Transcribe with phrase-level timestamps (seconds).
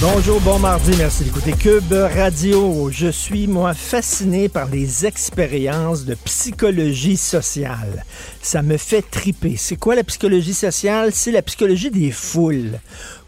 [0.00, 2.90] Bonjour, bon mardi, merci d'écouter Cube Radio.
[2.90, 8.04] Je suis, moi, fasciné par les expériences de psychologie sociale.
[8.42, 9.56] Ça me fait triper.
[9.56, 11.12] C'est quoi la psychologie sociale?
[11.14, 12.78] C'est la psychologie des foules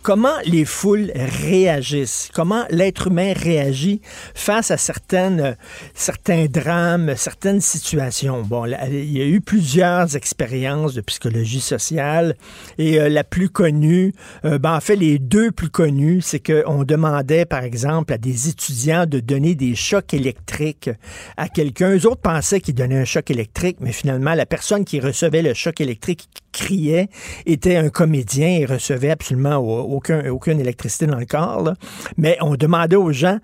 [0.02, 4.00] comment les foules réagissent, comment l'être humain réagit
[4.34, 5.56] face à certaines,
[5.94, 8.42] certains drames, certaines situations?
[8.42, 12.34] Bon, il y a eu plusieurs expériences de psychologie sociale
[12.78, 14.12] et euh, la plus connue,
[14.44, 18.48] euh, ben, en fait, les deux plus connues, c'est qu'on demandait, par exemple, à des
[18.48, 20.90] étudiants de donner des chocs électriques
[21.36, 21.96] à quelqu'un.
[21.96, 25.54] Eux autres pensaient qu'ils donnaient un choc électrique, mais finalement, la personne qui recevait le
[25.54, 27.08] choc électrique criait
[27.46, 31.72] était un comédien et recevait absolument aucun, aucune électricité dans le corps.
[32.16, 33.38] Mais on demandait aux gens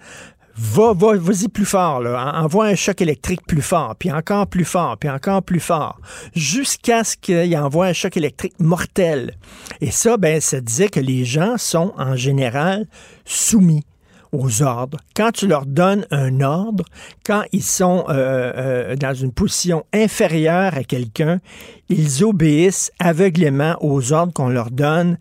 [0.59, 2.33] va, va, vas-y plus fort, là.
[2.35, 6.01] envoie un choc électrique plus fort, puis encore plus fort, puis encore plus fort,
[6.35, 9.37] jusqu'à ce qu'il envoie un choc électrique mortel.
[9.81, 12.87] Et ça, ben, ça disait que les gens sont en général
[13.25, 13.85] soumis
[14.33, 16.85] aux ordres, quand tu leur donnes un ordre,
[17.25, 21.41] quand ils sont euh, euh, dans une position inférieure à quelqu'un,
[21.89, 25.19] ils obéissent aveuglément aux ordres qu'on leur donne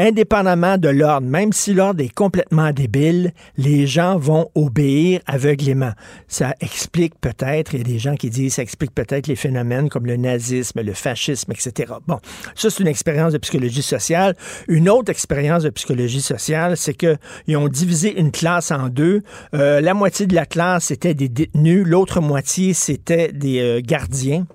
[0.00, 5.92] indépendamment de l'ordre, même si l'ordre est complètement débile, les gens vont obéir aveuglément.
[6.28, 9.88] Ça explique peut-être, il y a des gens qui disent, ça explique peut-être les phénomènes
[9.88, 11.92] comme le nazisme, le fascisme, etc.
[12.06, 12.18] Bon,
[12.54, 14.34] ça c'est une expérience de psychologie sociale.
[14.68, 19.22] Une autre expérience de psychologie sociale, c'est qu'ils ont divisé une classe en deux.
[19.54, 24.46] Euh, la moitié de la classe, c'était des détenus, l'autre moitié, c'était des euh, gardiens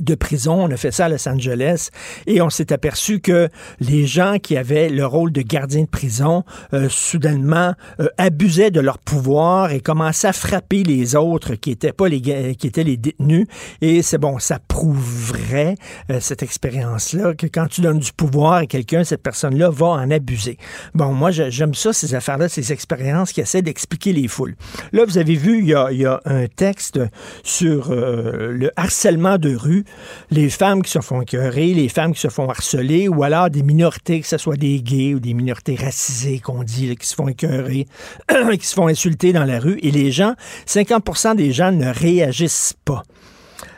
[0.00, 0.64] de prison.
[0.64, 1.90] On a fait ça à Los Angeles
[2.26, 3.48] et on s'est aperçu que
[3.80, 8.80] les gens qui avaient le rôle de gardien de prison, euh, soudainement, euh, abusaient de
[8.80, 12.20] leur pouvoir et commençaient à frapper les autres qui étaient pas les
[12.56, 13.46] qui étaient les détenus.
[13.80, 15.76] Et c'est bon, ça prouverait
[16.10, 20.10] euh, cette expérience-là que quand tu donnes du pouvoir à quelqu'un, cette personne-là va en
[20.10, 20.58] abuser.
[20.94, 24.56] Bon, moi j'aime ça ces affaires-là, ces expériences qui essaient d'expliquer les foules.
[24.92, 27.00] Là, vous avez vu, il y a, il y a un texte
[27.42, 29.84] sur le harcèlement de rue
[30.30, 33.62] les femmes qui se font écœurer, les femmes qui se font harceler, ou alors des
[33.62, 37.28] minorités, que ce soit des gays ou des minorités racisées qu'on dit, qui se font
[37.28, 37.86] écœurer,
[38.58, 39.78] qui se font insulter dans la rue.
[39.82, 40.34] Et les gens,
[40.66, 43.02] 50% des gens ne réagissent pas.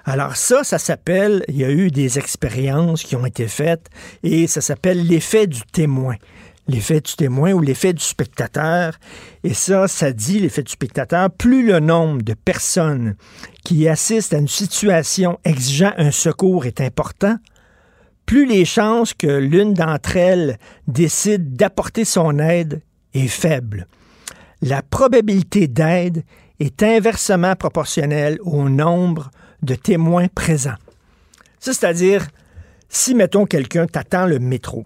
[0.05, 3.89] Alors ça, ça s'appelle, il y a eu des expériences qui ont été faites
[4.23, 6.15] et ça s'appelle l'effet du témoin
[6.69, 8.95] l'effet du témoin ou l'effet du spectateur.
[9.43, 13.17] Et ça, ça dit, l'effet du spectateur, plus le nombre de personnes
[13.65, 17.37] qui assistent à une situation exigeant un secours est important,
[18.27, 22.83] plus les chances que l'une d'entre elles décide d'apporter son aide
[23.15, 23.87] est faible.
[24.61, 26.25] La probabilité d'aide
[26.61, 29.31] est inversement proportionnelle au nombre
[29.63, 30.75] de témoins présents.
[31.59, 32.27] C'est-à-dire,
[32.89, 34.85] si, mettons, quelqu'un t'attend le métro,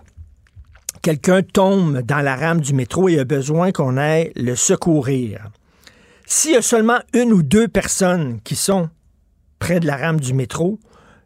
[1.02, 5.50] quelqu'un tombe dans la rame du métro et a besoin qu'on aille le secourir.
[6.27, 8.88] S'il y a seulement une ou deux personnes qui sont
[9.59, 10.78] près de la rame du métro,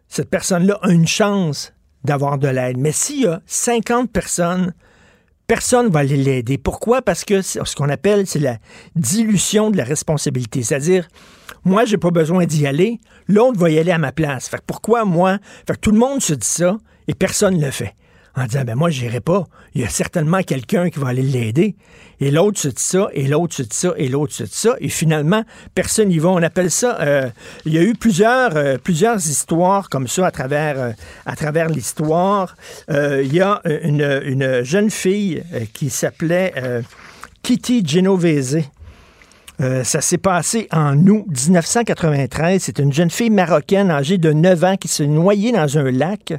[0.08, 1.74] cette personne-là a une chance
[2.04, 2.78] d'avoir de l'aide.
[2.78, 4.72] Mais s'il y a 50 personnes,
[5.46, 6.56] personne ne va l'aider.
[6.58, 7.02] Pourquoi?
[7.02, 8.58] Parce que ce qu'on appelle, c'est la
[8.94, 10.62] dilution de la responsabilité.
[10.62, 11.06] C'est-à-dire,
[11.64, 14.48] moi, j'ai pas besoin d'y aller, l'autre va y aller à ma place.
[14.48, 15.38] Fait pourquoi moi?
[15.80, 16.78] Tout le monde se dit ça
[17.08, 17.94] et personne ne le fait.
[18.36, 19.46] En disant, ben moi, j'irai pas.
[19.74, 21.74] Il y a certainement quelqu'un qui va aller l'aider.
[22.20, 24.76] Et l'autre se dit ça, et l'autre se dit ça, et l'autre se dit ça.
[24.80, 25.42] Et finalement,
[25.74, 26.28] personne n'y va.
[26.28, 27.28] On appelle ça, euh,
[27.64, 30.92] il y a eu plusieurs, euh, plusieurs histoires comme ça à travers, euh,
[31.24, 32.56] à travers l'histoire.
[32.88, 35.42] il y a une, une jeune fille
[35.72, 36.52] qui s'appelait
[37.42, 38.58] Kitty Genovese.
[39.58, 42.62] ça s'est passé en août 1993.
[42.62, 46.34] C'est une jeune fille marocaine âgée de 9 ans qui s'est noyée dans un lac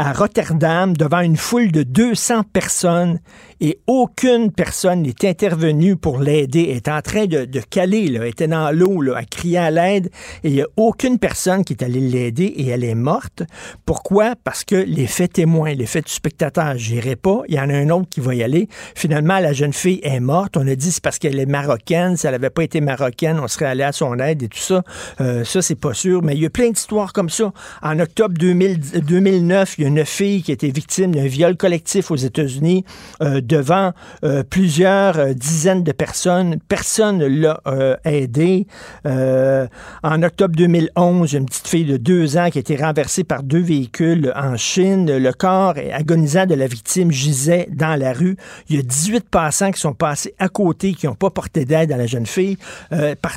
[0.00, 3.18] à Rotterdam devant une foule de 200 personnes
[3.60, 6.68] et aucune personne n'est intervenue pour l'aider.
[6.70, 8.20] Elle est en train de, caler, là.
[8.22, 10.06] elle était dans l'eau, à crier à l'aide
[10.42, 13.42] et il n'y a aucune personne qui est allée l'aider et elle est morte.
[13.84, 14.36] Pourquoi?
[14.42, 17.42] Parce que les faits témoins, les faits du spectateur, j'irai pas.
[17.48, 18.68] Il y en a un autre qui va y aller.
[18.94, 20.56] Finalement, la jeune fille est morte.
[20.56, 22.16] On a dit c'est parce qu'elle est marocaine.
[22.16, 24.82] Si elle n'avait pas été marocaine, on serait allé à son aide et tout ça.
[25.20, 26.22] Euh, ça, c'est pas sûr.
[26.22, 27.52] Mais il y a plein d'histoires comme ça.
[27.82, 32.16] En octobre 2009, il y a une fille qui été victime d'un viol collectif aux
[32.16, 32.84] États-Unis.
[33.22, 33.92] Euh, devant
[34.24, 36.58] euh, plusieurs euh, dizaines de personnes.
[36.68, 38.66] Personne ne l'a euh, aidé.
[39.04, 43.60] en octobre 2011, une petite fille de deux ans qui a été renversée par deux
[43.60, 45.10] véhicules en Chine.
[45.10, 48.36] Le corps agonisant de la victime gisait dans la rue.
[48.68, 51.92] Il y a 18 passants qui sont passés à côté, qui n'ont pas porté d'aide
[51.92, 52.56] à la jeune fille.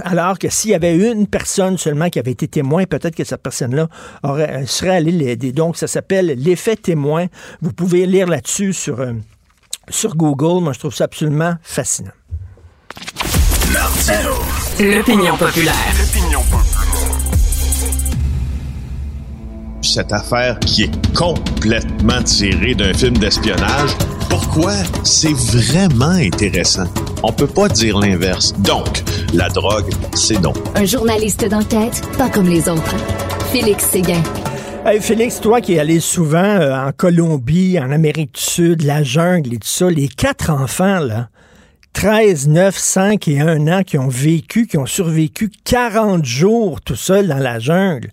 [0.06, 3.42] alors que s'il y avait une personne seulement qui avait été témoin, peut-être que cette
[3.42, 3.88] personne-là
[4.66, 5.52] serait allée l'aider.
[5.52, 7.28] Donc, ça s'appelle l'effet témoin.
[7.62, 9.06] Vous pouvez lire là-dessus sur
[9.90, 10.64] sur Google.
[10.64, 12.12] Moi, je trouve ça absolument fascinant.
[14.80, 15.74] L'opinion populaire.
[19.82, 23.92] Cette affaire qui est complètement tirée d'un film d'espionnage,
[24.30, 26.86] pourquoi c'est vraiment intéressant?
[27.22, 28.54] On peut pas dire l'inverse.
[28.60, 29.04] Donc,
[29.34, 30.54] la drogue, c'est non.
[30.76, 32.96] Un journaliste d'enquête, pas comme les autres.
[33.52, 34.24] Félix Séguin.
[34.86, 39.02] Hey Félix, toi qui es allé souvent euh, en Colombie, en Amérique du Sud, la
[39.02, 41.30] jungle et tout ça, les quatre enfants, là,
[41.94, 46.98] 13, 9, 5 et 1 an qui ont vécu, qui ont survécu 40 jours tout
[46.98, 48.10] seuls dans la jungle,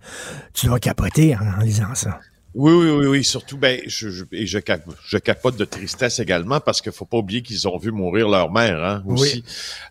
[0.55, 2.21] tu dois capoter en lisant ça.
[2.55, 3.25] Oui, oui, oui, oui.
[3.25, 4.59] Surtout, ben, je, je, et je,
[5.05, 8.51] je capote de tristesse également parce qu'il faut pas oublier qu'ils ont vu mourir leur
[8.51, 9.45] mère, hein, aussi.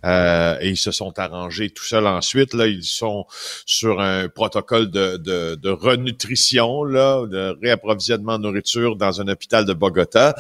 [0.06, 2.54] Euh, et ils se sont arrangés tout seuls ensuite.
[2.54, 3.26] Là, ils sont
[3.66, 9.64] sur un protocole de, de, de renutrition, là, de réapprovisionnement de nourriture dans un hôpital
[9.66, 10.36] de Bogota.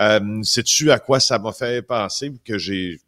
[0.00, 3.00] Euh, Sais-tu à quoi ça m'a fait penser que j'ai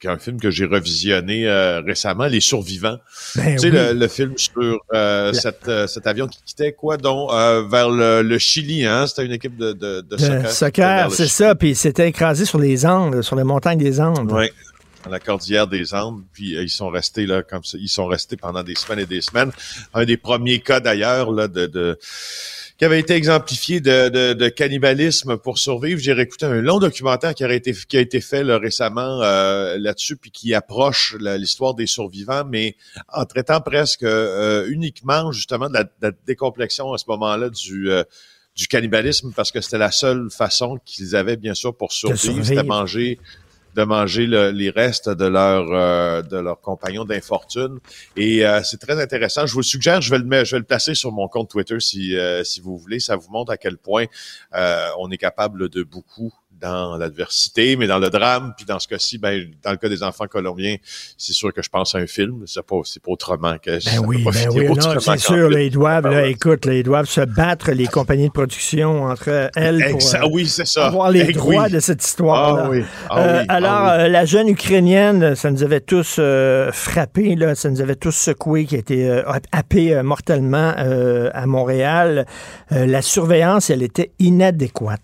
[0.00, 2.98] c'est un film que j'ai revisionné euh, récemment, Les Survivants.
[3.36, 5.32] Ben tu sais, le, film sur euh,
[5.68, 7.30] euh, cet avion qui quittait quoi, donc
[7.70, 9.06] vers le, Chili, hein?
[9.06, 10.50] C'était une équipe de, de, de, soccer.
[10.50, 11.54] Soccer, c'est ça.
[11.54, 14.30] Puis c'était écrasé sur les Andes, sur les montagnes des Andes.
[14.32, 14.50] Oui
[15.04, 18.38] dans la cordillère des Andes, puis ils sont restés là comme ça, ils sont restés
[18.38, 19.52] pendant des semaines et des semaines.
[19.92, 21.98] Un des premiers cas d'ailleurs là de, de
[22.78, 26.00] qui avait été exemplifié de, de, cannibalisme pour survivre.
[26.00, 30.16] J'ai réécouté un long documentaire qui a été, qui a été fait récemment euh, là-dessus,
[30.16, 32.76] puis qui approche l'histoire des survivants, mais
[33.12, 38.02] en traitant presque euh, uniquement justement de la, décomplexion à ce moment-là du euh,
[38.56, 42.62] du cannibalisme parce que c'était la seule façon qu'ils avaient bien sûr pour survivre, c'était
[42.62, 43.18] manger
[43.74, 47.78] de manger les restes de leur euh, de leurs compagnons d'infortune.
[48.16, 49.46] Et euh, c'est très intéressant.
[49.46, 51.80] Je vous le suggère, je vais le je vais le placer sur mon compte Twitter
[51.80, 53.00] si euh, si vous voulez.
[53.00, 54.06] Ça vous montre à quel point
[54.98, 56.32] on est capable de beaucoup
[56.64, 60.02] dans l'adversité, mais dans le drame, puis dans ce cas-ci, ben, dans le cas des
[60.02, 60.76] enfants colombiens,
[61.18, 62.44] c'est sûr que je pense à un film.
[62.46, 63.72] C'est pas, c'est pas autrement que.
[63.84, 65.50] Ben oui, ben oui, non, c'est sûr.
[65.50, 69.50] Là, ils doivent, là, écoute, là, ils doivent se battre les compagnies de production entre
[69.54, 70.86] elles pour euh, oui, c'est ça.
[70.86, 72.64] avoir les droits de cette histoire.
[72.64, 72.82] Ah, oui.
[73.10, 73.46] Ah, euh, oui.
[73.48, 76.20] Ah alors, euh, la jeune ukrainienne, ça nous avait tous
[76.72, 79.22] frappés, là, ça nous avait tous secoués, qui a été
[79.52, 82.26] happée mortellement à Montréal.
[82.70, 85.00] la surveillance, elle était inadéquate.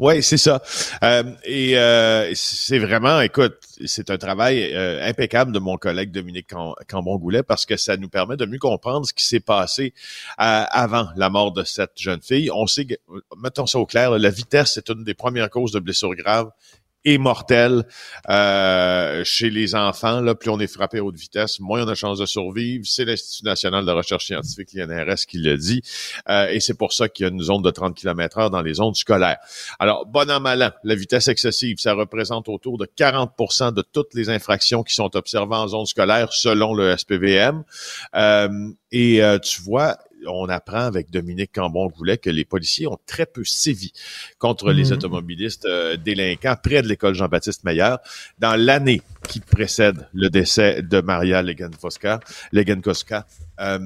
[0.00, 0.60] Oui, c'est ça.
[1.04, 3.54] Euh, et euh, c'est vraiment, écoute,
[3.86, 6.48] c'est un travail euh, impeccable de mon collègue Dominique
[6.88, 9.94] Cambon-Goulet parce que ça nous permet de mieux comprendre ce qui s'est passé
[10.36, 12.50] avant la mort de cette jeune fille.
[12.50, 12.86] On sait,
[13.40, 16.50] mettons ça au clair, la vitesse est une des premières causes de blessures graves
[17.18, 17.84] mortel
[18.28, 20.20] euh, chez les enfants.
[20.20, 22.84] Là, plus on est frappé à haute vitesse, moins on a chance de survivre.
[22.86, 25.82] C'est l'Institut national de recherche scientifique, l'INRS, qui le dit.
[26.28, 28.62] Euh, et c'est pour ça qu'il y a une zone de 30 km heure dans
[28.62, 29.38] les zones scolaires.
[29.78, 34.14] Alors, bon an, mal an, la vitesse excessive, ça représente autour de 40% de toutes
[34.14, 37.64] les infractions qui sont observées en zone scolaire selon le SPVM.
[38.14, 38.48] Euh,
[38.92, 43.92] et tu vois, on apprend avec Dominique Cambon-Goulet que les policiers ont très peu sévi
[44.38, 44.92] contre les Mhm.
[44.92, 47.98] automobilistes euh, délinquants près de l'école Jean-Baptiste Meilleur
[48.38, 52.20] dans l'année qui précède le décès de Maria Legenkoska.
[52.52, 53.26] Legenkoska.
[53.60, 53.78] Euh,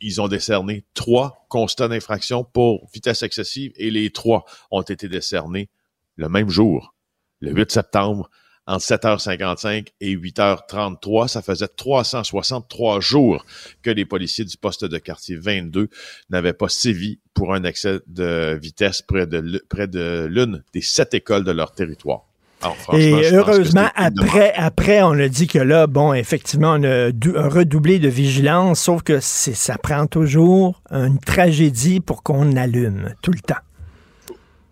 [0.00, 5.68] ils ont décerné trois constats d'infraction pour vitesse excessive et les trois ont été décernés
[6.16, 6.94] le même jour,
[7.40, 8.30] le 8 septembre,
[8.66, 11.28] entre 7h55 et 8h33.
[11.28, 13.44] Ça faisait 363 jours
[13.82, 15.88] que les policiers du poste de quartier 22
[16.30, 20.80] n'avaient pas sévi pour un excès de vitesse près de, l- près de l'une des
[20.82, 22.22] sept écoles de leur territoire.
[22.62, 27.34] Alors, Et heureusement, après, après, on a dit que là, bon, effectivement, on a dou-
[27.36, 33.40] redoublé de vigilance, sauf que ça prend toujours une tragédie pour qu'on allume tout le
[33.40, 33.60] temps.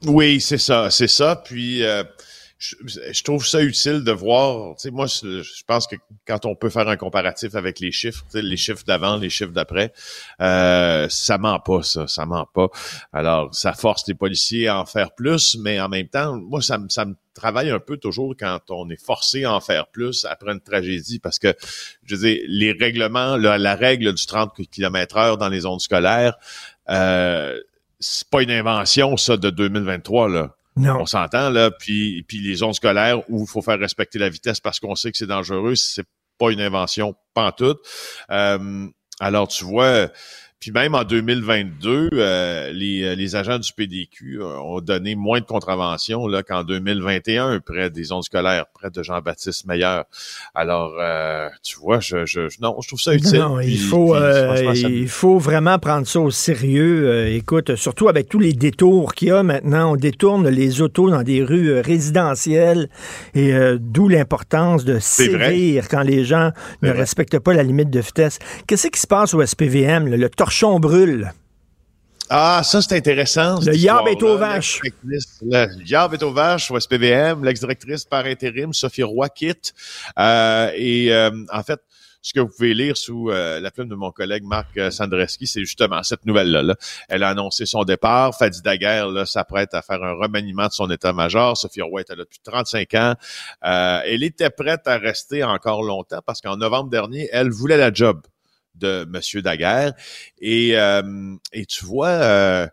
[0.06, 1.36] Oui, c'est ça, c'est ça.
[1.44, 2.02] Puis euh,
[2.62, 4.76] je, trouve ça utile de voir.
[4.76, 8.24] Tu sais, moi, je, pense que quand on peut faire un comparatif avec les chiffres,
[8.34, 9.92] les chiffres d'avant, les chiffres d'après,
[10.40, 12.68] euh, ça ment pas, ça, ça ment pas.
[13.12, 16.78] Alors, ça force les policiers à en faire plus, mais en même temps, moi, ça,
[16.78, 20.24] me- ça me travaille un peu toujours quand on est forcé à en faire plus
[20.24, 21.54] après une tragédie, parce que,
[22.04, 25.80] je veux dire, les règlements, la, la règle du 30 km heure dans les zones
[25.80, 26.36] scolaires,
[26.90, 27.58] euh,
[27.98, 30.54] c'est pas une invention, ça, de 2023, là.
[30.76, 31.70] On s'entend, là.
[31.70, 35.10] Puis, puis les zones scolaires où il faut faire respecter la vitesse parce qu'on sait
[35.10, 36.06] que c'est dangereux, c'est
[36.38, 37.78] pas une invention pantoute.
[38.30, 38.88] Euh,
[39.20, 40.08] alors, tu vois,
[40.62, 45.40] puis même en 2022, euh, les, euh, les agents du PDQ euh, ont donné moins
[45.40, 50.04] de contraventions là, qu'en 2021 près des zones scolaires, près de Jean-Baptiste Meilleur.
[50.54, 53.40] Alors, euh, tu vois, je, je, non, je trouve ça utile.
[53.40, 57.08] Non, il faut, puis, euh, ça il faut vraiment prendre ça au sérieux.
[57.08, 61.10] Euh, écoute, surtout avec tous les détours qu'il y a maintenant, on détourne les autos
[61.10, 62.88] dans des rues résidentielles
[63.34, 66.52] et euh, d'où l'importance de sévir quand les gens
[66.82, 67.00] ne vrai.
[67.00, 68.38] respectent pas la limite de vitesse.
[68.68, 70.06] Qu'est-ce qui se passe au SPVM?
[70.06, 70.16] là?
[70.16, 71.32] Le torchon brûle.
[72.30, 73.60] Ah, ça, c'est intéressant.
[73.60, 74.80] Le yab est aux vaches.
[75.04, 77.44] Le yab est aux vaches au SPVM.
[77.44, 79.74] L'ex-directrice par intérim, Sophie Roy, quitte.
[80.18, 81.80] Euh, et euh, en fait,
[82.22, 85.46] ce que vous pouvez lire sous euh, la plume de mon collègue Marc euh, Sandreski,
[85.46, 86.62] c'est justement cette nouvelle-là.
[86.62, 86.76] là.
[87.08, 88.36] Elle a annoncé son départ.
[88.36, 91.56] Fadi Daguerre là, s'apprête à faire un remaniement de son état-major.
[91.56, 93.14] Sophie Roy était là depuis 35 ans.
[93.64, 97.92] Euh, elle était prête à rester encore longtemps parce qu'en novembre dernier, elle voulait la
[97.92, 98.22] job
[98.74, 99.92] de Monsieur Daguerre.
[100.40, 102.66] Et, euh, et tu vois, euh,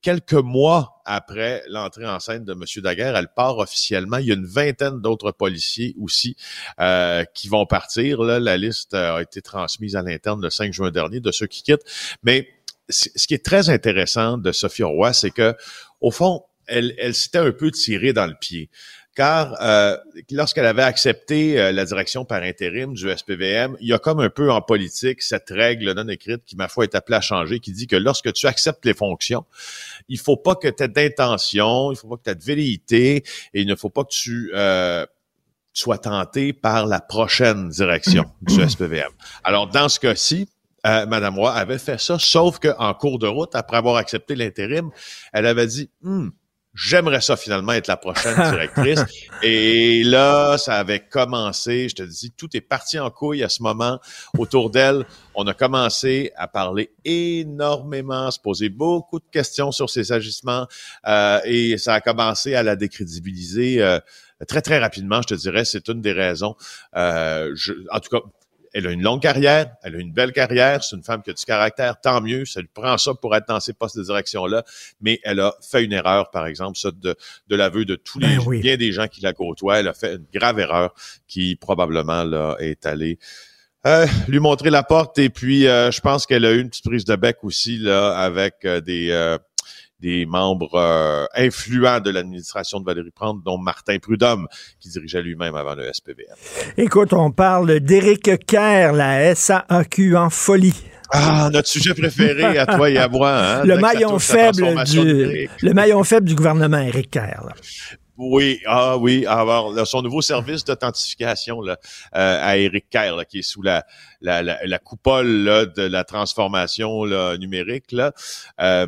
[0.00, 4.18] quelques mois après l'entrée en scène de Monsieur Daguerre, elle part officiellement.
[4.18, 6.36] Il y a une vingtaine d'autres policiers aussi
[6.80, 8.22] euh, qui vont partir.
[8.22, 11.84] La liste a été transmise à l'interne le 5 juin dernier de ceux qui quittent.
[12.22, 12.48] Mais
[12.88, 15.54] ce qui est très intéressant de Sophie Roy, c'est que
[16.00, 18.70] au fond, elle, elle s'était un peu tirée dans le pied.
[19.14, 19.96] Car euh,
[20.32, 24.28] lorsqu'elle avait accepté euh, la direction par intérim du SPVM, il y a comme un
[24.28, 27.70] peu en politique cette règle non écrite qui, ma foi, est appelée à changer, qui
[27.72, 29.44] dit que lorsque tu acceptes les fonctions,
[30.08, 33.16] il faut pas que tu aies d'intention, il faut pas que tu aies de velléité
[33.54, 35.06] et il ne faut pas que tu euh,
[35.72, 39.10] sois tenté par la prochaine direction du SPVM.
[39.44, 40.48] Alors, dans ce cas-ci,
[40.86, 44.90] euh, Madame Roy avait fait ça, sauf qu'en cours de route, après avoir accepté l'intérim,
[45.32, 46.28] elle avait dit Hmm,
[46.74, 49.00] J'aimerais ça finalement être la prochaine directrice.
[49.42, 53.62] Et là, ça avait commencé, je te dis, tout est parti en couille à ce
[53.62, 54.00] moment
[54.38, 55.06] autour d'elle.
[55.34, 60.66] On a commencé à parler énormément, se poser beaucoup de questions sur ses agissements
[61.06, 64.00] euh, et ça a commencé à la décrédibiliser euh,
[64.48, 65.64] très, très rapidement, je te dirais.
[65.64, 66.56] C'est une des raisons.
[66.96, 68.24] Euh, je, en tout cas,
[68.74, 71.32] elle a une longue carrière, elle a une belle carrière, c'est une femme qui a
[71.32, 74.64] du caractère, tant mieux, ça lui prend ça pour être dans ces postes de direction-là,
[75.00, 77.16] mais elle a fait une erreur, par exemple, ça de,
[77.48, 78.60] de l'aveu de tous les Ben oui.
[78.60, 80.92] bien des gens qui la côtoient, elle a fait une grave erreur
[81.26, 83.18] qui probablement là, est allée
[83.86, 85.18] euh, lui montrer la porte.
[85.18, 88.16] Et puis euh, je pense qu'elle a eu une petite prise de bec aussi là
[88.16, 89.38] avec euh, des euh,
[90.04, 94.46] des membres euh, influents de l'administration de Valérie Plante, dont Martin Prudhomme,
[94.78, 96.36] qui dirigeait lui-même avant le SPVM.
[96.76, 100.84] Écoute, on parle d'Éric Kerr, la SAAQ en folie.
[101.10, 103.30] Ah, notre sujet préféré à toi et à moi.
[103.30, 107.42] Hein, le maillon faible du le maillon faible du gouvernement Éric Kerr.
[107.46, 107.54] là.
[108.16, 111.78] Oui, ah oui, alors là, son nouveau service d'authentification là,
[112.14, 113.84] euh, à Eric Kerr, là, qui est sous la,
[114.20, 118.12] la, la, la coupole là, de la transformation là, numérique, là,
[118.60, 118.86] euh,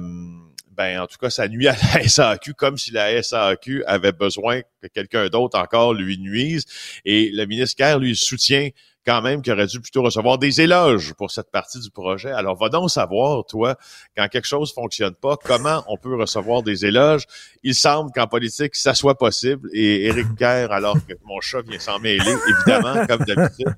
[0.76, 4.61] ben en tout cas, ça nuit à la SAQ comme si la SAQ avait besoin
[4.83, 6.64] que quelqu'un d'autre encore lui nuise.
[7.04, 8.71] Et le ministre Kerr lui soutient
[9.06, 12.33] quand même qu'il aurait dû plutôt recevoir des éloges pour cette partie du projet.
[12.33, 13.76] Alors, va donc savoir, toi,
[14.16, 17.25] quand quelque chose fonctionne pas, comment on peut recevoir des éloges.
[17.62, 19.71] Il semble qu'en politique, ça soit possible.
[19.73, 23.76] Et Éric Kerr, alors que mon chat vient s'en mêler, évidemment, comme d'habitude,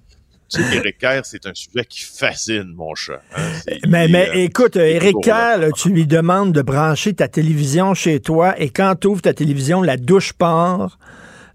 [0.51, 3.21] Tu sais qu'Éric Kerr, c'est un sujet qui fascine mon chat.
[3.37, 3.43] hein.
[3.65, 4.89] C'est- Mais, il, mais euh, écoute, là.
[5.23, 9.21] Kerr, là, tu lui demandes de brancher ta télévision chez toi et quand tu ouvres
[9.23, 10.99] ta télévision, la douche part.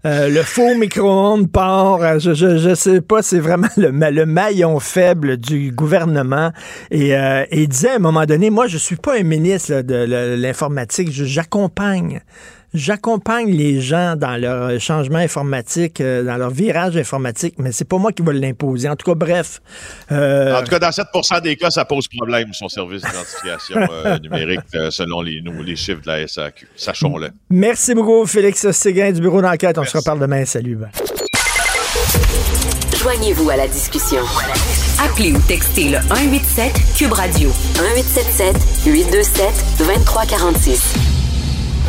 [0.06, 2.02] euh, le faux micro-ondes part.
[2.02, 6.52] euh, Je, je, je sais pas, c'est vraiment le, le maillon faible du gouvernement.
[6.90, 9.72] Et, euh, et il disait à un moment donné, moi, je suis pas un ministre
[9.72, 12.20] là, de l- l'informatique, je- j'accompagne.
[12.76, 17.98] J'accompagne les gens dans leur changement informatique, euh, dans leur virage informatique, mais c'est pas
[17.98, 18.88] moi qui vais l'imposer.
[18.88, 19.62] En tout cas, bref.
[20.10, 24.18] euh, En tout cas, dans 7% des cas, ça pose problème, son service d'identification euh,
[24.18, 26.66] numérique, euh, selon les, nous- les chiffres de la SAQ.
[26.74, 27.28] Sachons-le.
[27.48, 29.78] Merci beaucoup, Félix Séguin du bureau d'enquête.
[29.78, 30.44] On se reparle demain.
[30.44, 30.78] Salut.
[33.00, 34.18] Joignez-vous à la discussion.
[35.00, 41.13] Appelez ou textez le 187 Cube Radio 1877 827 2346.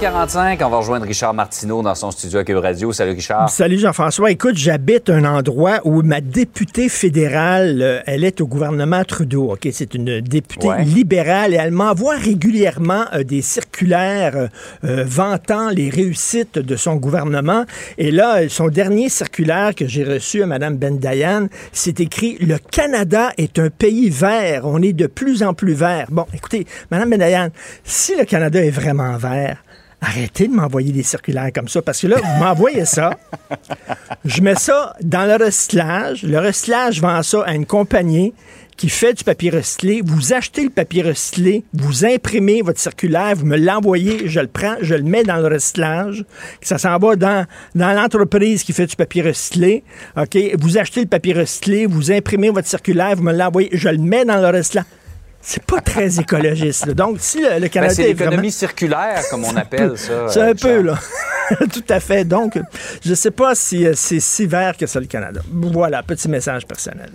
[0.00, 2.92] 45, on va rejoindre Richard Martineau dans son studio à Cube Radio.
[2.92, 3.48] Salut Richard.
[3.48, 4.30] Salut Jean-François.
[4.30, 9.52] Écoute, j'habite un endroit où ma députée fédérale, euh, elle est au gouvernement Trudeau.
[9.52, 10.84] Ok, c'est une députée Ouais.
[10.84, 14.48] libérale et elle m'envoie régulièrement euh, des circulaires
[14.84, 17.64] euh, vantant les réussites de son gouvernement.
[17.96, 23.30] Et là, son dernier circulaire que j'ai reçu à Mme Bendayan, c'est écrit Le Canada
[23.38, 24.62] est un pays vert.
[24.64, 26.06] On est de plus en plus vert.
[26.10, 27.48] Bon, écoutez, Mme Bendayan,
[27.82, 29.62] si le Canada est vraiment vert,
[30.00, 33.18] Arrêtez de m'envoyer des circulaires comme ça, parce que là, vous m'envoyez ça,
[34.24, 38.34] je mets ça dans le recyclage, le recyclage vend ça à une compagnie
[38.76, 43.46] qui fait du papier recyclé, vous achetez le papier recyclé, vous imprimez votre circulaire, vous
[43.46, 46.26] me l'envoyez, je le prends, je le mets dans le recyclage,
[46.60, 49.82] ça s'en va dans, dans l'entreprise qui fait du papier recyclé,
[50.16, 50.36] OK?
[50.58, 54.26] Vous achetez le papier recyclé, vous imprimez votre circulaire, vous me l'envoyez, je le mets
[54.26, 54.84] dans le recyclage.
[55.48, 56.86] C'est pas très écologiste.
[56.86, 56.94] là.
[56.94, 60.26] Donc, si le, le Ben, Canada c'est est l'économie vraiment- circulaire, comme on appelle ça.
[60.28, 60.98] c'est un peu, là.
[61.72, 62.24] Tout à fait.
[62.24, 62.58] Donc,
[63.04, 65.40] je sais pas si euh, c'est si vert que ça, le Canada.
[65.52, 67.10] Voilà, petit message personnel.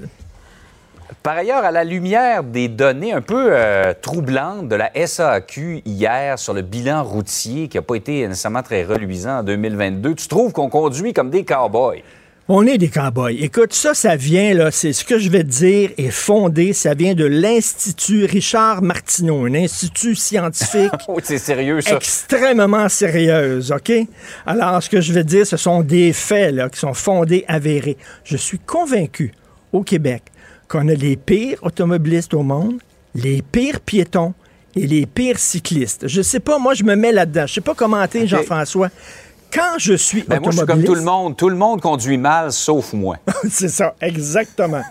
[1.21, 6.39] Par ailleurs, à la lumière des données un peu euh, troublantes de la SAQ hier
[6.39, 10.53] sur le bilan routier qui n'a pas été nécessairement très reluisant en 2022, tu trouves
[10.53, 12.01] qu'on conduit comme des cowboys?
[12.53, 13.37] On est des cowboys.
[13.39, 16.93] Écoute, ça, ça vient, là, c'est ce que je vais te dire, est fondé, ça
[16.93, 21.95] vient de l'Institut Richard Martineau, un institut scientifique Oui, c'est sérieux, ça.
[21.95, 23.93] extrêmement sérieuse, OK?
[24.45, 27.45] Alors, ce que je vais te dire, ce sont des faits là, qui sont fondés,
[27.47, 27.95] avérés.
[28.25, 29.31] Je suis convaincu,
[29.71, 30.23] au Québec,
[30.67, 32.81] qu'on a les pires automobilistes au monde,
[33.15, 34.33] les pires piétons
[34.75, 36.09] et les pires cyclistes.
[36.09, 37.47] Je sais pas, moi, je me mets là-dedans.
[37.47, 38.89] Je sais pas commenter, Jean-François.
[39.53, 40.87] Quand je suis Ben, moi, je suis automobiliste...
[40.87, 41.37] comme tout le monde.
[41.37, 43.17] Tout le monde conduit mal, sauf moi.
[43.49, 44.81] C'est ça, exactement.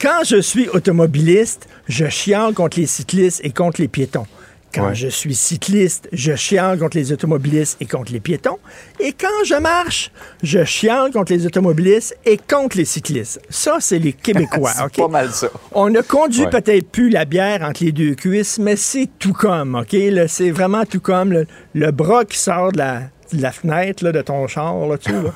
[0.00, 4.26] Quand je suis automobiliste, je chiale contre les cyclistes et contre les piétons.
[4.74, 4.94] Quand Ouais.
[4.94, 8.58] je suis cycliste, je chiale contre les automobilistes et contre les piétons.
[8.98, 10.10] Et quand je marche,
[10.42, 13.38] je chiale contre les automobilistes et contre les cyclistes.
[13.50, 15.48] Ça, c'est les Québécois, C'est pas mal ça.
[15.72, 16.50] On ne conduit Ouais.
[16.50, 19.94] peut-être plus la bière entre les deux cuisses, mais c'est tout comme, OK?
[20.26, 23.02] C'est vraiment tout comme le, le bras qui sort de la,
[23.40, 25.32] la fenêtre là, de ton char, là, tu là.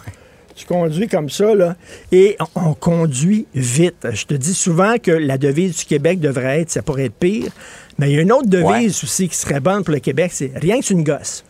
[0.55, 1.77] Tu conduis comme ça, là,
[2.13, 4.07] et on, on conduit vite.
[4.11, 7.51] Je te dis souvent que la devise du Québec devrait être, ça pourrait être pire,
[7.99, 8.87] mais il y a une autre devise Ouais.
[9.05, 11.45] aussi qui serait bonne pour le Québec, c'est rien que c'est une gosse.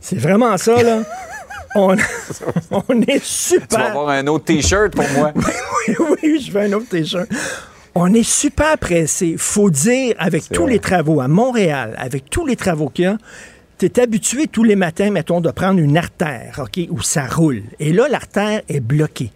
[0.00, 1.02] C'est vraiment ça, là.
[1.74, 1.96] on,
[2.70, 3.66] on est super...
[3.68, 5.32] Tu vas avoir un autre T-shirt pour moi.
[5.88, 7.28] oui, oui, je veux un autre t-shirt.
[7.96, 9.34] On est super pressé.
[9.38, 10.74] Faut dire, avec tous vrai.
[10.74, 13.16] les travaux à Montréal, avec tous les travaux qu'il y a,
[13.78, 17.62] tu es habitué tous les matins, mettons, de prendre une artère, OK, où ça roule.
[17.78, 19.32] Et là, l'artère est bloquée.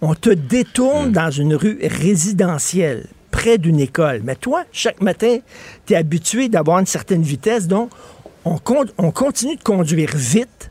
[0.00, 4.20] On te détourne dans une rue résidentielle, près d'une école.
[4.24, 5.38] Mais toi, chaque matin,
[5.86, 7.90] tu es habitué d'avoir une certaine vitesse, donc
[8.44, 10.70] on continue de conduire vite,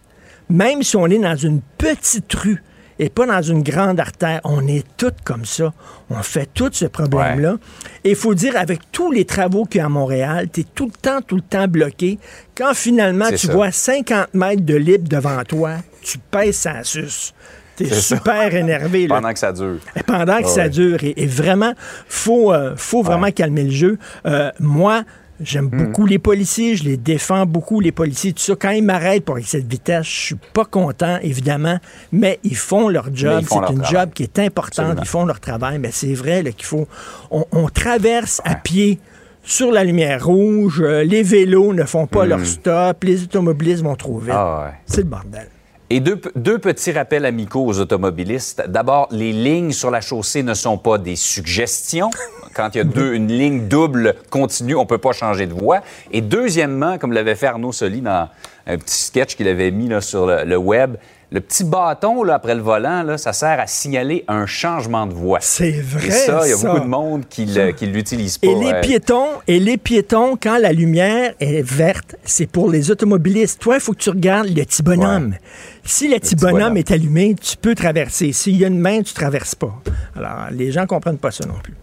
[0.50, 2.62] même si on est dans une petite rue
[2.99, 4.41] et pas dans une grande artère.
[4.43, 5.73] On est toutes comme ça.
[6.10, 7.58] On fait tout ce problème-là.
[8.03, 10.63] Et il faut dire, avec tous les travaux qu'il y a à Montréal, tu es
[10.63, 12.19] tout le temps, tout le temps bloqué.
[12.56, 13.53] Quand finalement tu ça.
[13.53, 17.34] vois 50 mètres de libre devant toi, tu pèses ça sus.
[17.75, 18.17] T'es ça.
[18.17, 19.08] super énervé.
[19.08, 19.15] là.
[19.15, 19.79] Pendant que ça dure.
[19.95, 21.03] Et pendant que Ah ça dure.
[21.03, 21.73] Et, et vraiment,
[22.08, 23.97] faut, euh, faut vraiment calmer le jeu.
[24.27, 25.03] Euh, moi,
[25.41, 25.86] j'aime Hmm.
[25.86, 28.54] beaucoup les policiers, je les défends beaucoup, les policiers, tout ça.
[28.60, 31.78] Quand ils m'arrêtent pour cette vitesse, je suis pas content, évidemment,
[32.12, 33.43] mais ils font leur job.
[33.48, 33.86] C'est une travail.
[33.91, 34.80] job qui est importante.
[34.80, 35.02] Absolument.
[35.04, 36.88] Ils font leur travail, mais c'est vrai qu'il faut.
[37.32, 39.00] On, on traverse à pied
[39.46, 43.96] sur la lumière rouge, euh, les vélos ne font pas leur stop, les automobilistes vont
[43.96, 44.30] trop vite.
[44.34, 44.38] Hmm.
[44.38, 44.74] Ah ouais.
[44.86, 45.48] C'est le bordel.
[45.89, 48.63] Et deux, deux petits rappels amicaux aux automobilistes.
[48.67, 52.10] D'abord, les lignes sur la chaussée ne sont pas des suggestions.
[52.54, 55.82] Quand il y a deux, une ligne double continue, on peut pas changer de voie.
[56.12, 58.30] Et deuxièmement, comme l'avait fait Arnaud Soli dans
[58.66, 60.96] un petit sketch qu'il avait mis là, sur le, le web,
[61.34, 65.13] le petit bâton là, après le volant, là, ça sert à signaler un changement de
[65.13, 65.39] voie.
[65.42, 66.08] C'est vrai.
[66.08, 66.68] Et ça, il y a ça.
[66.68, 67.46] beaucoup de monde qui
[67.88, 68.48] l'utilise pas.
[68.48, 72.92] Et les euh, piétons, et les piétons, quand la lumière est verte, c'est pour les
[72.92, 73.60] automobilistes.
[73.60, 75.34] Toi, il faut que tu regardes le petit bonhomme.
[75.84, 76.78] Si le petit petit bonhomme, bonhomme.
[76.78, 78.32] est allumé, tu peux traverser.
[78.32, 79.74] S'il y a une main, tu traverses pas.
[80.16, 81.74] Alors, les gens comprennent pas ça non plus.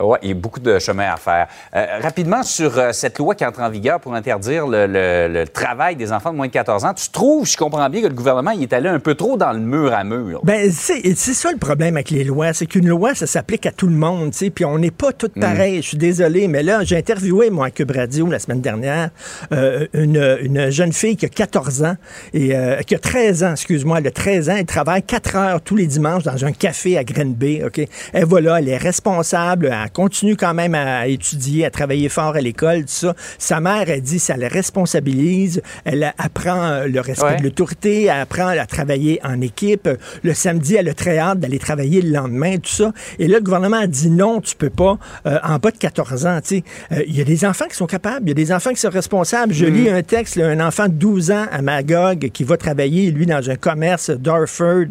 [0.00, 1.46] Oui, il y a beaucoup de chemin à faire.
[1.74, 5.46] Euh, rapidement, sur euh, cette loi qui entre en vigueur pour interdire le, le- le
[5.48, 8.14] travail des enfants de moins de 14 ans, tu trouves, je comprends bien, que le
[8.14, 10.40] gouvernement il est allé un peu trop dans le mur à mur.
[10.44, 12.52] Ben, c'est c'est ça le problème avec les lois.
[12.52, 14.50] C'est qu'une loi, ça s'applique à tout le monde, tu sais.
[14.50, 15.82] Puis on n'est pas tous pareils.
[15.82, 19.10] Je suis désolé, mais là, j'ai interviewé, moi, à Cube Radio la semaine dernière,
[19.52, 21.96] euh, une, une jeune fille qui a 14 ans
[22.34, 22.54] et
[22.86, 24.54] qui a 13 ans, excuse-moi, elle a 13 ans.
[24.58, 27.80] Elle travaille 4 heures tous les dimanches dans un café à Grenby, OK?
[28.12, 32.34] Elle va là, elle est responsable, elle continue quand même à étudier, à travailler fort
[32.36, 33.14] à l'école, tout ça.
[33.38, 35.62] Sa mère, elle dit, ça la responsabilise.
[35.84, 37.36] Elle apprend euh, le respect Ouais.
[37.36, 39.88] de l'autorité, elle apprend à travailler en équipe.
[40.22, 42.92] Le samedi, elle a très hâte d'aller travailler le lendemain, tout ça.
[43.18, 46.26] Et là, le gouvernement a dit non, tu peux pas, euh, en bas de 14
[46.26, 46.38] ans.
[46.42, 46.64] tu sais.
[46.92, 48.80] Euh, Il y a des enfants qui sont capables, il y a des enfants qui
[48.80, 49.52] sont responsables.
[49.52, 53.10] Je lis un texte, là, un enfant de 12 ans à Magog qui va travailler,
[53.10, 54.84] lui, dans un commerce d'Orford,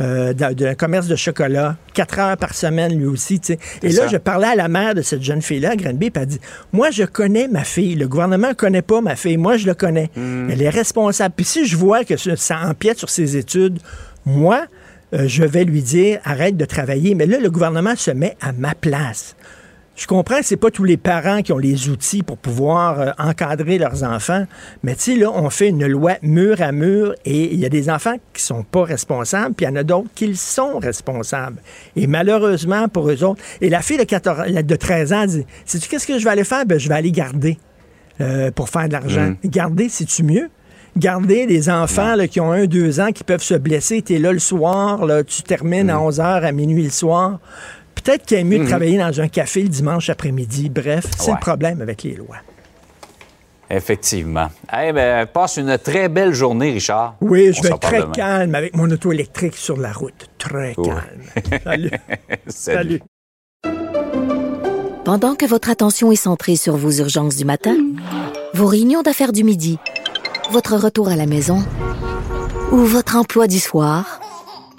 [0.00, 3.40] euh, dans- d'un commerce de chocolat, 4 heures par semaine, lui aussi.
[3.40, 3.58] tu sais.
[3.82, 4.16] Et là, je
[4.48, 6.40] à la mère de cette jeune fille-là, Granby, puis elle dit
[6.72, 7.94] Moi, je connais ma fille.
[7.94, 9.36] Le gouvernement ne connaît pas ma fille.
[9.36, 10.10] Moi, je le connais.
[10.16, 11.34] Elle est responsable.
[11.36, 13.78] Puis si je vois que ça, ça empiète sur ses études,
[14.24, 14.66] moi,
[15.14, 17.14] euh, je vais lui dire Arrête de travailler.
[17.14, 19.36] Mais là, le gouvernement se met à ma place.
[20.00, 23.76] Je comprends c'est pas tous les parents qui ont les outils pour pouvoir euh, encadrer
[23.76, 24.46] leurs enfants,
[24.82, 27.68] mais tu sais, là, on fait une loi mur à mur et il y a
[27.68, 30.78] des enfants qui sont pas responsables, puis il y en a d'autres qui le sont
[30.78, 31.60] responsables.
[31.96, 35.44] Et malheureusement pour eux autres, et la fille de, 14, la de 13 ans dit,
[35.66, 36.64] sais-tu qu'est-ce que je vais aller faire?
[36.64, 37.58] Ben, je vais aller garder
[38.22, 39.34] euh, pour faire de l'argent.
[39.44, 40.48] Garder, c'est-tu mieux?
[40.96, 44.18] Garder des enfants là, qui ont un, deux ans, qui peuvent se blesser, tu es
[44.18, 47.38] là le soir, là, tu termines à 11 h à minuit le soir.
[48.02, 50.68] Peut-être qu'il est mieux de travailler dans un café le dimanche après-midi.
[50.70, 51.34] Bref, c'est Ouais.
[51.34, 52.36] le problème avec les lois.
[53.72, 54.48] Effectivement.
[54.76, 57.14] Eh ben, passe une très belle journée, Richard.
[57.20, 58.12] Oui, je On vais être très demain.
[58.12, 60.28] calme avec mon auto électrique sur la route.
[60.38, 61.60] Très calme.
[61.64, 61.90] Salut.
[62.48, 63.00] Salut.
[63.00, 63.00] Salut.
[65.04, 67.76] Pendant que votre attention est centrée sur vos urgences du matin,
[68.54, 69.78] vos réunions d'affaires du midi,
[70.50, 71.62] votre retour à la maison
[72.72, 74.19] ou votre emploi du soir,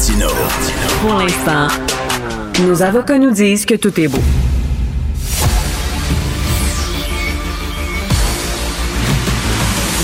[0.00, 0.28] Martino.
[1.02, 1.68] Pour l'instant,
[2.66, 4.22] nos avocats nous disent que tout est beau.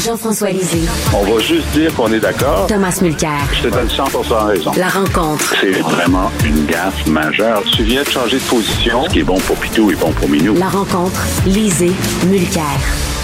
[0.05, 0.83] Jean-François Lisée,
[1.15, 2.67] On va juste dire qu'on est d'accord.
[2.67, 3.31] Thomas Mulcair.
[3.55, 4.05] Je te donne 100
[4.47, 4.73] raison.
[4.77, 5.55] La rencontre.
[5.63, 7.63] C'est vraiment une gaffe majeure.
[7.75, 9.05] Tu viens de changer de position.
[9.05, 10.57] Ce qui est bon pour Pitou est bon pour Minou.
[10.59, 11.23] La rencontre.
[11.47, 11.93] Lisée.
[12.27, 12.63] Mulcair.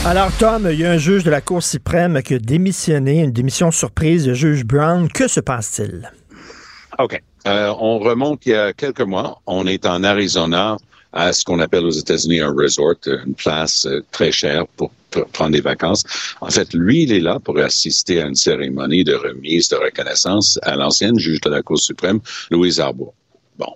[0.07, 3.31] Alors, Tom, il y a un juge de la Cour suprême qui a démissionné, une
[3.31, 5.07] démission surprise, le juge Brown.
[5.13, 6.11] Que se passe-t-il?
[7.03, 7.21] OK.
[7.47, 9.41] Euh, on remonte il y a quelques mois.
[9.47, 10.77] On est en Arizona
[11.13, 15.27] à ce qu'on appelle aux États-Unis un resort, une place euh, très chère pour pr-
[15.33, 16.05] prendre des vacances.
[16.41, 20.59] En fait, lui, il est là pour assister à une cérémonie de remise de reconnaissance
[20.63, 23.13] à l'ancienne juge de la Cour suprême, Louise Arbour.
[23.59, 23.75] Bon.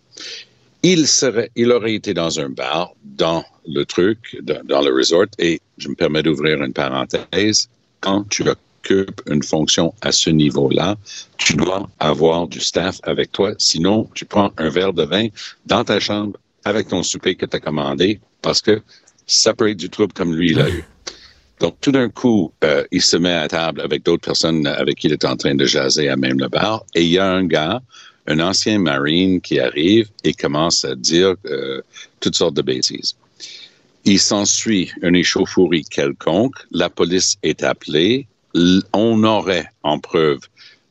[0.83, 5.61] Il serait, il aurait été dans un bar, dans le truc, dans, le resort, et
[5.79, 7.69] je me permets d'ouvrir une parenthèse.
[8.01, 8.45] Quand tu
[9.27, 10.96] une fonction à ce niveau-là,
[11.38, 13.55] tu dois avoir du staff avec toi.
[13.59, 15.29] Sinon, tu prends un verre de vin
[15.66, 18.83] dans ta chambre avec ton souper que tu as commandé parce que
[19.27, 20.85] ça peut être du trouble comme lui, il a eu.
[21.61, 25.07] Donc, tout d'un coup, euh, il se met à table avec d'autres personnes avec qui
[25.07, 27.44] il est en train de jaser à même le bar et il y a un
[27.44, 27.81] gars,
[28.27, 31.81] un ancien marine qui arrive et commence à dire euh,
[32.20, 33.16] toutes sortes de bêtises.
[34.05, 38.29] Il s'ensuit une échauffourée quelconque, la police est appelée,
[38.92, 40.40] on aurait en preuve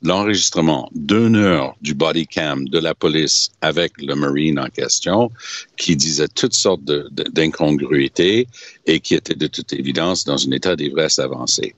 [0.03, 5.31] l'enregistrement d'une heure du body cam de la police avec le Marine en question,
[5.77, 8.47] qui disait toutes sortes d'incongruités
[8.85, 11.73] et qui était de toute évidence dans un état d'ivresse avancé.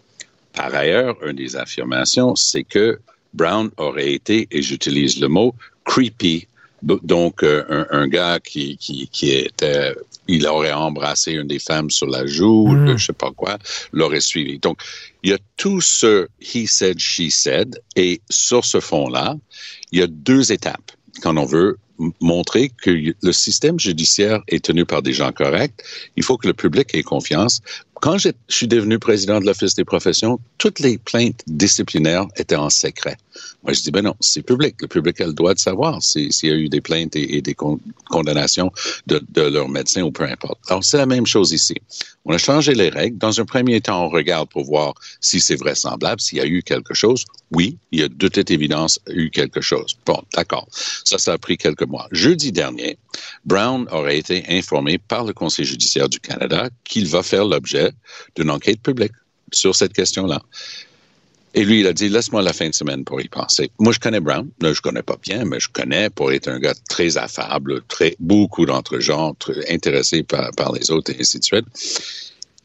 [0.53, 2.99] Par ailleurs, une des affirmations, c'est que
[3.33, 5.53] Brown aurait été, et j'utilise le mot,
[5.85, 6.47] creepy
[6.81, 9.95] Donc, euh, un, un gars qui, qui, qui était,
[10.27, 12.97] il aurait embrassé une des femmes sur la joue, Mm.
[12.97, 13.57] je sais pas quoi,
[13.93, 14.59] l'aurait suivi.
[14.59, 14.77] Donc,
[15.27, 19.35] il y a tout ce he said, she said, et sur ce fond-là,
[19.91, 21.77] il y a deux étapes quand on veut
[22.21, 25.83] montrer que le système judiciaire est tenu par des gens corrects.
[26.15, 27.61] Il faut que le public ait confiance.
[28.01, 32.69] Quand je suis devenu président de l'Office des professions, toutes les plaintes disciplinaires étaient en
[32.69, 33.17] secret.
[33.63, 34.75] Moi, je dis, ben non, c'est public.
[34.81, 37.79] Le public a le savoir si- s'il y a eu des plaintes et, des con-
[38.09, 38.71] condamnations
[39.07, 40.59] de, de leur médecin ou peu importe.
[40.69, 41.75] Alors, c'est la même chose ici.
[42.25, 43.17] On a changé les règles.
[43.17, 46.63] Dans un premier temps, on regarde pour voir si c'est vraisemblable, s'il y a eu
[46.63, 47.25] quelque chose.
[47.51, 49.97] Oui, il y a de toute évidence eu quelque chose.
[50.05, 50.67] Bon, d'accord.
[51.03, 52.07] Ça, ça a pris quelques mois.
[52.11, 52.97] Jeudi dernier,
[53.45, 57.86] Brown aurait été informé par le Conseil judiciaire du Canada qu'il va faire l'objet
[58.35, 59.13] d'une enquête publique
[59.51, 60.41] sur cette question-là.
[61.53, 63.71] Et lui, il a dit, laisse-moi la fin de semaine pour y penser.
[63.79, 64.47] Moi, je connais Brown.
[64.61, 68.15] Là, je connais pas bien, mais je connais pour être un gars très affable, très,
[68.19, 71.65] beaucoup d'entre-gens, très intéressé par, par les autres et ainsi de suite.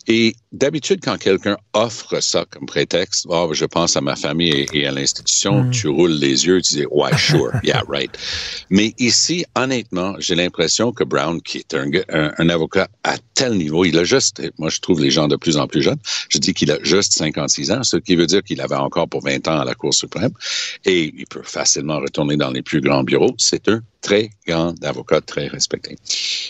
[0.08, 4.86] Et d'habitude, quand quelqu'un offre ça comme prétexte, oh, je pense à ma famille et,
[4.86, 8.10] à l'institution, tu roules les yeux, tu dis, ouais, sure, yeah, right.
[8.70, 13.54] Mais ici, honnêtement, j'ai l'impression que Brown, qui est un, un, un avocat à tel
[13.54, 16.38] niveau, il a juste, moi je trouve les gens de plus en plus jeunes, je
[16.38, 19.46] dis qu'il a juste 56 ans, ce qui veut dire qu'il avait encore pour 20
[19.48, 20.32] ans à la Cour suprême,
[20.84, 23.34] et il peut facilement retourner dans les plus grands bureaux.
[23.38, 25.96] C'est un très grand avocat, très respecté.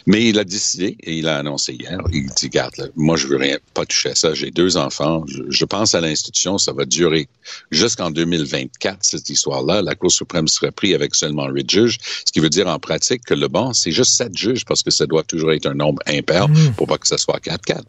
[0.07, 3.27] Mais il a décidé, et il a annoncé hier, il dit, garde, là, moi je
[3.29, 6.73] veux rien, pas toucher à ça, j'ai deux enfants, je, je pense à l'institution, ça
[6.73, 7.29] va durer
[7.71, 9.83] jusqu'en 2024, cette histoire-là.
[9.83, 13.23] La Cour suprême serait prise avec seulement huit juges, ce qui veut dire en pratique
[13.25, 16.03] que le banc, c'est juste sept juges, parce que ça doit toujours être un nombre
[16.07, 17.83] impair pour pas que ça soit 4-4.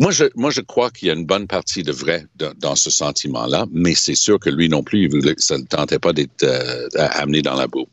[0.00, 2.74] Moi, je, moi, je crois qu'il y a une bonne partie de vrai de- dans
[2.74, 6.12] ce sentiment-là, mais c'est sûr que lui non plus, il voulait, ça ne tentait pas
[6.12, 7.86] d'être euh, amené dans la boue.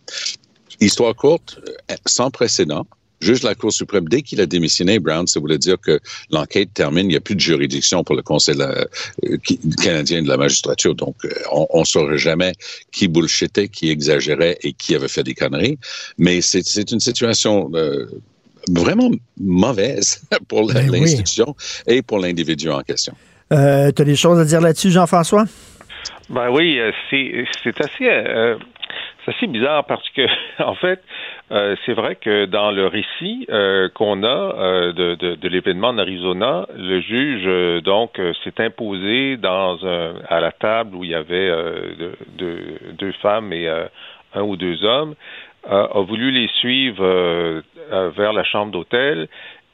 [0.82, 2.86] Histoire courte, euh, sans précédent,
[3.22, 6.00] juge de la Cour suprême, dès qu'il a démissionné, Brown, ça voulait dire que
[6.32, 8.88] l'enquête termine, il n'y a plus de juridiction pour le Conseil la-
[9.26, 10.96] euh, qui- canadien de la magistrature.
[10.96, 12.54] Donc, euh, on ne saurait jamais
[12.91, 15.78] qui bullshitait, qui exagérait et qui avait fait des conneries.
[16.17, 18.08] Mais c'est une situation euh,
[18.72, 21.02] vraiment mauvaise pour Ben oui.
[21.02, 23.13] l'institution et pour l'individu en question.
[23.54, 25.46] Euh, tu as des choses à dire là-dessus, Jean-François?
[26.30, 28.56] Ben oui, c'est c'est assez euh,
[29.39, 30.25] c'est bizarre parce que
[30.63, 31.01] en fait,
[31.51, 36.65] euh, c'est vrai que dans le récit euh, qu'on a euh, de, l'événement en Arizona,
[36.75, 41.49] le juge euh, donc s'est imposé dans un, à la table où il y avait
[41.49, 43.67] de- de- deux femmes et
[44.34, 45.15] un ou deux hommes,
[45.69, 49.27] a voulu les suivre vers la chambre d'hôtel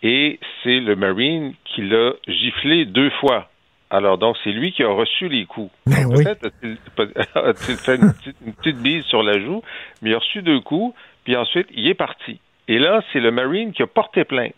[0.04, 3.48] et c'est le Marine qui l'a giflé deux fois.
[3.90, 5.72] Alors donc c'est lui qui a reçu les coups.
[5.86, 6.46] Ben Peut-être
[7.36, 9.62] a-t-il fait une petite, une petite bise sur la joue,
[10.02, 12.40] mais il a reçu deux coups, puis ensuite il est parti.
[12.68, 14.54] Et là, c'est le Marine qui a porté plainte.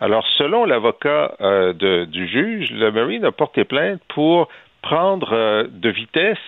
[0.00, 4.48] Alors, selon l'avocat euh, du juge, le Marine a porté plainte pour
[4.82, 6.38] prendre euh, de vitesse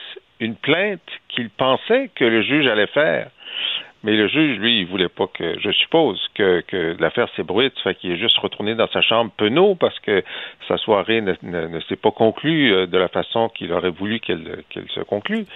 [0.40, 3.30] une plainte qu'il pensait que le juge allait faire.
[4.04, 7.94] Mais le juge, lui, il voulait pas que, je suppose, que, que l'affaire s'ébruite, fait
[7.96, 10.22] qu'il est juste retourné dans sa chambre penaud parce que
[10.68, 15.00] sa soirée ne, s'est pas conclue euh, de la façon qu'il aurait voulu qu'elle se
[15.00, 15.46] conclue.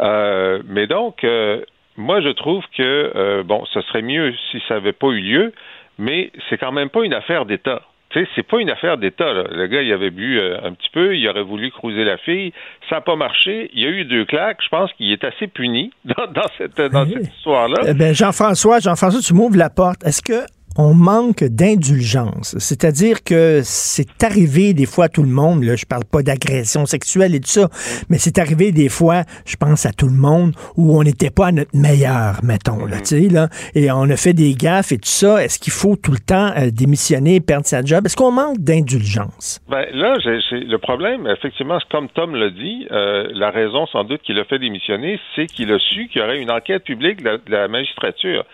[0.00, 1.62] Euh, mais donc, euh,
[1.96, 5.52] moi, je trouve que, bon, ce serait mieux si ça n'avait pas eu lieu,
[5.98, 7.82] mais c'est quand même pas une affaire d'État.
[8.10, 9.32] Tu sais, c'est pas une affaire d'État.
[9.32, 9.44] là.
[9.50, 12.52] Le gars, il avait bu euh, un petit peu, il aurait voulu cruiser la fille,
[12.88, 13.70] ça n'a pas marché.
[13.72, 14.58] Il y a eu deux claques.
[14.64, 17.82] Je pense qu'il est assez puni dans, dans cette, dans cette histoire-là.
[17.86, 20.04] Eh ben, Jean-François, Jean-François, tu m'ouvres la porte.
[20.04, 20.44] Est-ce que
[20.76, 22.56] on manque d'indulgence?
[22.58, 26.86] C'est-à-dire que c'est arrivé des fois à tout le monde, là, je parle pas d'agression
[26.86, 27.68] sexuelle et tout ça,
[28.08, 31.48] mais c'est arrivé des fois, je pense à tout le monde, où on n'était pas
[31.48, 34.98] à notre meilleur, mettons, là, tu sais, là, et on a fait des gaffes et
[34.98, 35.42] tout ça.
[35.42, 38.06] Est-ce qu'il faut tout le temps euh, démissionner, perdre sa job?
[38.06, 39.60] Est-ce qu'on manque d'indulgence?
[39.68, 44.38] Ben, là, le problème, effectivement, comme Tom l'a dit, euh, la raison sans doute qu'il
[44.38, 47.36] a fait démissionner, c'est qu'il a su qu'il y aurait une enquête publique de la,
[47.38, 48.44] de la magistrature.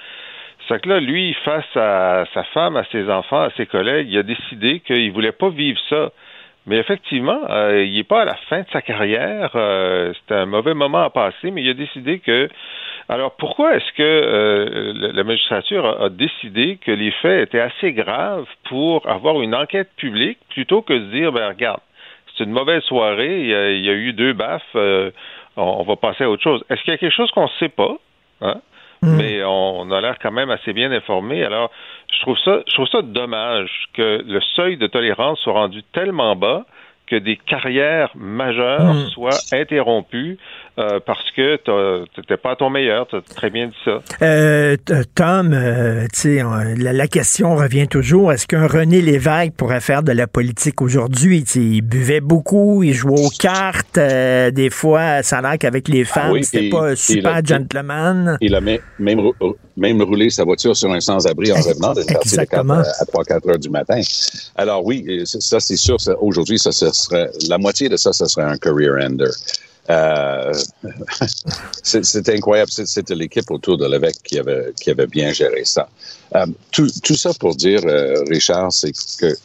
[0.69, 4.19] C'est que là, lui, face à sa femme, à ses enfants, à ses collègues, il
[4.19, 6.11] a décidé qu'il voulait pas vivre ça.
[6.67, 9.51] Mais effectivement, euh, il n'est pas à la fin de sa carrière.
[9.55, 12.49] Euh, C'était un mauvais moment à passer, mais il a décidé que.
[13.09, 18.49] Alors pourquoi est-ce que euh, la- magistrature a, décidé que les faits étaient assez graves
[18.65, 21.81] pour avoir une enquête publique plutôt que de dire, ben regarde,
[22.37, 25.13] c'est une mauvaise soirée, il y a, il y a eu deux baffes, euh,
[25.57, 26.65] on, on va passer à autre chose.
[26.69, 27.95] Est-ce qu'il y a quelque chose qu'on ne sait pas?
[28.41, 28.61] Hein?
[29.03, 31.45] Mais on a l'air quand même assez bien informé.
[31.45, 31.71] Alors,
[32.13, 36.37] je trouve ça, je trouve ça dommage que le seuil de tolérance soit rendu tellement
[36.37, 36.65] bas
[37.07, 39.07] que des carrières majeures Mm.
[39.11, 40.39] soient interrompues
[40.79, 43.07] euh, parce que tu n'étais pas à ton meilleur.
[43.07, 44.03] Tu as très bien dit ça.
[44.21, 44.77] Euh,
[45.15, 46.07] Tom, euh,
[46.77, 48.33] la, la, question revient toujours.
[48.33, 51.45] Est-ce qu'un René Lévesque pourrait faire de la politique aujourd'hui?
[51.55, 53.97] Il buvait beaucoup, il jouait aux cartes.
[53.97, 58.37] Euh, des fois, ça a l'air qu'avec les femmes, ah c'était pas un super gentleman.
[58.43, 62.45] Il a même, même roulé sa voiture sur un sans-abri en revenant de partir à
[62.45, 64.01] 3-4 heures du matin.
[64.57, 68.45] Alors oui, ça c'est sûr, aujourd'hui, ça, ça serait la moitié de ça, ça serait
[68.45, 69.31] un career ender.
[69.91, 70.53] Euh,
[71.83, 72.71] c'est incroyable.
[72.71, 75.89] C'était l'équipe autour de l'évêque qui avait, qui avait bien géré ça.
[76.35, 79.37] Euh, tout, tout, ça pour dire, euh, Richard, c'est que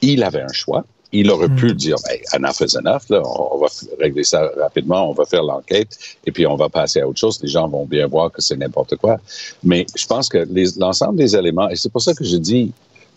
[0.00, 0.84] il avait un choix.
[1.10, 1.74] Il aurait pu hmm.
[1.74, 5.98] dire, ben, enough is enough, là, on, va régler ça rapidement, on va faire l'enquête
[6.26, 7.40] et puis on va passer à autre chose.
[7.42, 9.18] Les gens vont bien voir que c'est n'importe quoi.
[9.62, 10.46] Mais je pense que
[10.78, 12.72] l'ensemble des éléments, et c'est pour ça que je dis,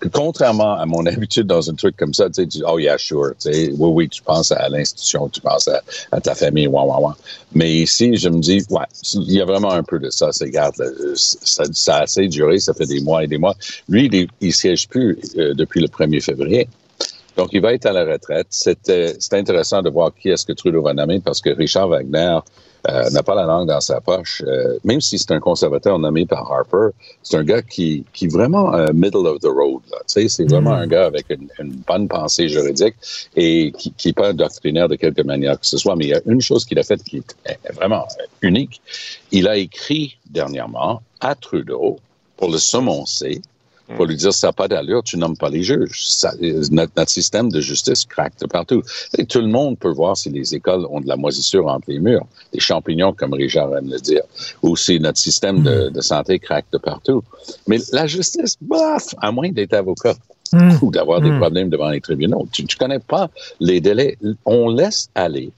[0.09, 3.31] contrairement à mon habitude dans un truc comme ça, tu sais, tu oh yeah, sure,
[3.39, 5.69] tu sais, oui, oui, tu penses à l'institution, tu penses
[6.11, 7.13] à, ta famille, ouais, ouais, ouais.
[7.53, 10.31] Mais ici, je me dis, ouais, il y a vraiment un peu de ça.
[10.31, 10.75] C'est, regarde,
[11.15, 13.55] ça, a assez duré, ça fait des mois et des mois.
[13.89, 16.67] Lui, il, il siège plus euh, depuis le 1er février.
[17.37, 18.47] Donc, il va être à la retraite.
[18.49, 22.39] C'était, c'est intéressant de voir qui est-ce que Trudeau va nommer parce que Richard Wagner,
[22.89, 24.41] euh, n'a pas la langue dans sa poche.
[24.47, 26.89] Euh, même si c'est un conservateur nommé par Harper,
[27.21, 29.81] c'est un gars qui, qui est vraiment euh, middle of the road.
[29.91, 29.97] Là.
[29.99, 30.81] Tu sais, c'est vraiment mm.
[30.81, 32.95] un gars avec une, une, bonne pensée juridique
[33.35, 35.95] et qui n'est pas un doctrinaire de quelque manière que ce soit.
[35.95, 38.07] Mais il y a une chose qu'il a faite qui est vraiment
[38.41, 38.81] unique.
[39.31, 41.99] Il a écrit dernièrement à Trudeau
[42.35, 43.43] pour le semoncer
[43.95, 46.07] pour lui dire ça n'a pas d'allure, tu nommes pas les juges.
[46.71, 48.81] notre, système de justice craque de partout.
[49.17, 51.99] Et tout le monde peut voir si les écoles ont de la moisissure entre les
[51.99, 54.23] murs, des champignons, comme Richard aime le dire,
[54.61, 57.23] ou si notre système de, de santé craque de partout.
[57.67, 60.15] Mais la justice, bof, à moins d'être avocat
[60.53, 60.75] mm.
[60.81, 61.39] ou d'avoir des mm.
[61.39, 64.17] problèmes devant les tribunaux, tu ne connais pas les délais.
[64.45, 65.51] On laisse aller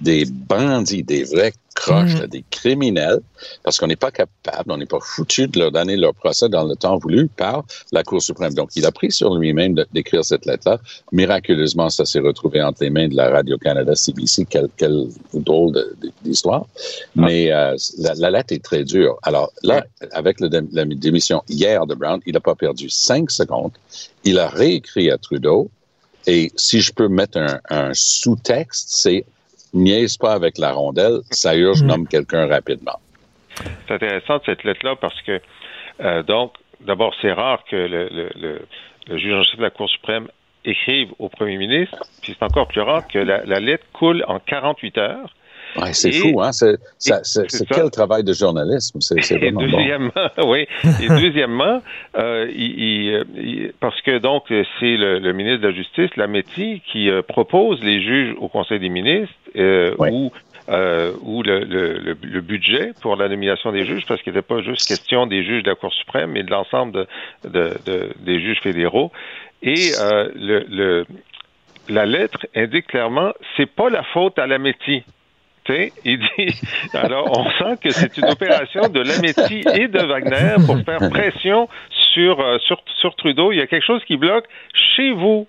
[0.00, 2.26] des bandits, des vrais croches, mm.
[2.26, 3.20] des criminels,
[3.62, 6.64] parce qu'on n'est pas capable, on n'est pas foutu de leur donner leur procès dans
[6.64, 8.54] le temps voulu par la Cour suprême.
[8.54, 10.78] Donc, il a pris sur lui-même d'écrire cette lettre-là.
[11.12, 14.46] Miraculeusement, ça s'est retrouvé entre les mains de la Radio-Canada CBC.
[14.48, 16.66] Quel, quel drôle d'histoire.
[16.66, 17.08] Ah.
[17.16, 19.18] Mais euh, la, lettre est très dure.
[19.22, 20.48] Alors là, avec la
[20.84, 23.72] démission hier de Brown, il n'a pas perdu cinq secondes.
[24.24, 25.70] Il a réécrit à Trudeau.
[26.26, 29.26] Et si je peux mettre un, un sous-texte, c'est
[29.74, 31.86] niaise pas avec la rondelle, ça urge, mm.
[31.86, 32.98] nomme quelqu'un rapidement.
[33.86, 35.40] C'est intéressant cette lettre-là parce que,
[36.00, 38.30] euh, donc, d'abord, c'est rare que le, le,
[39.08, 40.28] le, juge en chef de la Cour suprême
[40.64, 44.38] écrive au premier ministre, puis c'est encore plus rare que la, la lettre coule en
[44.38, 45.34] 48 heures.
[45.76, 46.50] Ouais, c'est fou, hein?
[46.52, 46.76] C'est,
[47.68, 49.00] quel travail de journalisme?
[49.00, 50.10] C'est, vraiment deuxièmement,
[50.46, 50.66] oui.
[51.02, 51.82] Et deuxièmement,
[52.16, 57.82] euh, il, parce que donc c'est le, ministre de la Justice, Lametti, qui euh, propose
[57.82, 60.32] les juges au Conseil des ministres euh, ou
[60.70, 64.62] euh, ou le, le, le, budget pour la nomination des juges, parce qu'il n'était pas
[64.62, 67.06] juste question des juges de la Cour suprême, mais de l'ensemble de,
[67.46, 69.12] de, de, des juges fédéraux.
[69.62, 71.04] Et euh, le,
[71.90, 74.46] la lettre indique clairement, c'est pas la faute à
[75.68, 76.60] Il dit,
[76.94, 81.68] alors on sent que c'est une opération de Lametti et de Wagner pour faire pression
[82.12, 83.52] sur, euh, sur, sur Trudeau.
[83.52, 84.46] Il y a quelque chose qui bloque
[84.96, 85.46] chez vous.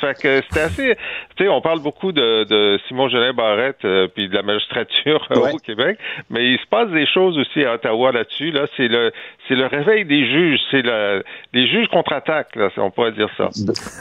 [0.00, 0.96] Fait que c'était assez.
[1.36, 5.26] Tu sais, on parle beaucoup de, de Simon Genet Barrette euh, puis de la magistrature
[5.30, 5.98] euh, au Québec,
[6.30, 8.50] mais il se passe des choses aussi à Ottawa là-dessus.
[8.50, 9.12] Là, c'est le
[9.48, 12.56] c'est le réveil des juges, c'est le les juges contre-attaquent.
[12.56, 13.48] Là, on pourrait dire ça.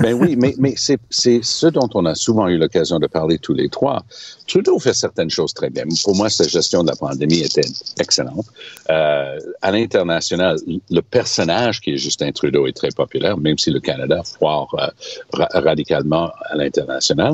[0.01, 3.37] Ben oui, mais mais c'est c'est ce dont on a souvent eu l'occasion de parler
[3.39, 4.03] tous les trois.
[4.47, 5.83] Trudeau fait certaines choses très bien.
[6.03, 7.67] Pour moi, sa gestion de la pandémie était
[7.99, 8.45] excellente.
[8.89, 10.57] Euh, à l'international,
[10.89, 15.45] le personnage qui est Justin Trudeau est très populaire, même si le Canada foire euh,
[15.53, 17.33] radicalement à l'international.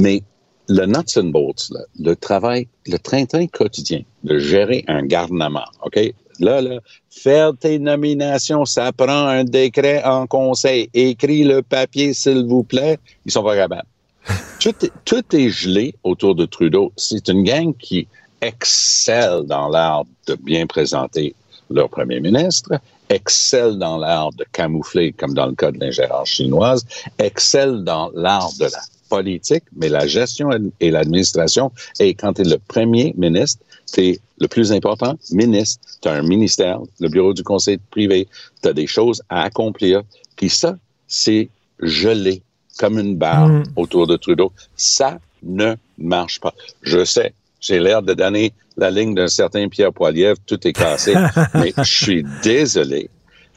[0.00, 0.22] Mais
[0.68, 5.98] le nuts and bolts, le travail, le train-train quotidien de gérer un garnement, OK?
[6.40, 10.90] Là, là, faire tes nominations, ça prend un décret en conseil.
[10.92, 12.98] Écris le papier, s'il vous plaît.
[13.24, 13.86] Ils sont pas capables.
[14.60, 16.92] tout, est, tout est gelé autour de Trudeau.
[16.96, 18.08] C'est une gang qui
[18.40, 21.34] excelle dans l'art de bien présenter
[21.70, 22.70] leur premier ministre,
[23.08, 26.86] excelle dans l'art de camoufler, comme dans le cas de l'ingérence chinoise,
[27.18, 31.70] excelle dans l'art de la politique, mais la gestion et l'administration.
[32.00, 33.62] Et quand tu es le premier ministre,
[33.92, 35.80] tu es le plus important ministre.
[36.02, 38.26] Tu as un ministère, le bureau du conseil privé,
[38.62, 40.02] tu as des choses à accomplir.
[40.36, 41.48] Puis ça, c'est
[41.80, 42.42] gelé
[42.78, 43.64] comme une barre mm.
[43.76, 44.52] autour de Trudeau.
[44.76, 46.54] Ça ne marche pas.
[46.82, 47.34] Je sais,
[47.64, 51.14] j'ai l'air de donner la ligne d'un certain Pierre Poilievre, tout est cassé.
[51.54, 53.08] mais je suis désolé.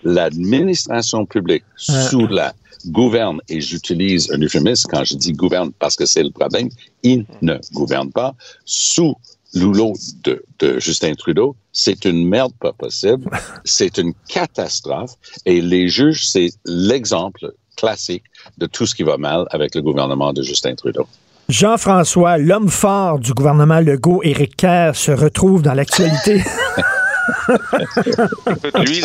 [0.04, 2.54] l'administration publique sous la
[2.88, 6.70] gouverne, et j'utilise un euphémisme quand je dis gouverne parce que c'est le problème,
[7.04, 9.15] il ne gouverne pas sous
[9.54, 11.56] l'oulo de, de Justin Trudeau.
[11.73, 13.29] C'est une merde pas possible.
[13.65, 15.15] C'est une catastrophe.
[15.46, 18.23] Et les juges, c'est l'exemple classique
[18.58, 21.08] de tout ce qui va mal avec le gouvernement de Justin Trudeau.
[21.50, 26.43] Jean-François, l'homme fort du gouvernement Legault, Éric Kerr, se retrouve dans l'actualité.
[28.75, 29.02] lui,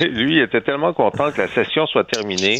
[0.10, 2.58] lui était tellement content que la session soit terminée.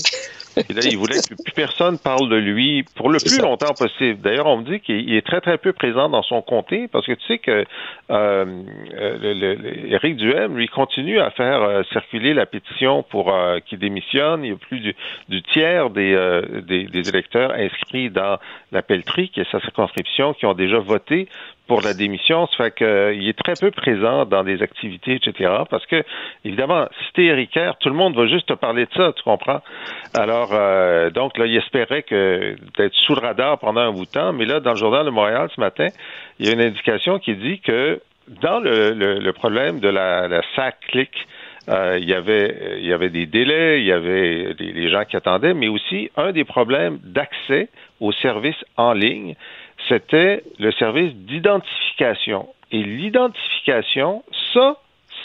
[0.56, 4.20] Et là, il voulait que plus personne parle de lui pour le plus longtemps possible.
[4.20, 7.12] D'ailleurs, on me dit qu'il est très, très peu présent dans son comté parce que
[7.12, 7.64] tu sais que
[8.10, 8.44] euh,
[8.90, 14.44] le, Éric Duhem, lui, continue à faire euh, circuler la pétition pour euh, qu'il démissionne.
[14.44, 18.38] Il y a plus du, tiers des, euh, des, des, électeurs inscrits dans
[18.72, 21.28] la pelleterie, qui est sa circonscription, qui ont déjà voté
[21.70, 22.48] pour la démission.
[22.48, 25.54] Ça fait qu'il euh, est très peu présent dans des activités, etc.
[25.70, 26.02] Parce que,
[26.44, 29.60] évidemment, si t'es Eric tout le monde va juste te parler de ça, tu comprends?
[30.14, 34.10] Alors, euh, donc, là, il espérait que d'être sous le radar pendant un bout de
[34.10, 34.32] temps.
[34.32, 35.88] Mais là, dans le journal de Montréal ce matin,
[36.38, 38.00] il y a une indication qui dit que
[38.42, 41.10] dans le, problème de la, la SAC-CLIC,
[41.68, 45.68] euh, il y avait des délais, il y avait des, des, gens qui attendaient, mais
[45.68, 47.68] aussi un des problèmes d'accès
[48.00, 49.34] aux services en ligne
[49.88, 52.48] c'était le service d'identification.
[52.70, 54.22] Et l'identification,
[54.52, 54.76] ça,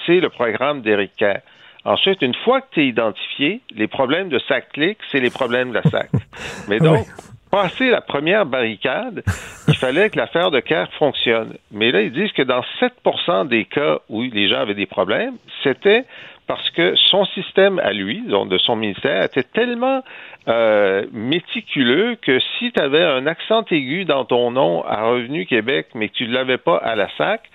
[0.06, 1.40] c'est le programme d'Éric Kerr.
[1.86, 5.76] Ensuite, une fois que tu es identifié, les problèmes de SAC-CLIC, c'est les problèmes de
[5.76, 6.10] la SAC.
[6.68, 7.06] Mais donc,
[7.52, 9.24] passer la première barricade,
[9.68, 11.58] il fallait que l'affaire de Kerr fonctionne.
[11.72, 15.36] Mais là, ils disent que dans 7% des cas où les gens avaient des problèmes,
[15.64, 16.06] c'était
[16.48, 20.04] parce que son système à lui, donc de son ministère, était tellement
[20.48, 25.88] euh, méticuleux que si tu avais un accent aigu dans ton nom à Revenu Québec,
[25.96, 27.50] mais que tu ne l'avais pas à la SAC,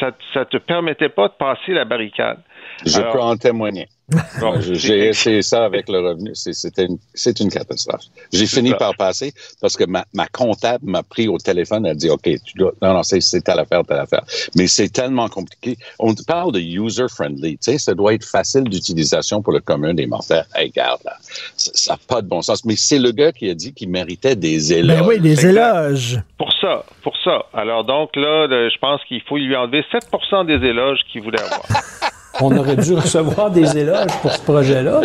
[0.00, 2.38] ça ne te permettait pas de passer la barricade.
[2.84, 3.88] Je peux en témoigner.
[4.60, 6.30] J'ai essayé ça avec le revenu.
[6.34, 6.98] C'est une,
[7.40, 8.04] une, catastrophe.
[8.32, 11.86] J'ai fini par passer parce que ma, ma comptable m'a pris au téléphone.
[11.86, 14.22] Elle a dit, OK, tu dois, non, non, c'est telle affaire, telle affaire.
[14.54, 15.76] Mais c'est tellement compliqué.
[15.98, 17.58] On parle de user-friendly.
[17.58, 20.46] Tu sais, ça doit être facile d'utilisation pour le commun des mortels.
[20.54, 21.16] Hey, regarde, là,
[21.56, 22.64] ça n'a pas de bon sens.
[22.64, 25.00] Mais c'est le gars qui a dit qu'il méritait des éloges.
[25.00, 26.20] Ben oui, des éloges.
[26.38, 27.44] Pour ça, pour ça.
[27.52, 31.66] Alors donc là, je pense qu'il faut lui enlever 7% des éloges qu'il voulait avoir.
[32.40, 35.00] on aurait dû recevoir des éloges pour ce projet-là.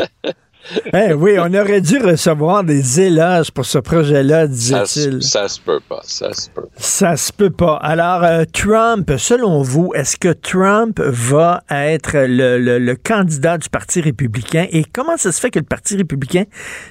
[0.93, 5.21] Eh oui, on aurait dû recevoir des éloges pour ce projet-là, disait-il.
[5.21, 6.67] Ça, se peut pas, ça se peut.
[6.77, 7.77] Ça se peut pas.
[7.77, 14.67] Alors, euh, Trump, selon vous, est-ce que Trump va être le, candidat du Parti républicain?
[14.71, 16.43] Et comment ça se fait que le Parti républicain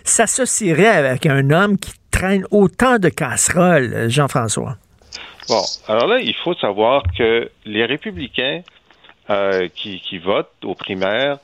[0.04, 4.76] s'associerait avec un homme qui traîne autant de casseroles, Jean-François?
[5.48, 8.62] Bon, alors là, il faut savoir que les républicains
[9.30, 11.38] euh, qui, qui, votent aux primaires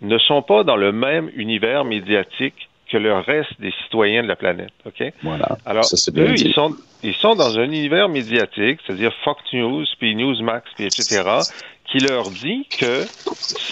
[0.00, 4.36] ne sont pas dans le même univers médiatique que le reste des citoyens de la
[4.36, 4.72] planète.
[4.84, 5.02] OK?
[5.22, 5.58] Voilà.
[5.64, 10.68] Alors, eux, ils sont, ils sont dans un univers médiatique, c'est-à-dire Fox News, puis Newsmax,
[10.74, 11.22] puis etc.,
[11.86, 13.04] qui leur dit que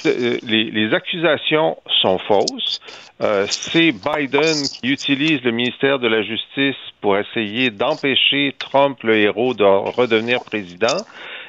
[0.06, 2.80] euh, les, les accusations sont fausses.
[3.20, 9.16] Euh, c'est Biden qui utilise le ministère de la Justice pour essayer d'empêcher Trump, le
[9.16, 11.04] héros, de redevenir président,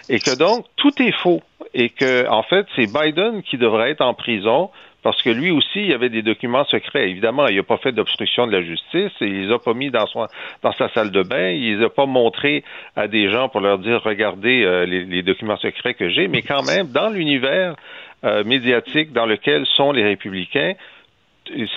[0.10, 1.42] et que donc tout est faux
[1.74, 4.70] et que, en fait, c'est Biden qui devrait être en prison
[5.02, 7.10] parce que lui aussi, il y avait des documents secrets.
[7.10, 9.92] Évidemment, il n'a pas fait d'obstruction de la justice, et il les a pas mis
[9.92, 10.28] dans, son,
[10.62, 12.66] dans sa salle de bain, il les a pas montrés
[12.98, 16.64] à des gens pour leur dire, regardez euh, les, documents secrets que j'ai, mais quand
[16.64, 17.76] même, dans l'univers
[18.26, 20.74] euh, médiatique dans lequel sont les républicains,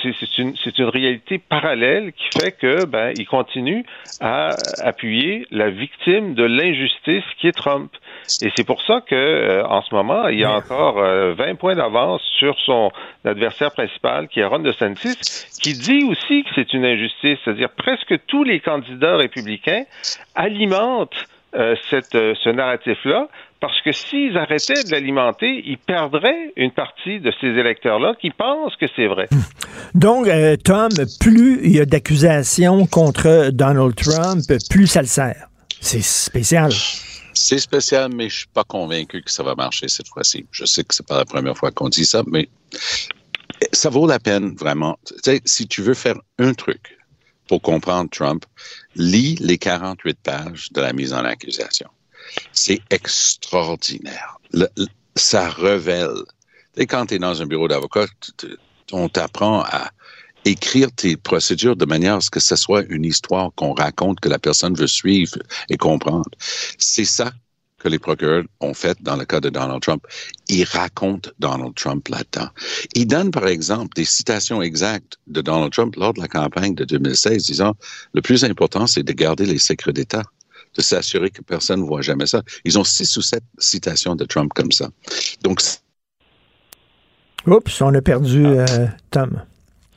[0.03, 3.87] c'est une, une, réalité parallèle qui fait que ben il continue
[4.21, 4.51] à
[4.83, 7.91] appuyer la victime de l'injustice qui est Trump.
[8.41, 11.55] Et c'est pour ça que euh, en ce moment, il y a encore 20 euh,
[11.55, 12.91] points d'avance sur son
[13.25, 15.17] adversaire principal, qui est Ron DeSantis,
[15.63, 17.39] qui dit aussi que c'est une injustice.
[17.45, 19.85] C'est-à-dire presque tous les candidats républicains
[20.35, 23.29] alimentent euh, cette, ce narratif-là
[23.61, 28.75] parce que s'ils arrêtaient de l'alimenter, ils perdraient une partie de ces électeurs-là qui pensent
[28.75, 29.29] que c'est vrai.
[29.95, 30.27] Donc,
[30.65, 30.89] Tom,
[31.21, 35.47] plus il y a d'accusations contre Donald Trump, plus ça le sert.
[35.81, 36.71] C'est spécial.
[37.35, 40.47] C'est spécial, mais je suis pas convaincu que ça va marcher cette fois-ci.
[40.51, 42.49] Je sais que c'est pas la première fois qu'on dit ça, mais
[43.73, 44.99] ça vaut la peine vraiment.
[45.07, 46.99] Tu sais, si tu veux faire un truc
[47.49, 48.45] pour comprendre Trump,
[48.95, 51.89] lis les 48 pages de la mise en accusation.
[52.53, 54.39] C'est extraordinaire.
[55.17, 56.15] ça révèle.
[56.75, 58.07] Tu sais, quand tu es dans un bureau d'avocat,
[58.93, 59.91] on t'apprend à
[60.45, 64.29] écrire tes procédures de manière à ce que ce soit une histoire qu'on raconte, que
[64.29, 65.37] la personne veut suivre
[65.69, 66.31] et comprendre.
[66.79, 67.33] C'est ça
[67.79, 70.07] que les procureurs ont fait dans le cas de Donald Trump.
[70.49, 72.49] Il raconte Donald Trump là-dedans.
[72.95, 76.85] Il donne, par exemple, des citations exactes de Donald Trump lors de la campagne de
[76.85, 77.75] 2016, disant,
[78.15, 80.23] le plus important, c'est de garder les secrets d'État
[80.77, 82.43] de s'assurer que personne ne voit jamais ça.
[82.65, 84.89] Ils ont six ou sept citations de Trump comme ça.
[85.43, 85.61] Donc,
[87.47, 89.43] Oups, on a perdu euh, Tom.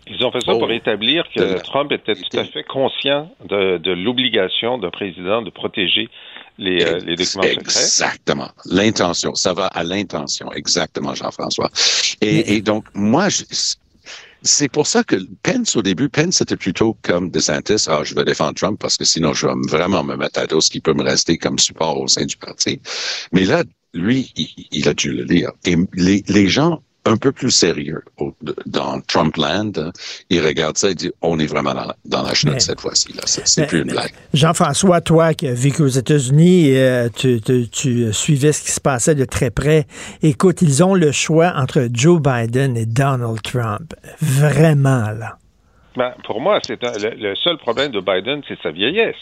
[0.07, 3.91] Ils ont fait ça pour établir que Trump était tout à fait conscient de, de
[3.91, 6.09] l'obligation d'un président de protéger
[6.57, 7.53] les, euh, les documents secrets.
[7.53, 8.49] Exactement.
[8.65, 9.33] L'intention.
[9.35, 10.51] Ça va à l'intention.
[10.53, 11.69] Exactement, Jean-François.
[12.21, 13.43] Et, et, donc, moi, je,
[14.41, 18.23] c'est pour ça que Pence, au début, Pence, c'était plutôt comme DeSantis, ah, je vais
[18.23, 20.93] défendre Trump parce que sinon, je vais vraiment me mettre à dos ce qui peut
[20.93, 22.79] me rester comme support au sein du parti.
[23.31, 23.63] Mais là,
[23.95, 25.51] lui, il, il a dû le lire.
[25.65, 28.03] Et les, les gens un peu plus sérieux
[28.65, 29.91] dans Trumpland, hein,
[30.29, 33.13] ils regardent ça et disent on est vraiment dans la, dans la chenoute cette fois-ci.
[33.13, 33.21] Là.
[33.25, 34.11] C'est, plus une blague.
[34.33, 38.81] Jean-François, toi qui as vécu aux États-Unis, euh, tu, tu, tu, suivais ce qui se
[38.81, 39.85] passait de très près.
[40.23, 43.93] Écoute, ils ont le choix entre Joe Biden et Donald Trump.
[44.21, 45.37] Vraiment, là.
[45.95, 49.15] Ben, pour moi, c'est un, le, le seul problème de Biden, c'est sa vieillesse.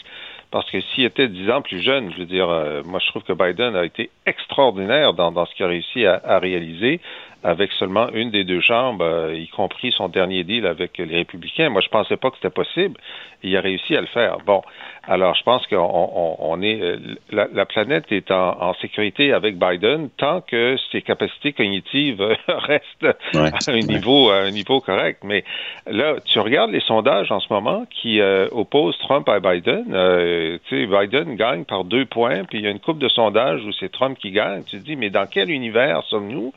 [0.54, 3.24] Parce que s'il était dix ans plus jeune, je veux dire, euh, moi je trouve
[3.24, 7.00] que Biden a été extraordinaire dans, dans ce qu'il a réussi à, à, réaliser
[7.44, 11.68] avec seulement une des deux chambres, euh, y compris son dernier deal avec les républicains.
[11.68, 12.98] Moi, je pensais pas que c'était possible.
[13.42, 14.38] Il a réussi à le faire.
[14.46, 14.62] Bon,
[15.06, 16.96] alors je pense qu'on on, on est euh,
[17.30, 23.16] la, la, planète est en, en, sécurité avec Biden tant que ses capacités cognitives restent
[23.34, 25.20] ouais, à un niveau à un niveau correct.
[25.24, 25.44] Mais
[25.86, 29.92] là, tu regardes les sondages en ce moment qui euh, opposent Trump à Biden.
[29.92, 33.08] Euh, tu sais, Biden gagne par deux points, puis il y a une coupe de
[33.08, 34.62] sondages où c'est Trump qui gagne.
[34.64, 36.54] Tu te dis, mais dans quel univers sommes-nous?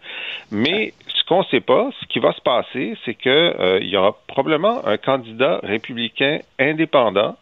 [0.52, 0.77] Mais
[1.08, 4.18] ce qu'on ne sait pas, ce qui va se passer, c'est que euh, y aura
[4.28, 7.36] probablement un candidat républicain indépendant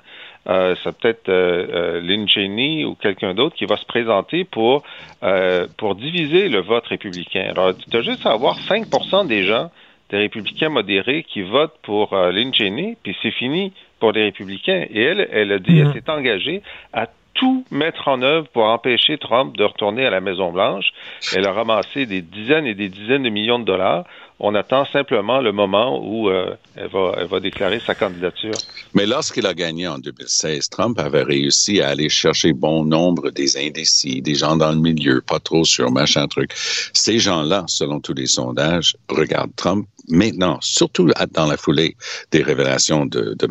[0.47, 4.83] euh, c'est peut-être euh, euh, Lynn Cheney ou quelqu'un d'autre qui va se présenter pour,
[5.23, 7.47] euh, pour diviser le vote républicain.
[7.49, 8.85] Alors, tu as juste à avoir 5
[9.27, 9.71] des gens,
[10.11, 14.85] des républicains modérés, qui votent pour Lynn Cheney, puis c'est fini pour les républicains.
[14.91, 16.61] Et elle, elle a dit, elle s'est engagée
[16.93, 20.87] à tout mettre en œuvre pour empêcher Trump de retourner à la Maison-Blanche.
[21.35, 24.05] Elle a ramassé des dizaines et des dizaines de millions de dollars.
[24.39, 28.55] On attend simplement le moment où euh, elle, va, déclarer sa candidature.
[28.93, 33.57] Mais lorsqu'il a gagné en 2016, Trump avait réussi à aller chercher bon nombre des
[33.57, 36.51] indécis, des gens dans le milieu, pas trop sur machin truc.
[36.55, 41.95] Ces gens-là, selon tous les sondages, regardent Trump maintenant, surtout dans la foulée
[42.31, 43.47] des révélations de, de,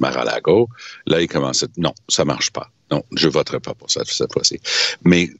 [0.00, 0.68] Mar-a-Lago.
[1.06, 2.70] Là, il commence à non, ça marche pas.
[2.90, 4.60] Non, je voterai pas pour ça cette fois-ci.
[5.04, 5.30] Mais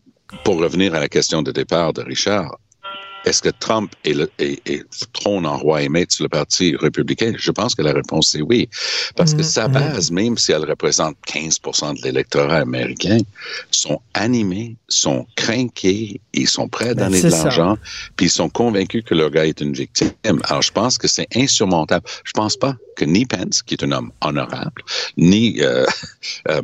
[0.45, 2.59] pour revenir à la question de départ de Richard,
[3.25, 6.77] est-ce que Trump est, le, est, est, trône en roi et maître sur le Parti
[6.77, 7.33] républicain?
[7.37, 8.69] Je pense que la réponse est oui.
[9.17, 13.19] Parce que sa base, même si elle représente 15% de l'électorat américain,
[13.71, 17.79] sont animés, sont craqués, ils sont prêts à donner ben, de l'argent,
[18.17, 20.13] puis ils sont convaincus que leur gars est une victime.
[20.45, 22.07] Alors, je pense que c'est insurmontable.
[22.25, 24.83] Je pense pas que ni Pence, qui est un homme honorable,
[25.17, 25.87] ni euh,
[26.49, 26.63] euh,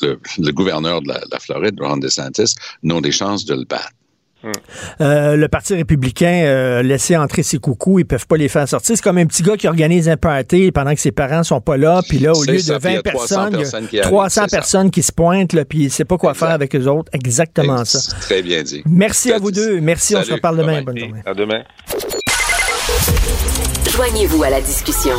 [0.00, 3.92] le, le, gouverneur de la, la Floride, Ron DeSantis, n'ont des chances de le battre.
[5.00, 8.96] Euh, le Parti républicain euh, laissé entrer ses coucous, ils peuvent pas les faire sortir.
[8.96, 11.76] C'est comme un petit gars qui organise un party pendant que ses parents sont pas
[11.76, 14.90] là, puis là, au lieu ça, de 20 personnes, personnes il y a 300 personnes
[14.90, 16.46] qui se pointent, là, puis il sait pas quoi exact.
[16.46, 17.10] faire avec eux autres.
[17.12, 18.04] Exactement exact.
[18.04, 18.16] ça.
[18.20, 18.82] Très bien dit.
[18.86, 19.80] Merci à vous deux.
[19.80, 20.24] Merci, Salut.
[20.24, 20.82] on se reparle demain.
[20.82, 21.22] Bye Bonne journée.
[21.24, 21.62] À demain.
[23.90, 25.14] Joignez-vous à la discussion.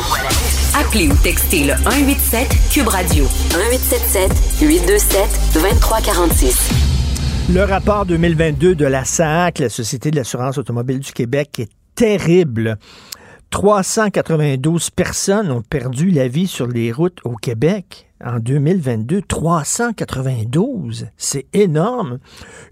[0.78, 5.20] Appelez ou textez le 187 Cube Radio 1877 827
[5.54, 6.93] 2346.
[7.52, 12.78] Le rapport 2022 de la SAC, la Société de l'assurance automobile du Québec, est terrible.
[13.50, 19.20] 392 personnes ont perdu la vie sur les routes au Québec en 2022.
[19.20, 22.18] 392, c'est énorme.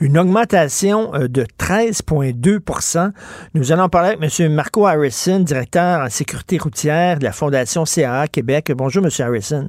[0.00, 3.12] Une augmentation euh, de 13,2%
[3.54, 4.54] Nous allons parler avec M.
[4.54, 8.72] Marco Harrison, directeur en sécurité routière de la Fondation CAA Québec.
[8.74, 9.10] Bonjour, M.
[9.18, 9.68] Harrison.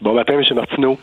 [0.00, 0.44] Bon matin, M.
[0.54, 0.96] Martineau.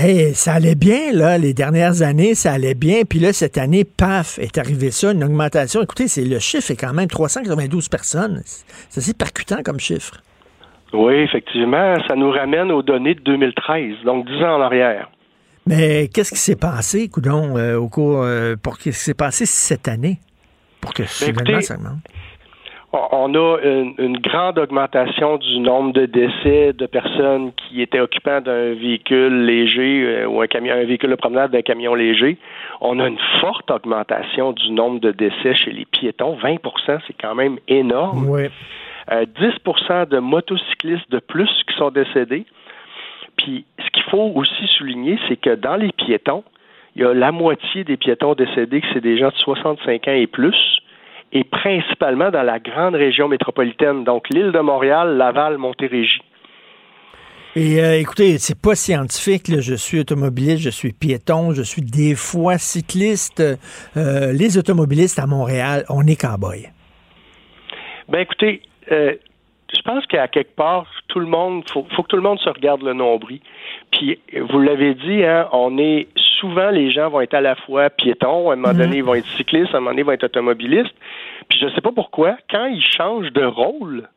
[0.00, 3.02] Hey, ça allait bien, là, les dernières années, ça allait bien.
[3.02, 5.82] Puis là, cette année, paf, est arrivé ça, une augmentation.
[5.82, 8.40] Écoutez, c'est le chiffre est quand même 392 personnes.
[8.44, 10.22] C'est assez percutant comme chiffre.
[10.92, 15.10] Oui, effectivement, ça nous ramène aux données de 2013, donc 10 ans en arrière.
[15.66, 19.46] Mais qu'est-ce qui s'est passé, Coudon, euh, au cours, euh, pour qu'est-ce qui s'est passé
[19.46, 20.20] cette année?
[20.80, 21.98] Pour que soudainement ça augmente?
[22.92, 28.40] On a une, une, grande augmentation du nombre de décès de personnes qui étaient occupants
[28.40, 32.38] d'un véhicule léger euh, ou un camion, un véhicule de promenade d'un camion léger.
[32.80, 36.38] On a une forte augmentation du nombre de décès chez les piétons.
[36.42, 38.26] 20% c'est quand même énorme.
[38.28, 38.46] Oui.
[39.10, 42.44] Euh, 10% de motocyclistes de plus qui sont décédés.
[43.36, 46.42] Puis, ce qu'il faut aussi souligner, c'est que dans les piétons,
[46.96, 50.12] il y a la moitié des piétons décédés que c'est des gens de 65 ans
[50.12, 50.80] et plus,
[51.32, 56.22] et principalement dans la grande région métropolitaine, donc l'île de Montréal, Laval, Montérégie.
[57.56, 59.48] Et euh, écoutez, c'est pas scientifique.
[59.48, 59.60] Là.
[59.60, 63.40] Je suis automobiliste, je suis piéton, je suis des fois cycliste.
[63.96, 66.70] Euh, les automobilistes à Montréal, on est cow-boy.
[68.08, 68.62] Ben écoutez,
[68.92, 69.14] euh,
[69.76, 72.48] je pense qu'à quelque part, tout le monde, faut, faut que tout le monde se
[72.48, 73.40] regarde le nombril.
[73.90, 76.08] Puis vous l'avez dit, hein, on est
[76.40, 78.78] souvent les gens vont être à la fois piétons, à un moment Mhm.
[78.78, 80.94] donné ils vont être cyclistes, à un moment donné ils vont être automobilistes.
[81.48, 84.08] Puis je sais pas pourquoi, quand ils changent de rôle,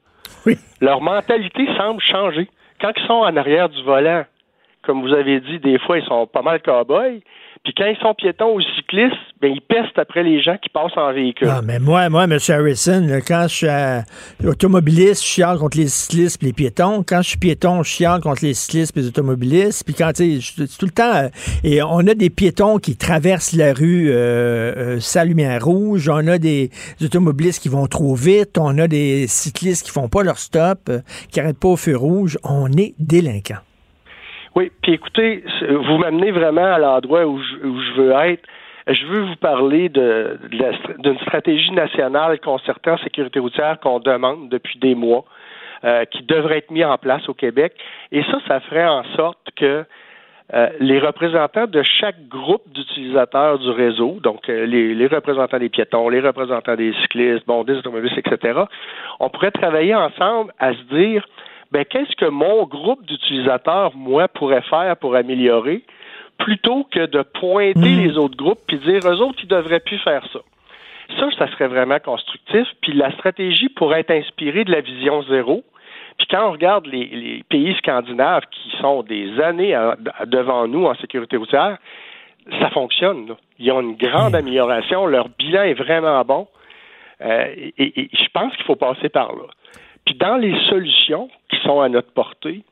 [0.79, 2.47] leur mentalité semble changer.
[2.79, 4.23] Quand ils sont en arrière du volant,
[4.83, 7.19] comme vous avez dit, des fois ils sont pas mal cow-boys.
[7.63, 10.97] Puis quand ils sont piétons ou cyclistes, ben ils pestent après les gens qui passent
[10.97, 11.47] en véhicule.
[11.47, 12.39] Ah, mais moi, moi, M.
[12.49, 13.55] Harrison, quand je
[14.41, 17.03] suis automobiliste, je chiale contre les cyclistes et les piétons.
[17.07, 19.83] Quand je suis piéton, je chiale contre les cyclistes et les automobilistes.
[19.85, 21.13] Puis quand, tu tout le temps...
[21.13, 21.29] euh,
[21.63, 26.09] et on a des piétons qui traversent la rue euh, euh, sans lumière rouge.
[26.09, 28.57] On a des automobilistes qui vont trop vite.
[28.57, 31.01] On a des cyclistes qui font pas leur stop, euh,
[31.31, 32.39] qui arrêtent pas au feu rouge.
[32.43, 33.61] On est délinquants.
[34.55, 38.43] Oui, puis écoutez, vous m'amenez vraiment à l'endroit où je, où je veux être.
[38.87, 44.49] Je veux vous parler de, de d'une stratégie nationale concertée en sécurité routière qu'on demande
[44.49, 45.23] depuis des mois,
[45.85, 47.73] euh, qui devrait être mise en place au Québec.
[48.11, 49.85] Et ça, ça ferait en sorte que
[50.53, 55.69] euh, les représentants de chaque groupe d'utilisateurs du réseau, donc euh, les, les représentants des
[55.69, 58.59] piétons, les représentants des cyclistes, bon, des automobilistes, etc.,
[59.21, 61.25] on pourrait travailler ensemble à se dire
[61.71, 65.83] ben, qu'est-ce que mon groupe d'utilisateurs, moi, pourrait faire pour améliorer,
[66.37, 70.23] plutôt que de pointer les autres groupes puis dire eux autres, ils devraient plus faire
[70.33, 70.39] ça?
[71.19, 72.67] Ça, ça serait vraiment constructif.
[72.81, 75.63] Puis la stratégie pourrait être inspirée de la vision zéro.
[76.17, 80.67] Puis quand on regarde les, les pays scandinaves qui sont des années à- à- devant
[80.67, 81.77] nous en sécurité routière,
[82.59, 83.27] ça fonctionne.
[83.27, 83.35] là.
[83.59, 85.05] Ils ont une grande amélioration.
[85.05, 86.47] Leur bilan est vraiment bon.
[87.21, 89.43] Euh, et je pense qu'il faut passer par là.
[90.15, 92.63] Dans les solutions qui sont à notre portée,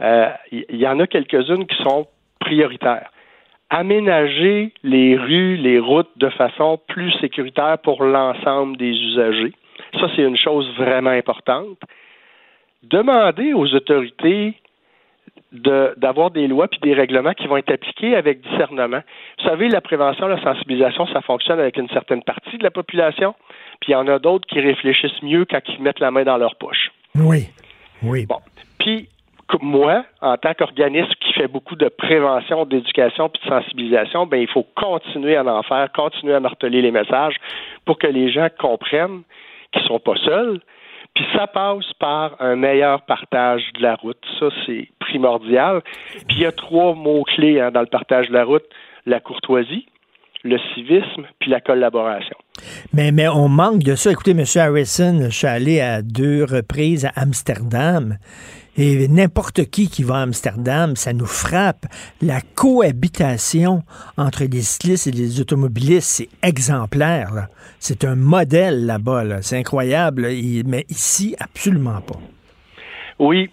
[0.00, 2.06] euh, il y, en a quelques-unes qui sont
[2.40, 3.10] prioritaires.
[3.70, 9.54] Aménager les rues, les routes de façon plus sécuritaire pour l'ensemble des usagers.
[9.98, 11.78] Ça, c'est une chose vraiment importante.
[12.82, 14.54] Demander aux autorités
[15.52, 19.00] de- d'avoir des lois puis des règlements qui vont être appliqués avec discernement.
[19.38, 23.34] Vous savez, la prévention, la sensibilisation, ça fonctionne avec une certaine partie de la population,
[23.80, 26.36] puis il y en a d'autres qui réfléchissent mieux quand ils mettent la main dans
[26.38, 26.90] leur poche.
[27.14, 27.48] Oui.
[28.02, 28.26] Oui.
[28.26, 28.38] Bon.
[28.78, 29.08] Puis,
[29.60, 34.48] moi, en tant qu'organisme qui fait beaucoup de prévention, d'éducation puis de sensibilisation, ben il
[34.48, 37.36] faut continuer à en faire, continuer à marteler les messages
[37.84, 39.22] pour que les gens comprennent
[39.72, 40.60] qu'ils sont pas seuls.
[41.14, 44.18] Puis ça passe par un meilleur partage de la route.
[44.40, 45.82] Ça, c'est primordial.
[46.26, 48.64] Puis il y a trois mots-clés hein, dans le partage de la route.
[49.04, 49.86] La courtoisie,
[50.44, 52.36] le civisme, puis la collaboration.
[52.92, 54.10] Mais, mais on manque de ça.
[54.10, 54.44] Écoutez, M.
[54.56, 58.16] Harrison, je suis allé à deux reprises à Amsterdam.
[58.78, 61.84] Et n'importe qui qui va à Amsterdam, ça nous frappe.
[62.22, 63.82] La cohabitation
[64.16, 67.48] entre les cyclistes et les automobilistes, c'est exemplaire.
[67.78, 69.24] C'est un modèle là-bas.
[69.24, 69.42] là.
[69.42, 70.22] C'est incroyable.
[70.22, 70.28] là.
[70.66, 72.18] Mais ici, absolument pas.
[73.18, 73.50] Oui.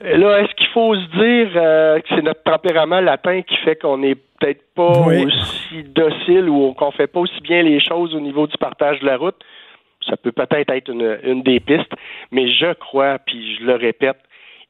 [0.00, 3.98] Là, est-ce qu'il faut se dire euh, que c'est notre tempérament latin qui fait qu'on
[3.98, 5.24] n'est peut-être pas Oui.
[5.24, 9.06] aussi docile ou qu'on fait pas aussi bien les choses au niveau du partage de
[9.06, 9.36] la route?
[10.06, 11.90] Ça peut peut-être être une, une des pistes,
[12.30, 14.18] mais je crois, puis je le répète,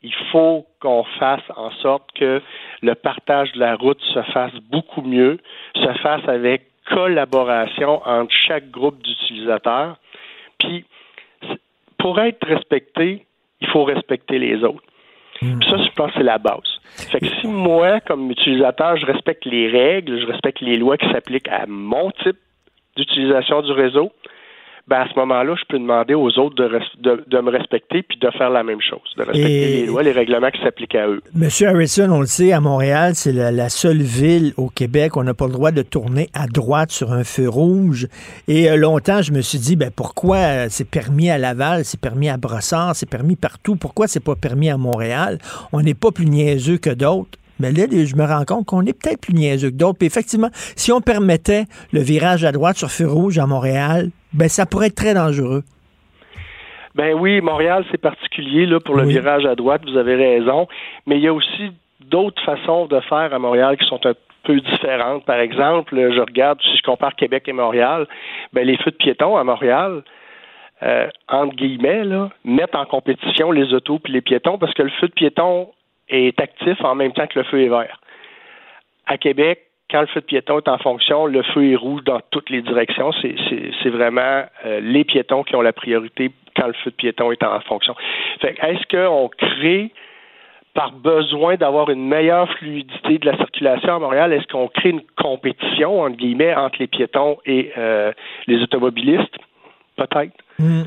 [0.06, 2.40] il faut qu'on fasse en sorte que
[2.80, 5.38] le partage de la route se fasse beaucoup mieux,
[5.74, 9.96] se fasse avec collaboration entre chaque groupe d'utilisateurs.
[10.60, 10.84] Puis,
[11.98, 13.26] pour être respecté,
[13.60, 14.84] il faut respecter les autres.
[15.40, 16.70] Puis ça, je pense que c'est la base.
[17.10, 21.10] Fait que si moi, comme utilisateur, je respecte les règles, je respecte les lois qui
[21.10, 22.38] s'appliquent à mon type
[22.96, 24.12] d'utilisation du réseau,
[24.88, 28.02] ben à ce moment-là, je peux demander aux autres de, res- de, de me respecter
[28.04, 30.94] puis de faire la même chose, de respecter Et- les lois, les règlements qui s'appliquent
[30.94, 31.20] à eux.
[31.34, 35.20] Monsieur Harrison, on le sait, à Montréal, c'est la, la seule ville au Québec où
[35.20, 38.06] on n'a pas le droit de tourner à droite sur un feu rouge.
[38.46, 42.00] Et euh, longtemps, je me suis dit, ben pourquoi euh, c'est permis à Laval, c'est
[42.00, 45.38] permis à Brossard, c'est permis partout, pourquoi c'est pas permis à Montréal?
[45.72, 47.38] On n'est pas plus niaiseux que d'autres.
[47.60, 49.98] Mais là, je me rends compte qu'on est peut-être plus niaiseux que d'autres.
[49.98, 54.48] Puis effectivement, si on permettait le virage à droite sur feu rouge à Montréal, ben
[54.48, 55.62] ça pourrait être très dangereux.
[56.94, 60.66] Ben oui, Montréal, c'est particulier là, pour le virage à droite, vous avez raison.
[61.06, 64.60] Mais il y a aussi d'autres façons de faire à Montréal qui sont un peu
[64.60, 65.24] différentes.
[65.26, 68.06] Par exemple, je regarde, si je compare Québec et Montréal,
[68.52, 70.02] ben les feux de piétons à Montréal,
[70.82, 74.90] euh, entre guillemets, là, mettent en compétition les autos puis les piétons parce que le
[75.00, 75.68] feu de piéton
[76.08, 78.00] est actif en même temps que le feu est vert.
[79.06, 82.20] À Québec, quand le feu de piéton est en fonction, le feu est rouge dans
[82.30, 83.12] toutes les directions.
[83.12, 87.42] C'est vraiment euh, les piétons qui ont la priorité quand le feu de piéton est
[87.42, 87.94] en fonction.
[88.42, 89.92] est-ce qu'on crée
[90.76, 95.00] par besoin d'avoir une meilleure fluidité de la circulation à Montréal, est-ce qu'on crée une
[95.16, 98.12] compétition, entre les piétons et euh,
[98.46, 99.34] les automobilistes?
[99.96, 100.34] Peut-être.
[100.58, 100.82] Hmm.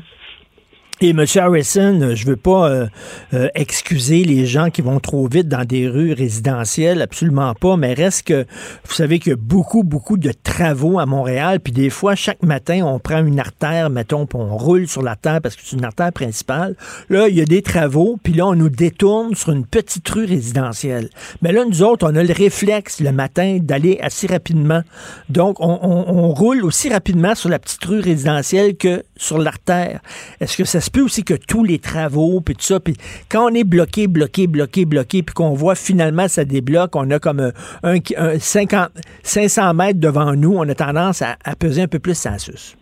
[1.02, 1.24] Et M.
[1.36, 2.86] Harrison, je veux pas euh,
[3.32, 7.94] euh, excuser les gens qui vont trop vite dans des rues résidentielles, absolument pas, mais
[7.94, 8.44] reste que
[8.84, 12.42] vous savez qu'il y a beaucoup, beaucoup de travaux à Montréal, puis des fois, chaque
[12.42, 15.74] matin, on prend une artère, mettons, puis on roule sur la terre parce que c'est
[15.74, 16.76] une artère principale.
[17.08, 20.26] Là, il y a des travaux, puis là, on nous détourne sur une petite rue
[20.26, 21.08] résidentielle.
[21.40, 24.82] Mais là, nous autres, on a le réflexe le matin d'aller assez rapidement.
[25.30, 30.00] Donc, on, on roule aussi rapidement sur la petite rue résidentielle que sur l'artère.
[30.40, 32.94] Est-ce que ça se peut aussi que tous les travaux, puis tout ça, puis
[33.30, 37.18] quand on est bloqué, bloqué, bloqué, bloqué, puis qu'on voit finalement ça débloque, on a
[37.18, 37.98] comme un,
[38.38, 38.90] 50,
[39.22, 42.76] 500 mètres devant nous, on a tendance à, peser un peu plus sans sus.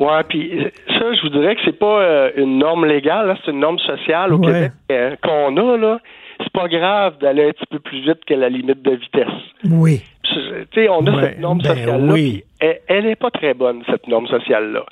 [0.00, 0.50] Ouais, puis
[0.88, 4.32] ça, je vous dirais que c'est pas euh, une norme légale, c'est une norme sociale
[4.32, 6.00] au Québec euh, qu'on a là.
[6.38, 9.28] C'est pas grave d'aller un petit peu plus vite que la limite de vitesse.
[9.70, 10.02] Oui.
[10.24, 12.12] Tu sais, on a cette norme ben sociale-là.
[12.12, 12.44] Oui.
[12.60, 14.84] Elle n'est pas très bonne, cette norme sociale-là.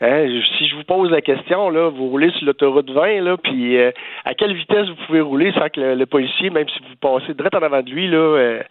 [0.00, 0.26] Hein,
[0.58, 3.92] si je vous pose la question, là, vous roulez sur l'autoroute 20, là, puis euh,
[4.24, 7.54] à quelle vitesse vous pouvez rouler sans que le, policier, même si vous passez direct
[7.54, 8.62] en avant de lui, là, euh,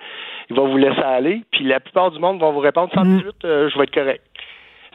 [0.50, 1.42] il va vous laisser aller.
[1.52, 3.22] Puis la plupart du monde vont vous répondre 100 mm.
[3.46, 4.24] euh, je vais être correct.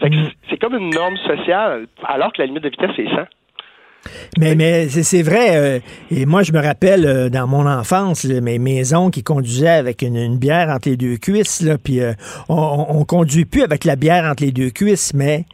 [0.03, 0.29] Mm.
[0.51, 3.17] C'est comme une norme sociale, alors que la limite de vitesse, c'est 100.
[4.39, 5.83] Mais, mais c'est vrai.
[6.11, 10.71] et moi, je me rappelle dans mon enfance, mes maisons qui conduisaient avec une, bière
[10.71, 11.61] entre les deux cuisses.
[11.61, 12.01] Là, puis
[12.49, 15.45] on, on, conduit plus avec la bière entre les deux cuisses, mais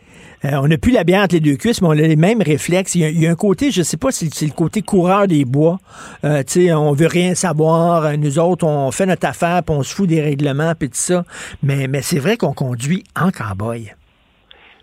[0.45, 2.43] euh, on n'a plus la bière entre les deux cuisses, mais on a les mêmes
[2.43, 2.95] réflexes.
[2.95, 5.79] Il y a, un côté, je sais pas si c'est le côté coureur des bois.
[6.25, 8.05] Euh, tu sais, on veut rien savoir.
[8.05, 10.97] Euh, nous autres, on fait notre affaire, puis on se fout des règlements, puis tout
[10.97, 11.25] ça.
[11.63, 13.93] Mais, mais c'est vrai qu'on conduit en cowboy.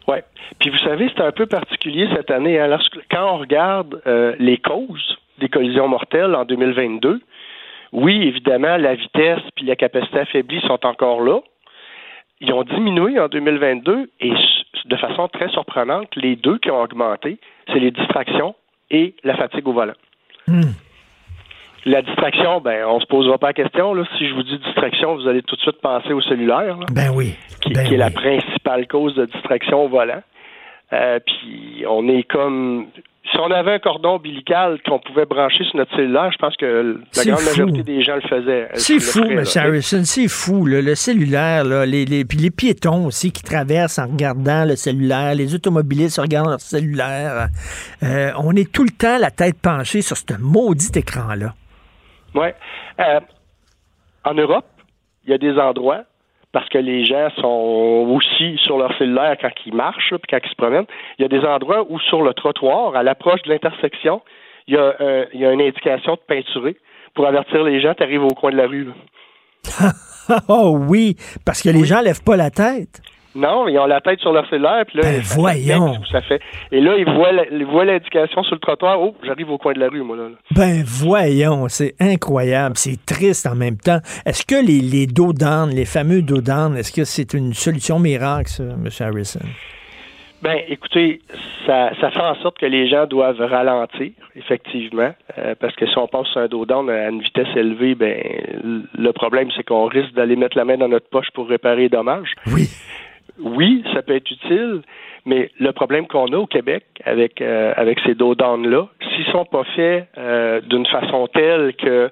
[0.07, 0.17] Oui.
[0.59, 2.59] Puis vous savez, c'est un peu particulier cette année.
[2.59, 2.77] Hein.
[3.11, 4.01] quand on regarde
[4.39, 7.21] les causes des collisions mortelles en 2022,
[7.93, 11.39] oui, évidemment, la vitesse puis la capacité affaiblie sont encore là.
[12.39, 14.33] Ils ont diminué en 2022 et
[14.85, 18.55] de façon très surprenante, les deux qui ont augmenté, c'est les distractions
[18.89, 19.93] et la fatigue au volant.
[20.47, 20.71] Hmm.
[21.87, 23.93] La distraction, ben, on se posera pas la question.
[23.93, 24.03] Là.
[24.17, 26.77] Si je vous dis distraction, vous allez tout de suite penser au cellulaire.
[26.91, 27.35] Ben oui.
[27.61, 30.21] Qui, ben est la principale cause de distraction au volant.
[30.91, 32.87] Euh, puis on est comme
[33.31, 36.99] si on avait un cordon ombilical qu'on pouvait brancher sur notre cellulaire, je pense que
[37.15, 38.67] la grande majorité des gens le faisaient.
[38.73, 39.43] C'est fou, M.
[39.55, 40.65] Harrison, c'est fou.
[40.65, 45.55] le cellulaire, les, les, puis les piétons aussi qui traversent en regardant le cellulaire, les
[45.55, 47.47] automobilistes regardant leur cellulaire.
[48.03, 51.53] Euh, on est tout le temps la tête penchée sur ce maudit écran-là.
[52.35, 52.47] Oui.
[52.99, 53.19] Euh,
[54.23, 54.65] en Europe,
[55.23, 56.03] il y a des endroits
[56.51, 60.49] parce que les gens sont aussi sur leur cellulaire quand ils marchent, puis quand ils
[60.49, 60.85] se promènent.
[61.19, 64.21] Il y a des endroits où sur le trottoir, à l'approche de l'intersection,
[64.67, 66.77] il y, a, euh, il y a une indication de peinturer
[67.13, 68.87] pour avertir les gens, tu arrives au coin de la rue.
[70.49, 71.15] oh oui,
[71.45, 73.01] parce que les gens lèvent pas la tête.
[73.37, 75.93] Non, ils ont la tête sur leur cellulaire, puis là, ben, voyons.
[76.11, 76.41] Ça fait.
[76.71, 78.99] Et là, ils voient, l'indication sur le trottoir.
[78.99, 80.23] Oh, j'arrive au coin de la rue, moi, là.
[80.55, 82.77] Ben, voyons, c'est incroyable.
[82.77, 83.99] C'est triste en même temps.
[84.25, 85.33] Est-ce que les, les dos
[85.71, 86.41] les fameux dos
[86.77, 88.89] est-ce que c'est une solution miracle, ça, M.
[88.99, 89.45] Harrison?
[90.41, 91.21] Ben, écoutez,
[91.65, 95.97] ça, ça fait en sorte que les gens doivent ralentir, effectivement, euh, parce que si
[95.97, 98.19] on passe un dos à une vitesse élevée, ben,
[98.97, 101.89] le problème, c'est qu'on risque d'aller mettre la main dans notre poche pour réparer les
[101.89, 102.33] dommages.
[102.47, 102.67] Oui
[103.39, 104.81] oui, ça peut être utile,
[105.25, 109.45] mais le problème qu'on a au Québec avec euh, avec ces dos là s'ils sont
[109.45, 112.09] pas faits euh, d'une façon telle que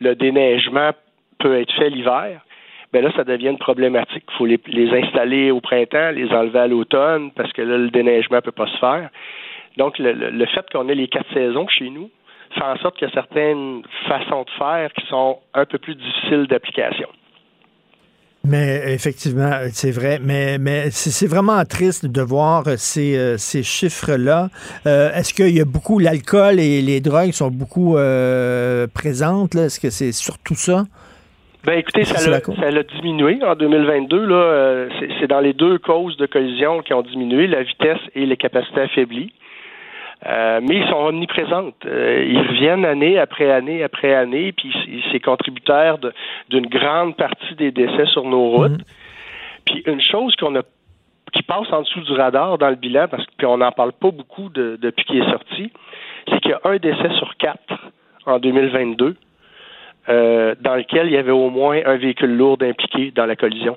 [0.00, 0.90] le déneigement
[1.38, 2.40] peut être fait l'hiver,
[2.92, 4.24] ben là, ça devient une problématique.
[4.28, 4.58] Il faut les,
[4.92, 8.76] installer au printemps, les enlever à l'automne, parce que là, le déneigement peut pas se
[8.78, 9.10] faire.
[9.76, 12.10] Donc, le, le fait qu'on ait les quatre saisons chez nous
[12.54, 15.94] fait en sorte qu'il y a certaines façons de faire qui sont un peu plus
[15.94, 17.08] difficiles d'application.
[18.48, 20.18] Mais effectivement, c'est vrai.
[20.22, 24.48] Mais, mais c'est vraiment triste de voir ces, euh, ces chiffres-là.
[24.86, 29.56] Euh, est-ce qu'il y a beaucoup, l'alcool et les drogues sont beaucoup euh, présentes?
[29.56, 30.84] Est-ce que c'est surtout ça?
[31.64, 34.24] Ben écoutez, ça a, diminué en 2022.
[34.24, 34.86] Là,
[35.18, 38.82] c'est dans les deux causes de collision qui ont diminué, la vitesse et les capacités
[38.82, 39.32] affaiblies.
[40.24, 41.72] Euh, mais ils sont omniprésents.
[41.84, 44.72] Euh, ils reviennent année après année après année, puis
[45.12, 45.98] c'est contributeur
[46.48, 48.70] d'une grande partie des décès sur nos routes.
[48.72, 48.84] Mhm.
[49.66, 50.62] Puis une chose qu'on a
[51.32, 54.48] qui passe en dessous du radar dans le bilan, parce qu'on n'en parle pas beaucoup
[54.48, 55.70] depuis qu'il est sorti,
[56.28, 57.90] c'est qu'il y a un décès sur quatre
[58.24, 59.16] en 2022
[60.08, 63.76] euh, dans lequel il y avait au moins un véhicule lourd impliqué dans la collision.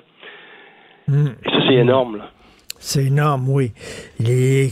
[1.08, 1.28] Hmm.
[1.44, 2.18] Et ça, c'est énorme.
[2.18, 2.30] Là.
[2.82, 3.72] C'est énorme, oui.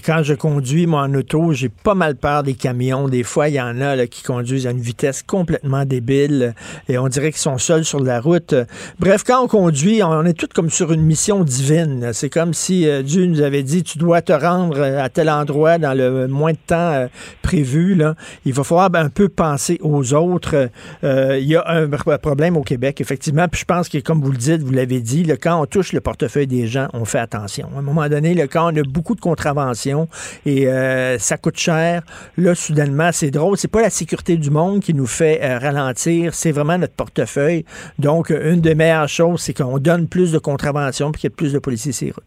[0.03, 3.07] Quand je conduis mon auto, j'ai pas mal peur des camions.
[3.07, 6.55] Des fois, il y en a là, qui conduisent à une vitesse complètement débile
[6.89, 8.55] et on dirait qu'ils sont seuls sur la route.
[8.99, 12.13] Bref, quand on conduit, on est tous comme sur une mission divine.
[12.15, 15.77] C'est comme si euh, Dieu nous avait dit, tu dois te rendre à tel endroit
[15.77, 17.07] dans le moins de temps euh,
[17.43, 17.95] prévu.
[17.95, 18.15] Là.
[18.47, 20.71] Il va falloir ben, un peu penser aux autres.
[21.05, 21.87] Euh, il y a un
[22.19, 23.49] problème au Québec, effectivement.
[23.49, 26.01] Puis je pense que, comme vous le dites, vous l'avez dit, quand on touche le
[26.01, 27.69] portefeuille des gens, on fait attention.
[27.77, 30.09] À un moment donné, là, quand on a beaucoup de contraventions
[30.47, 32.03] et euh, ça coûte cher,
[32.37, 33.57] là, soudainement, c'est drôle.
[33.57, 37.65] C'est pas la sécurité du monde qui nous fait euh, ralentir, c'est vraiment notre portefeuille.
[37.99, 41.37] Donc, une des meilleures choses, c'est qu'on donne plus de contraventions puis qu'il y ait
[41.37, 42.25] plus de policiers sur les routes.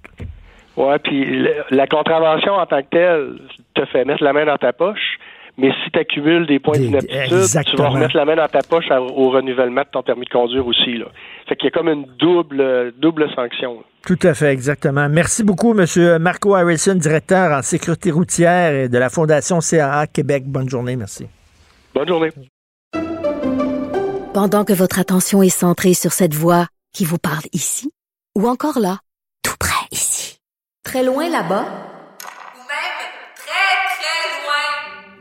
[0.78, 3.40] Oui, puis la contravention en tant que telle
[3.74, 5.18] te fait mettre la main dans ta poche.
[5.58, 8.90] Mais si tu accumules des points d'inaptitude, tu vas remettre la main dans ta poche
[8.90, 10.98] au renouvellement de ton permis de conduire aussi.
[10.98, 11.06] Là.
[11.48, 13.84] Fait qu'il y a comme une double, double sanction.
[14.06, 15.08] Tout à fait, exactement.
[15.10, 15.86] Merci beaucoup, M.
[16.20, 20.46] Marco Harrison, directeur en sécurité routière de la Fondation CAA Québec.
[20.48, 21.28] Bonne journée, merci.
[21.94, 22.32] Bonne journée.
[24.34, 27.92] Pendant que votre attention est centrée sur cette voix qui vous parle ici,
[28.38, 29.00] ou encore là,
[29.44, 30.40] tout près ici,
[30.86, 32.98] très loin là-bas, ou même
[33.36, 35.21] très, très loin,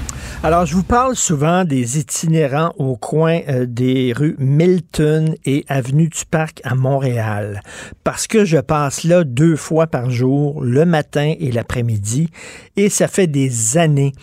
[0.43, 6.07] Alors, je vous parle souvent des itinérants au coin euh, des rues Milton et Avenue
[6.07, 7.61] du Parc à Montréal,
[8.03, 12.31] parce que je passe là deux fois par jour, le matin et l'après-midi,
[12.75, 14.13] et ça fait des années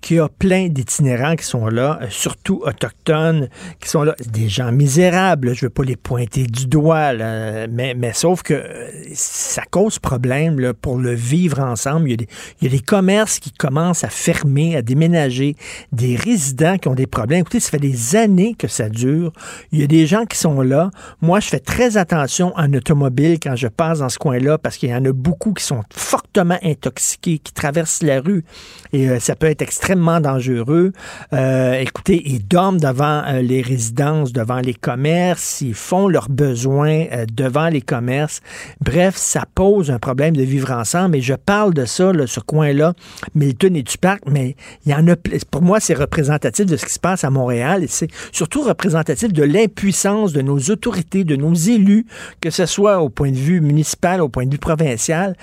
[0.00, 3.48] qu'il y a plein d'itinérants qui sont là, euh, surtout autochtones,
[3.80, 7.94] qui sont là, des gens misérables, je veux pas les pointer du doigt, là, mais,
[7.94, 12.08] mais sauf que euh, ça cause problème là, pour le vivre ensemble.
[12.08, 12.28] Il y, a des,
[12.60, 15.54] il y a des commerces qui commencent à fermer, à déménager
[15.92, 17.40] des résidents qui ont des problèmes.
[17.40, 19.32] Écoutez, ça fait des années que ça dure.
[19.72, 20.90] Il y a des gens qui sont là.
[21.20, 24.90] Moi, je fais très attention en automobile quand je passe dans ce coin-là parce qu'il
[24.90, 28.44] y en a beaucoup qui sont fortement intoxiqués, qui traversent la rue
[28.92, 30.92] et euh, ça peut être extrêmement dangereux.
[31.32, 37.06] Euh, écoutez, ils dorment devant euh, les résidences, devant les commerces, ils font leurs besoins
[37.32, 38.40] devant les commerces.
[38.80, 42.40] Bref, ça pose un problème de vivre ensemble et je parle de ça, là, ce
[42.40, 42.94] coin-là,
[43.34, 45.16] Milton et du Parc, mais il y en a
[45.60, 49.42] moi, c'est représentatif de ce qui se passe à Montréal et c'est surtout représentatif de
[49.42, 52.06] l'impuissance de nos autorités, de nos élus,
[52.40, 55.36] que ce soit au point de vue municipal, au point de vue provincial,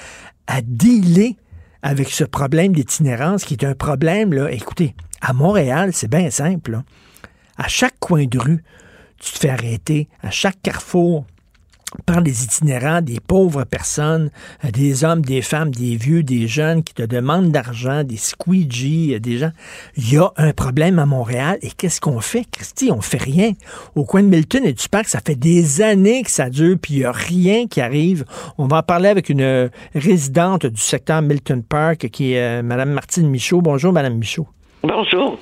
[0.47, 1.35] à dealer
[1.81, 6.81] avec ce problème d'itinérance qui est un problème, là, écoutez, à Montréal, c'est bien simple.
[7.57, 8.63] À chaque coin de rue,
[9.19, 10.07] tu te fais arrêter.
[10.21, 11.25] À chaque carrefour,
[12.05, 14.29] par des itinérants, des pauvres personnes,
[14.63, 19.15] euh, des hommes, des femmes, des vieux, des jeunes qui te demandent d'argent, des squeegees,
[19.15, 19.51] euh, des gens.
[19.97, 22.91] Il y a un problème à Montréal et qu'est-ce qu'on fait, Christy?
[22.91, 23.51] On fait rien.
[23.95, 26.95] Au coin de Milton et du parc, ça fait des années que ça dure, puis
[26.95, 28.25] il n'y a rien qui arrive.
[28.57, 32.91] On va en parler avec une euh, résidente du secteur Milton Park qui est Mme
[32.91, 33.61] Martine Michaud.
[33.61, 34.47] Bonjour, Mme Michaud.
[34.83, 35.39] Bonjour.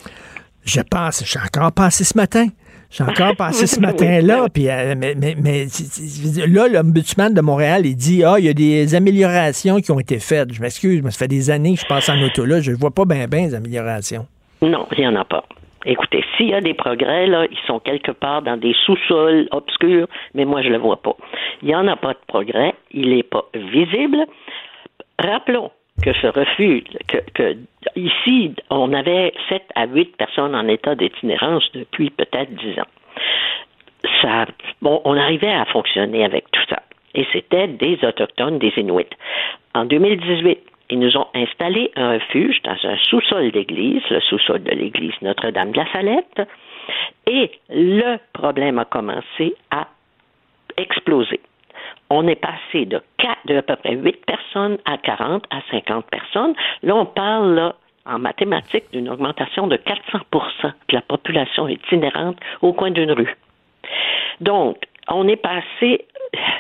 [0.66, 2.48] Je pense, j'ai encore passé ce matin.
[2.94, 5.66] J'ai encore passé ce matin-là, puis euh, mais, mais, mais,
[6.48, 10.20] là, l'ombudsman de Montréal, il dit Ah, il y a des améliorations qui ont été
[10.20, 10.54] faites.
[10.54, 12.76] Je m'excuse, mais ça fait des années que je passe en auto là, je ne
[12.76, 14.28] vois pas bien bien les améliorations.
[14.62, 15.44] Non, il n'y en a pas.
[15.86, 20.08] Écoutez, s'il y a des progrès, là, ils sont quelque part dans des sous-sols obscurs,
[20.34, 21.16] mais moi, je ne le vois pas.
[21.62, 24.26] Il n'y en a pas de progrès, il n'est pas visible.
[25.20, 25.72] Rappelons
[26.02, 27.58] que ce refus, que,
[27.96, 32.88] ici, on avait 7 à 8 personnes en état d'itinérance depuis peut-être 10 ans.
[34.22, 34.46] Ça,
[34.82, 36.82] bon, on arrivait à fonctionner avec tout ça.
[37.16, 39.06] Et c'était des Autochtones, des Inuits.
[39.76, 44.72] En 2018, ils nous ont installé un refuge dans un sous-sol d'église, le sous-sol de
[44.72, 46.42] l'église Notre-Dame de la Salette,
[47.28, 49.88] et le problème a commencé à
[50.78, 51.40] exploser
[52.14, 56.06] on est passé de, 4, de à peu près 8 personnes à 40 à 50
[56.06, 56.54] personnes.
[56.84, 57.74] Là, on parle
[58.06, 60.22] en mathématiques d'une augmentation de 400%
[60.64, 63.36] de la population itinérante au coin d'une rue.
[64.42, 64.78] Donc,
[65.10, 66.06] on est passé,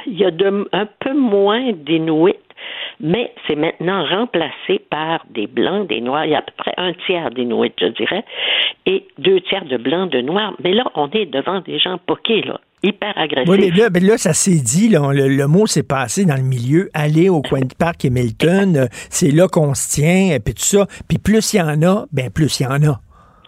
[0.08, 0.32] il y a
[0.72, 2.38] un peu moins d'Inuits
[2.99, 6.26] mais c'est maintenant remplacé par des blancs, des noirs.
[6.26, 8.24] Il y a à peu près un tiers d'Inuits, je dirais,
[8.86, 10.54] et deux tiers de blancs, de noirs.
[10.64, 13.49] Mais là, on est devant des gens poqués, là hyper agressifs.
[13.49, 16.36] Oui, mais là, ben là ça s'est dit, là, le, le, mot s'est passé dans
[16.36, 16.89] le milieu.
[16.93, 20.86] Aller au coin de parc Hamilton, euh, c'est là qu'on se tient, puis tout ça.
[21.07, 22.99] Puis plus il y en a, ben plus il y en a.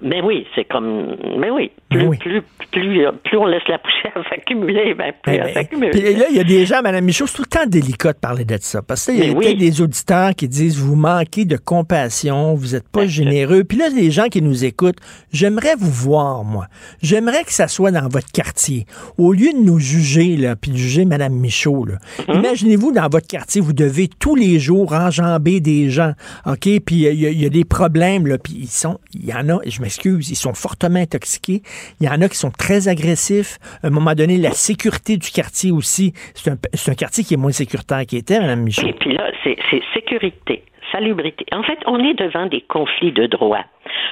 [0.01, 1.15] Mais oui, c'est comme.
[1.37, 1.71] Mais oui.
[1.97, 2.17] Plus, oui.
[2.17, 2.41] Plus,
[2.71, 5.89] plus, plus, on laisse la poussière s'accumuler, ben plus Eh elle ben, s'accumule.
[5.91, 8.17] Puis là, il y a des gens, Mme Michaud, c'est tout le temps délicat de
[8.17, 8.81] parler de ça.
[8.81, 9.55] Parce qu'il y a oui.
[9.55, 13.63] des auditeurs qui disent vous manquez de compassion, vous n'êtes pas généreux.
[13.63, 14.97] Puis là, les gens qui nous écoutent,
[15.31, 16.67] j'aimerais vous voir, moi.
[17.01, 18.85] J'aimerais que ça soit dans votre quartier.
[19.17, 21.95] Au lieu de nous juger, là, puis de juger Mme Michaud, là.
[22.27, 22.39] Hum?
[22.39, 26.13] Imaginez-vous dans votre quartier, vous devez tous les jours enjamber des gens.
[26.45, 26.59] OK?
[26.61, 28.37] Puis il y, a- il y a des problèmes, là.
[28.37, 31.61] Puis ils sont, il y en a, je m'excuse, ils sont fortement intoxiqués.
[31.99, 33.57] Il y en a qui sont très agressifs.
[33.83, 36.13] À un moment donné, la sécurité du quartier aussi.
[36.33, 38.87] C'est un, quartier qui est moins sécuritaire qu'il était, Mme Michaud.
[38.87, 39.57] Et puis là, c'est
[39.93, 41.45] sécurité, salubrité.
[41.51, 43.65] En fait, on est devant des conflits de droits.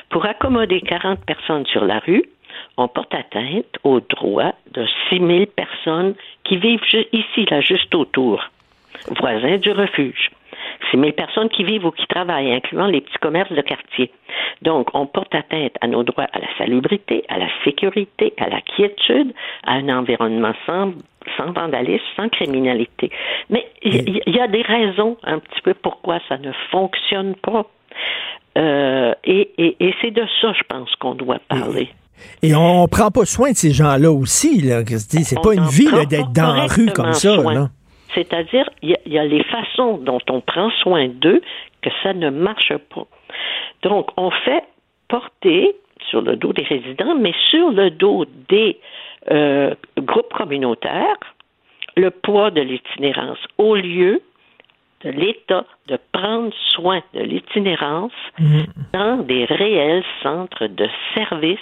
[0.10, 2.24] Pour accommoder 40 personnes sur la rue,
[2.78, 8.44] on porte atteinte aux droits de 6 000 personnes qui vivent ici, là, juste autour,
[9.20, 10.32] voisins du refuge.
[10.92, 14.12] 6 000 personnes qui vivent ou qui travaillent, incluant les petits commerces de quartier.
[14.62, 18.62] Donc, on porte atteinte à nos droits à la salubrité, à la sécurité, à la
[18.62, 19.34] quiétude,
[19.66, 20.94] à un environnement sans,
[21.38, 23.10] sans vandalisme, sans criminalité.
[23.50, 27.66] Mais il y, a des raisons un petit peu pourquoi ça ne fonctionne pas.
[28.58, 31.90] Euh, et et, et c'est de ça, je pense, qu'on doit parler.
[32.42, 34.82] Et on, on prend pas soin de ces gens-là aussi, là.
[34.86, 37.54] C'est pas une vie, d'être dans la rue comme ça, soin.
[37.54, 37.70] là.
[38.14, 41.42] C'est-à-dire, il y, a- il y a les façons dont on prend soin d'eux
[41.82, 43.06] que ça ne marche pas.
[43.82, 44.64] Donc, on fait
[45.08, 45.76] porter
[46.10, 48.80] sur le dos des résidents, mais sur le dos des
[49.32, 51.18] euh, groupes communautaires,
[51.96, 54.22] le poids de l'itinérance, au lieu
[55.04, 58.12] de l'État de prendre soin de l'itinérance
[58.94, 61.60] dans des réels centres de services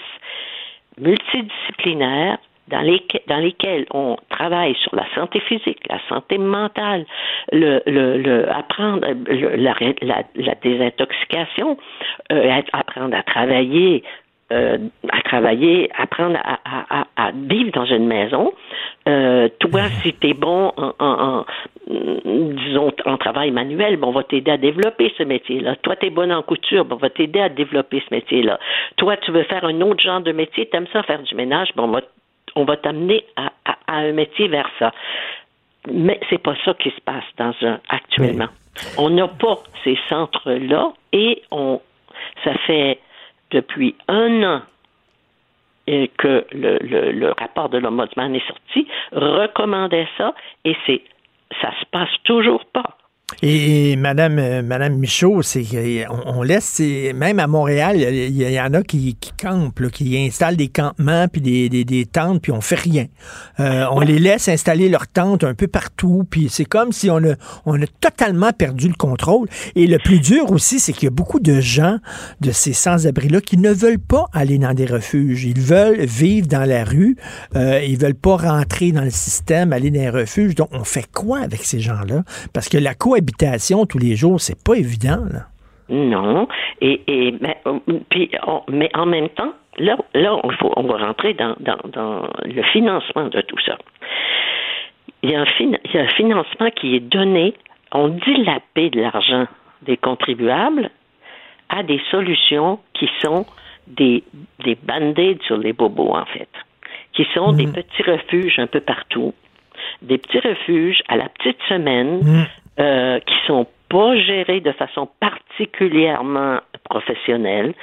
[1.00, 2.38] multidisciplinaires
[2.72, 7.06] dans, lesquels, dans lesquels on travaille sur la santé physique, la santé mentale,
[7.52, 11.78] le, le, le apprendre le- la, la, la désintoxication,
[12.32, 14.04] euh, apprendre à travailler,
[14.52, 14.78] euh,
[15.10, 18.54] à travailler, apprendre à, à, à, à vivre dans une maison.
[19.08, 21.46] Euh, toi, si tu es bon en, en, en,
[21.88, 25.76] disons, en travail manuel, bon, on va t'aider à développer ce métier-là.
[25.78, 28.60] Toi, tu es bonne en couture, bon, on va t'aider à développer ce métier-là.
[28.98, 31.70] Toi, tu veux faire un autre genre de métier, tu aimes ça faire du ménage,
[31.76, 32.02] bon, on va,
[32.56, 34.92] on va t'amener à, à, à un métier vers ça.
[35.92, 38.48] Mais c'est pas ça qui se passe dans un actuellement.
[38.98, 41.82] On n'a pas ces centres-là et on
[42.44, 43.00] ça fait
[43.52, 44.62] depuis un an
[45.90, 50.34] euh, que le, le, le rapport de l'Ombudsman est sorti, recommandait ça
[50.64, 51.02] et c'est
[51.62, 52.98] ça se passe toujours pas.
[53.42, 58.38] Et, et Madame, euh, Madame Michaud, c'est qu'on on laisse, c'est- même à Montréal, il
[58.38, 61.70] y, il y en a qui, qui campent, là, qui installent des campements puis des,
[61.70, 63.06] des, des tentes, puis on fait rien.
[63.60, 67.18] Euh, on les laisse installer leurs tentes un peu partout, puis c'est comme si on
[67.18, 69.48] a, on a totalement perdu le contrôle.
[69.76, 71.98] Et le plus dur aussi, c'est qu'il y a beaucoup de gens
[72.42, 75.46] de ces sans-abri-là qui ne veulent pas aller dans des refuges.
[75.46, 77.16] Ils veulent vivre dans la rue,
[77.56, 80.56] euh, ils veulent pas rentrer dans le système, aller dans un refuge.
[80.56, 82.24] Donc, on fait quoi avec ces gens-là?
[82.54, 83.21] Parce que la cohabitation
[83.88, 85.24] tous les jours, c'est pas évident.
[85.32, 85.48] Là.
[85.90, 86.48] Non.
[86.80, 90.84] Et, et mais, euh, puis, on- mais en même temps, là, là on, faut, on
[90.84, 93.78] va rentrer dans, dans, dans le financement de tout ça.
[95.24, 97.54] Il y, a un il y a un financement qui est donné,
[97.92, 99.46] on dilapide l'argent
[99.84, 100.90] des contribuables
[101.70, 103.46] à des solutions qui sont
[103.88, 104.24] des,
[104.64, 106.50] des band-aids sur les bobos, en fait,
[107.14, 109.34] qui sont des petits refuges un peu partout,
[110.02, 112.48] des petits refuges à la petite semaine
[112.80, 116.60] euh, qui sont pas gérés de façon particulièrement
[116.90, 117.74] professionnelle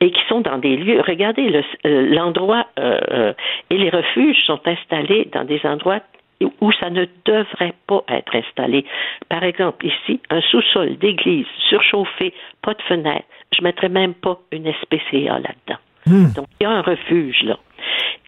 [0.00, 1.00] et qui sont dans des lieux.
[1.06, 3.32] Regardez, le- euh, l'endroit euh, euh,
[3.70, 6.00] et les refuges sont installés dans des endroits
[6.60, 8.84] où ça ne devrait pas être installé.
[9.28, 13.24] Par exemple, ici, un sous-sol d'église surchauffé, pas de fenêtre.
[13.56, 15.78] Je mettrais même pas une SPCA là-dedans.
[16.34, 17.56] Donc, il y a un refuge là.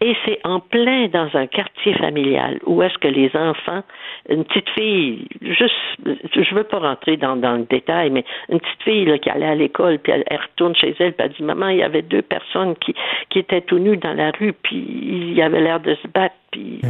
[0.01, 3.83] Et c'est en plein dans un quartier familial où est-ce que les enfants,
[4.29, 5.73] une petite fille, juste,
[6.05, 9.45] je veux pas rentrer dans, dans le détail, mais une petite fille là, qui allait
[9.45, 12.01] à l'école, puis elle, elle retourne chez elle, puis elle dit, maman, il y avait
[12.01, 12.93] deux personnes qui,
[13.29, 16.81] qui étaient tout nues dans la rue, puis ils avaient l'air de se battre, puis...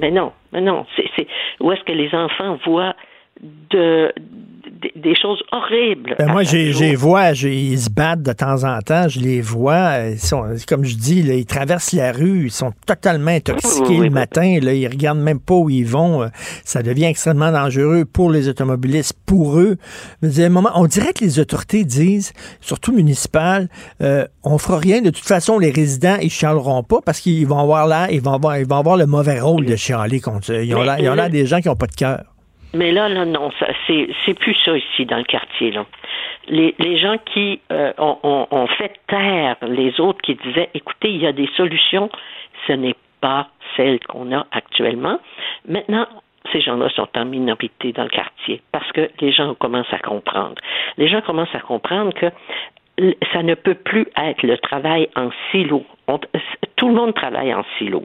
[0.00, 1.28] Mais non, mais non, c'est, c'est
[1.60, 2.96] où est-ce que les enfants voient
[3.70, 4.12] de
[4.82, 6.14] des, des choses horribles.
[6.18, 9.98] Ben, moi, j'ai, j'ai vois, ils se battent de temps en temps, je les vois.
[10.12, 13.88] Ils sont, comme je dis, là, ils traversent la rue, ils sont totalement intoxiqués Oui,
[13.90, 14.58] oui, oui, le matin.
[14.60, 16.22] Là, ils regardent même pas où ils vont.
[16.22, 16.28] Euh,
[16.64, 19.76] Ça devient extrêmement dangereux pour les automobilistes, pour eux.
[20.22, 23.68] Dire, à un moment, on dirait que les autorités disent, surtout municipales,
[24.02, 25.02] euh, on fera rien.
[25.02, 28.32] De toute façon, les résidents, ils chialeront pas parce qu'ils vont avoir là, ils vont
[28.32, 30.64] avoir, ils vont avoir le mauvais rôle de chialer contre eux.
[30.64, 32.24] Ils ont l'air- des gens qui ont pas de cœur.
[32.74, 35.70] Mais là, là, non, ça, c'est, c'est plus ça ici dans le quartier.
[35.70, 35.86] Là.
[36.48, 41.10] Les, les gens qui euh, ont, ont- ont fait taire les autres qui disaient, écoutez,
[41.10, 42.10] il y a des solutions,
[42.66, 45.18] ce n'est pas celle qu'on a actuellement.
[45.68, 46.06] Maintenant,
[46.52, 50.56] ces gens-là sont en minorité dans le quartier parce que les gens commencent à comprendre.
[50.98, 52.26] Les gens commencent à comprendre que
[53.32, 55.84] ça ne peut plus être le travail en silo.
[56.76, 58.04] Tout le monde travaille en silo.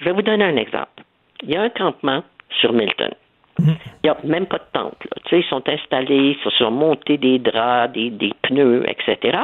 [0.00, 1.02] Je vais vous donner un exemple.
[1.42, 2.22] Il y a un campement
[2.60, 3.10] sur Milton.
[3.58, 4.96] Il n'y a même pas de tente.
[5.04, 5.22] là.
[5.24, 9.38] Tu sais, ils sont installés, ils se sont montés des draps, des, des pneus, etc.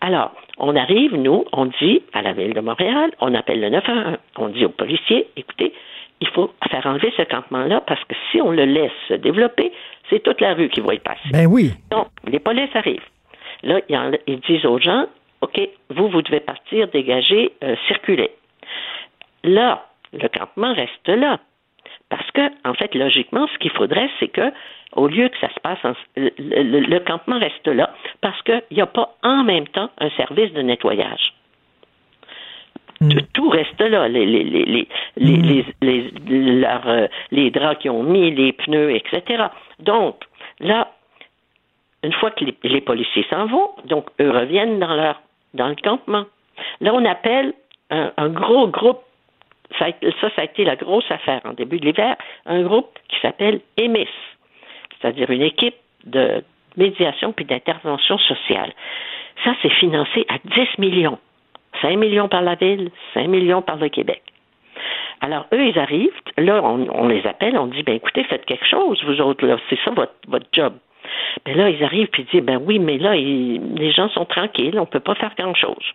[0.00, 4.16] Alors, on arrive, nous, on dit à la ville de Montréal, on appelle le 911,
[4.38, 5.72] on dit aux policiers, écoutez,
[6.20, 9.72] il faut faire enlever ce campement-là parce que si on le laisse se développer,
[10.08, 11.28] c'est toute la rue qui va y passer.
[11.32, 11.72] Ben oui.
[11.90, 13.00] Donc, les polices arrivent.
[13.64, 13.80] Là,
[14.26, 15.06] ils disent aux gens,
[15.40, 18.30] OK, vous, vous devez partir, dégager, euh, circuler.
[19.44, 21.38] Là, le campement reste là.
[22.08, 24.52] Parce que, en fait, logiquement, ce qu'il faudrait, c'est que,
[24.94, 28.62] au lieu que ça se passe, en- le, le- le campement reste là, parce qu'il
[28.72, 31.32] n'y a pas en même temps un service de nettoyage.
[33.00, 37.80] Tout- Tout reste là, les, les, les, les, les, les, les- leurs, euh, les draps
[37.80, 39.46] qu'ils ont mis, les pneus, etc.
[39.80, 40.16] Donc,
[40.60, 40.92] là,
[42.04, 45.20] une fois que les, les policiers s'en vont, donc eux reviennent dans leur
[45.54, 46.24] dans le campement.
[46.80, 47.52] Là, on appelle
[47.90, 49.00] un, un gros groupe.
[49.78, 49.86] Ça,
[50.20, 52.16] ça, a été la grosse affaire en début de l'hiver.
[52.46, 54.08] Un groupe qui s'appelle EMIS,
[55.00, 56.42] c'est-à-dire une équipe de
[56.76, 58.72] médiation puis d'intervention sociale.
[59.44, 61.18] Ça, c'est financé à 10 millions.
[61.80, 64.22] 5 millions par la ville, 5 millions par le Québec.
[65.20, 69.02] Alors, eux, ils arrivent, là, on, les appelle, on dit, ben écoutez, faites quelque chose,
[69.04, 70.74] vous autres, là, c'est ça votre, votre job.
[71.44, 74.78] Ben là, ils arrivent puis ils disent, ben oui, mais là, les gens sont tranquilles,
[74.78, 75.92] on peut pas faire grand-chose.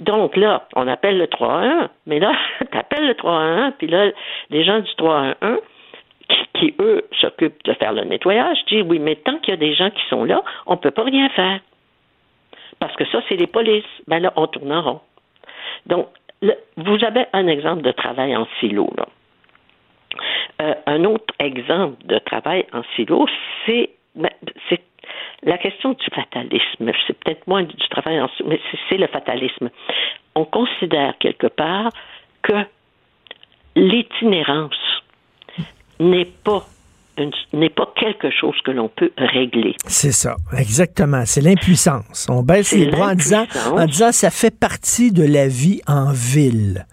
[0.00, 2.32] Donc là, on appelle le 311, mais là,
[2.70, 4.10] tu appelles le 311, puis là,
[4.50, 5.58] les gens du 311,
[6.28, 9.56] qui, qui, eux, s'occupent de faire le nettoyage, disent, oui, mais tant qu'il y a
[9.56, 11.60] des gens qui sont là, on peut pas rien faire.
[12.78, 13.84] Parce que ça, c'est les polices.
[14.06, 15.00] Ben là, on tourne en rond.
[15.86, 16.08] Donc,
[16.76, 19.06] vous avez un exemple de travail en silo, là.
[20.62, 23.26] Euh, un autre exemple de travail en silo,
[23.66, 24.30] c'est ben,
[24.68, 24.80] c'est
[25.42, 26.90] la question du fatalisme.
[27.06, 29.70] C'est peut-être moins du travail en mais c'est- le fatalisme.
[30.34, 31.90] On considère quelque part
[32.42, 32.54] que
[33.74, 34.74] l'itinérance
[36.00, 36.64] n'est pas
[37.18, 39.74] une- n'est pas quelque chose que l'on peut régler.
[39.86, 41.22] C'est ça, exactement.
[41.24, 42.26] C'est l'impuissance.
[42.30, 46.12] On baisse les bras en disant, en disant ça fait partie de la vie en
[46.12, 46.84] ville.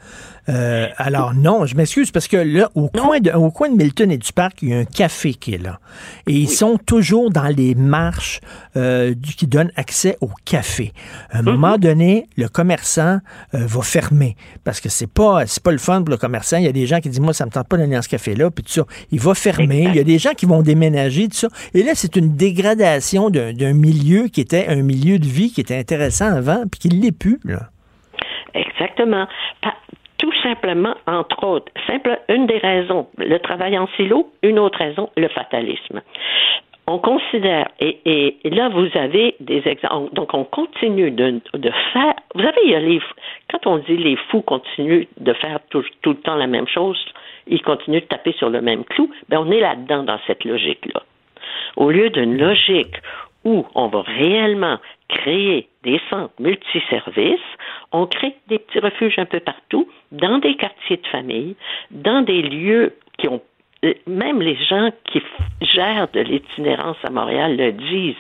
[0.50, 4.12] Euh, alors non, je m'excuse parce que là, au coin, de, au coin de Milton
[4.12, 5.80] et du parc, il y a un café qui est là.
[6.28, 8.42] Et ils sont toujours dans les marches
[8.76, 10.92] euh, du- qui donnent accès au café.
[11.32, 11.46] À un Mhm.
[11.52, 13.20] moment donné, le commerçant
[13.54, 14.36] euh, va fermer
[14.66, 16.58] parce que c'est pas c'est pas le fun pour le commerçant.
[16.58, 18.10] Il y a des gens qui disent moi ça me tente pas d'aller dans ce
[18.10, 18.84] café là, puis tout ça.
[19.12, 19.84] Il va fermer.
[19.90, 21.48] Il y a des gens qui vont déménager tout ça.
[21.74, 25.62] Et là c'est une dégradation d'un d'un milieu qui était un milieu de vie qui
[25.62, 27.70] était intéressant avant puis qui l'est plus là.
[28.54, 29.26] Exactement.
[29.62, 29.74] Pa-
[30.24, 35.10] Tout simplement, entre autres, simple, une des raisons, le travail en silo, une autre raison,
[35.18, 36.00] le fatalisme.
[36.88, 41.42] On considère, et, là vous avez des exemples, donc on continue de,
[41.92, 43.02] faire, vous savez, les,
[43.52, 47.04] quand on dit les fous continuent de faire tout, tout le temps la même chose,
[47.48, 51.04] ils continuent de taper sur le même clou, ben on est là-dedans dans cette logique-là.
[51.76, 52.96] Au lieu d'une logique
[53.46, 54.78] où on va réellement
[55.10, 57.40] créer des centres multiservices,
[57.92, 61.56] on crée des petits refuges un peu partout, dans des quartiers de famille,
[61.92, 63.42] dans des lieux qui ont
[63.86, 65.22] euh, même les gens qui
[65.62, 68.16] gèrent de l'itinérance à Montréal le disent.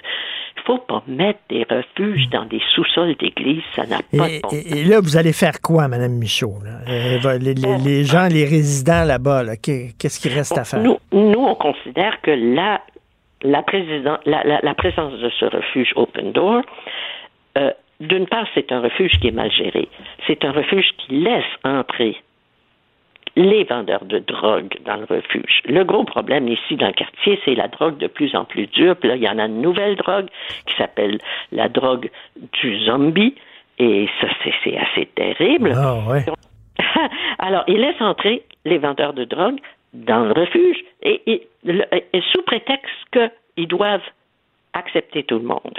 [0.58, 4.42] Il faut pas mettre des refuges dans des sous-sols d'église, ça n'a pas Et, de
[4.42, 6.56] bon et- et là, vous allez faire quoi, Madame Michaud?
[6.64, 6.80] là?
[6.90, 10.80] Euh, les, les- les gens, les résidents là-bas, là, qu'est- qu'est-ce qu'il reste à faire?
[10.82, 12.82] Nous, nous, on considère que la,
[13.44, 16.62] la, président, la, la, la présence de ce refuge Open Door,
[17.58, 19.88] euh, d'une part, c'est un refuge qui est mal géré.
[20.28, 22.18] C'est un refuge qui laisse entrer
[23.36, 25.62] les vendeurs de drogue dans le refuge.
[25.66, 28.96] Le gros problème ici dans le quartier, c'est la drogue de plus en plus dure.
[28.96, 30.28] Puis là, il y en a une nouvelle drogue
[30.68, 31.18] qui s'appelle
[31.52, 32.10] la drogue
[32.62, 33.36] du zombie.
[33.80, 34.28] Et ça,
[34.64, 35.74] c'est assez terrible.
[35.76, 36.26] Ah, ouais.
[37.40, 39.60] Alors, il laisse entrer les vendeurs de drogue
[39.94, 44.02] dans le refuge et, et- le- et sous prétexte que ils doivent
[44.74, 45.78] accepter tout le monde.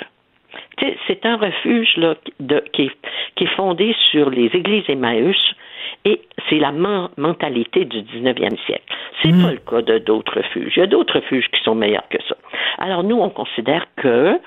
[1.08, 2.96] C'est un refuge là, de, qui, est,
[3.34, 5.36] qui est fondé sur les églises Emmaüs
[6.04, 8.84] et c'est la men- mentalité du 19e siècle.
[9.22, 10.74] C'est pas le cas de d'autres refuges.
[10.76, 12.36] Il y a d'autres refuges qui sont meilleurs que ça.
[12.78, 14.38] Alors nous, on considère que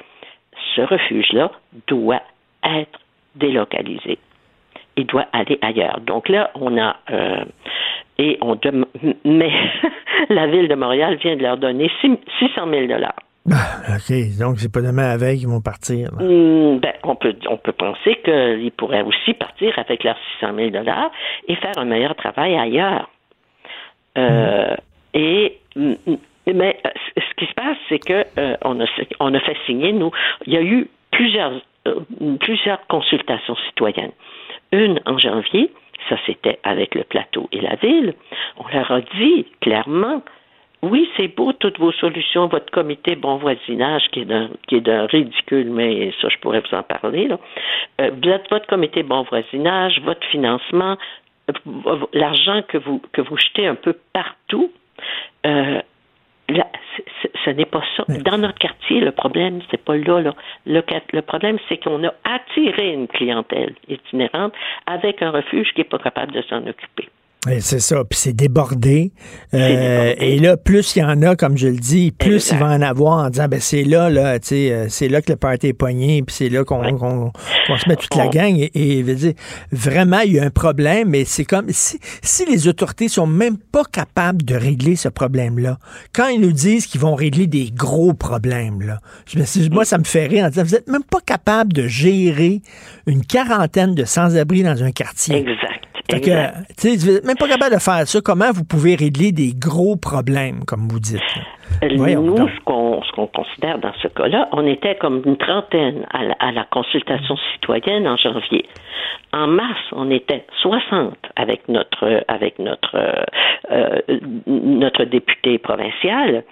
[0.76, 1.52] ce refuge-là
[1.88, 2.22] doit
[2.64, 3.00] être
[3.36, 4.18] délocalisé.
[4.98, 6.00] Il doit aller ailleurs.
[6.02, 7.44] Donc là, on a euh,
[8.18, 8.86] et on dem-
[9.26, 9.52] mais
[10.30, 13.16] la ville de Montréal vient de leur donner six- 600 000 dollars.
[13.50, 16.10] Ah, OK, donc c'est pas demain la veille qu'ils vont partir.
[16.20, 20.70] Hmm, ben, on peut on peut penser qu'ils pourraient aussi partir avec leurs 600 000
[20.72, 21.12] dollars
[21.48, 23.10] et faire un meilleur travail ailleurs.
[24.18, 24.76] Euh,
[25.14, 26.16] Et mm, mm,
[26.54, 28.86] mais euh, ce qui se passe, c'est que euh, on a
[29.20, 30.12] on a fait signer nous.
[30.46, 31.54] Il y a eu plusieurs
[32.42, 34.12] plusieurs consultations citoyennes.
[34.72, 35.72] Une en janvier,
[36.10, 38.14] ça c'était avec le plateau et la ville.
[38.58, 40.22] On leur a dit clairement
[40.84, 46.14] oui, c'est beau toutes vos solutions, votre comité bon voisinage qui est d'un ridicule, mais
[46.22, 47.30] ça je pourrais vous en parler.
[48.00, 48.12] Euh,
[48.52, 50.98] votre comité bon voisinage, votre financement,
[51.50, 54.72] euh, l'argent que vous que vous jetez un peu partout.
[55.46, 55.82] Euh,
[56.50, 56.68] là,
[57.46, 58.04] ce n'est pas ça.
[58.08, 60.22] Dans notre quartier, le problème, c'est pas là.
[60.22, 60.34] là.
[60.66, 60.82] Le,
[61.14, 64.54] le problème, c'est qu'on a attiré une clientèle itinérante
[64.86, 67.10] avec un refuge qui n'est pas capable de s'en occuper.
[67.62, 69.14] C'est ça, puis c'est débordé.
[69.54, 72.66] Euh, Et là, plus il y en a, comme je le dis, plus il va
[72.72, 75.38] en avoir en disant, ben c'est là, là, tu sais, euh, c'est là que le
[75.38, 77.32] party est pogné, puis c'est là qu'on qu'on
[77.78, 78.54] se met toute la gang.
[78.58, 79.34] Et, et je veux dire,
[79.72, 83.58] vraiment, il y a un problème, mais c'est comme si, si les autorités sont même
[83.58, 85.78] pas capables de régler ce problème-là,
[86.14, 89.86] quand ils nous disent qu'ils vont régler des gros problèmes, là, je me suis- moi,
[89.86, 92.62] ça me fait rire en disant, vous êtes même pas capable de gérer
[93.06, 95.38] une quarantaine de sans-abri dans un quartier.
[95.38, 95.56] Exact.
[96.10, 96.30] Fait que,
[96.80, 98.20] tu sais, même pas capable de faire ça.
[98.24, 101.22] Comment vous pouvez régler des gros problèmes, comme vous dites?
[101.98, 102.50] Voyons Nous, donc.
[102.50, 106.64] ce qu'on considère dans ce cas-là, on était comme une trentaine à la, à la
[106.66, 108.66] consultation citoyenne en janvier.
[109.34, 113.24] En mars, on était 60 avec notre avec notre euh,
[113.72, 114.00] euh,
[114.48, 116.44] notre député provincial.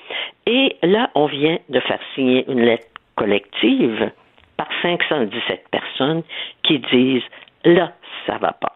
[0.45, 4.11] Et là, on vient de faire signer une lettre collective
[4.57, 6.23] par 517 personnes
[6.63, 7.23] qui disent
[7.63, 7.93] là,
[8.27, 8.74] ça va pas.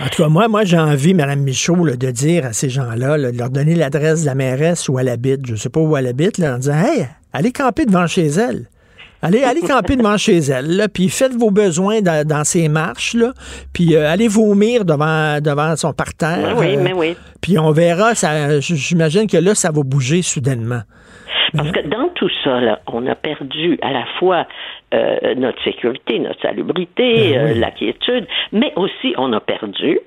[0.00, 3.18] En tout cas, moi, moi j'ai envie, Mme Michaud, là, de dire à ces gens-là,
[3.18, 5.96] là, de leur donner l'adresse de la mairesse où elle habite, je sais pas où
[5.96, 8.68] elle habite, là, en disant Hey, allez camper devant chez elle.
[9.20, 13.14] Allez, allez camper devant chez elle, là, puis faites vos besoins dans, dans ces marches,
[13.14, 13.32] là,
[13.72, 16.54] puis euh, allez vomir devant, devant son parterre.
[16.56, 17.16] Oui, oui, euh, mais oui.
[17.40, 18.12] Puis on verra,
[18.60, 20.82] j'imagine que là, ça va bouger soudainement.
[21.56, 24.46] Parce que dans tout ça, là, on a perdu à la fois
[24.94, 29.98] euh, notre sécurité, notre salubrité, Ben euh, la quiétude, mais aussi on a perdu.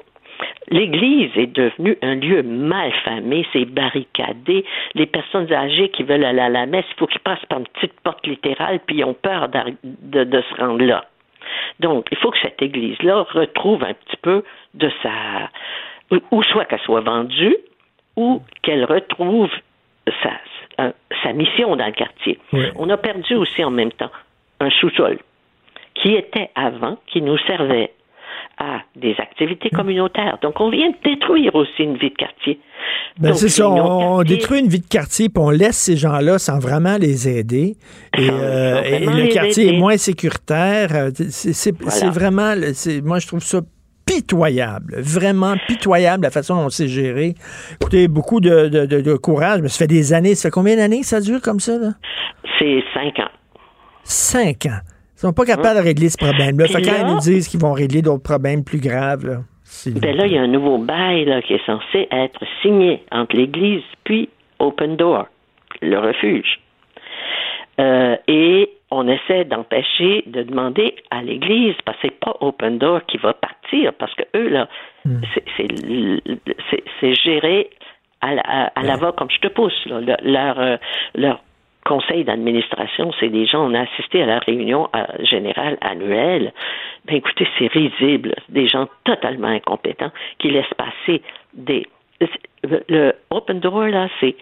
[0.70, 4.66] L'Église est devenue un lieu mal famé, c'est barricadé.
[4.96, 7.68] Les personnes âgées qui veulent aller à la messe, il faut qu'ils passent par une
[7.68, 9.50] petite porte littérale, puis ils ont peur
[9.84, 11.06] de, de se rendre là.
[11.80, 14.44] Donc, il faut que cette Église-là retrouve un petit peu
[14.74, 15.12] de sa...
[16.32, 17.56] Ou soit qu'elle soit vendue,
[18.16, 19.50] ou qu'elle retrouve
[20.24, 20.32] sa,
[20.86, 20.94] un-
[21.24, 22.40] sa mission dans le quartier.
[22.76, 24.12] On a perdu aussi en même temps
[24.60, 25.18] un sous-sol
[25.96, 27.92] qui était avant, qui nous servait
[28.58, 30.38] à des activités communautaires.
[30.42, 32.60] Donc, on vient de détruire aussi une vie de quartier.
[33.20, 36.60] Ben c'est ça, on, détruit une vie de quartier, puis on laisse ces gens-là sans
[36.60, 37.76] vraiment les aider.
[38.18, 39.76] Et, euh, et le quartier aider.
[39.76, 40.90] est moins sécuritaire.
[40.94, 42.10] Euh, C'est Voilà.
[42.12, 42.54] vraiment,
[43.04, 43.62] moi je trouve ça
[44.16, 47.34] pitoyable, vraiment pitoyable la façon dont c'est géré.
[47.80, 50.76] Écoutez, beaucoup de, de- de- de courage, mais ça fait des années, ça fait combien
[50.76, 51.74] d'années que ça dure comme ça?
[52.60, 53.32] C'est cinq ans.
[54.04, 54.80] Cinq ans.
[55.16, 56.68] Ils sont pas capables de régler ce problème-là.
[56.68, 59.38] Fait quand ils nous disent qu'ils vont régler d'autres problèmes plus graves, là,
[59.86, 63.36] Ben là, il y a un nouveau bail là, qui est censé être signé entre
[63.36, 64.30] l'Église puis
[64.60, 65.28] Open Door,
[65.82, 66.60] le refuge.
[67.80, 73.02] Euh, et on essaie d'empêcher de demander à l'Église, parce que c'est pas Open Door
[73.08, 73.61] qui va partir,
[73.98, 74.68] parce que eux, là,
[76.70, 77.70] c'est- c'est géré
[78.22, 79.86] à la, à- à la va comme je te pousse.
[79.88, 80.00] Là.
[80.02, 80.78] Le- leur, euh,
[81.16, 81.42] leur
[81.86, 86.54] conseil d'administration, c'est des gens, on a assisté à la réunion euh, générale annuelle.
[87.06, 88.36] Ben écoutez, c'est risible.
[88.50, 91.22] Des gens totalement incompétents qui laissent passer
[91.54, 91.88] des.
[92.64, 94.36] Le, le Open Door, là, c'est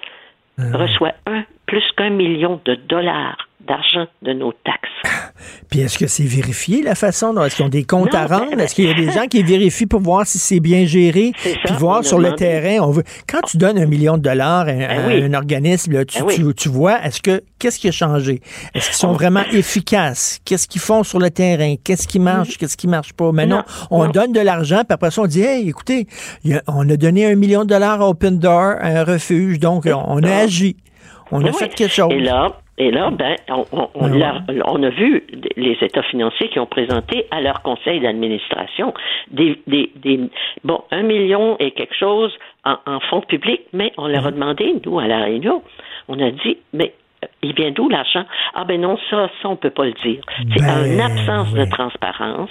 [0.73, 3.38] reçoit un plus qu'un million de dollars
[3.68, 4.90] d'argent de nos taxes.
[5.69, 8.27] Puis est-ce que c'est vérifié la façon dont est-ce qu'ils ont des comptes Non, à
[8.27, 8.60] ben, rendre?
[8.60, 11.31] Est-ce qu'il y a des gens qui vérifient pour voir si c'est bien géré?
[11.41, 12.38] Puis voir sur le demandé.
[12.45, 13.03] terrain, on veut.
[13.27, 15.23] Quand tu donnes un million de dollars à, oui.
[15.23, 16.36] un organisme, là, tu, Ben oui.
[16.36, 18.41] tu- tu vois, est-ce que qu'est-ce qui a changé?
[18.73, 20.40] Est-ce qu'ils sont vraiment efficaces?
[20.45, 21.76] Qu'est-ce qu'ils font sur le terrain?
[21.84, 22.57] Qu'est-ce qui marche?
[22.57, 23.31] Qu'est-ce qui marche pas?
[23.31, 24.11] Mais non, on non.
[24.11, 26.07] donne de l'argent, puis après ça, on dit Hey, écoutez,
[26.52, 29.86] a- on a donné un million de dollars à Open Door, à un refuge, donc
[29.86, 30.76] on, on a agi.
[31.31, 31.53] On a Oui.
[31.53, 32.11] fait quelque chose.
[32.11, 34.18] Et là, Et là, ben, on, on, on, ouais.
[34.18, 35.23] l'a- on a vu
[35.57, 38.93] les états financiers qui ont présenté à leur conseil d'administration
[39.31, 40.19] des, des, des,
[40.64, 42.31] bon, un million et quelque chose
[42.64, 45.61] en, en fonds publics, mais on leur a demandé, nous, à La Réunion,
[46.07, 46.93] on a dit, mais
[47.23, 48.23] euh, il vient d'où l'argent?
[48.53, 50.22] Ah ben non, ça, ça, on peut pas le dire.
[50.56, 52.49] C'est Ben, en absence de transparence.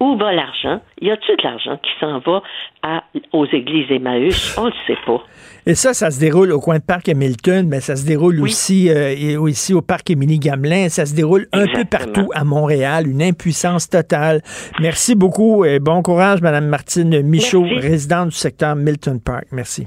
[0.00, 0.80] Où va l'argent?
[1.00, 2.42] Y a-t-il de l'argent qui s'en va
[2.82, 3.02] à,
[3.32, 4.56] aux églises Emmaüs?
[4.58, 5.20] On le sait pas.
[5.66, 8.90] Et ça, ça se déroule au coin de Parc Hamilton, mais ça se déroule aussi,
[8.90, 10.88] euh, aussi au Parc Émilie Gamelin.
[10.90, 14.42] Ça se déroule un peu partout à Montréal, une impuissance totale.
[14.80, 17.86] Merci beaucoup et bon courage, Madame Martine Michaud, Merci.
[17.88, 19.46] résidente du secteur Milton Park.
[19.52, 19.86] Merci.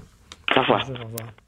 [0.56, 1.47] Au revoir.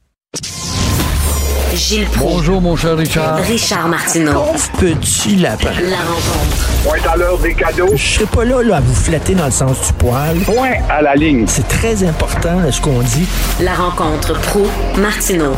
[1.73, 2.35] Gilles Proulx.
[2.35, 3.37] Bonjour, mon cher Richard.
[3.37, 4.53] Richard Martineau.
[4.79, 5.69] Petit lapin.
[5.89, 6.83] La rencontre.
[6.83, 7.95] Point à l'heure des cadeaux.
[7.95, 10.37] Je serai pas là, là à vous flatter dans le sens du poil.
[10.45, 11.45] Point à la ligne.
[11.47, 13.27] C'est très important là, ce qu'on dit.
[13.63, 14.65] La rencontre pro
[14.99, 15.53] martineau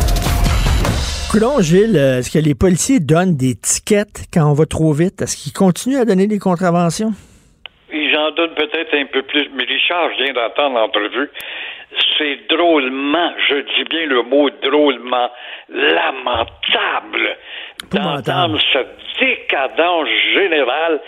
[1.31, 5.21] Coulon, Gilles, euh, est-ce que les policiers donnent des tickets quand on va trop vite?
[5.21, 7.13] Est-ce qu'ils continuent à donner des contraventions?
[7.93, 11.29] Ils en donnent peut-être un peu plus, mais Richard, je viens d'entendre l'entrevue.
[12.17, 15.29] C'est drôlement, je dis bien le mot drôlement,
[15.69, 17.37] lamentable
[17.91, 21.01] d'entendre cette décadence générale.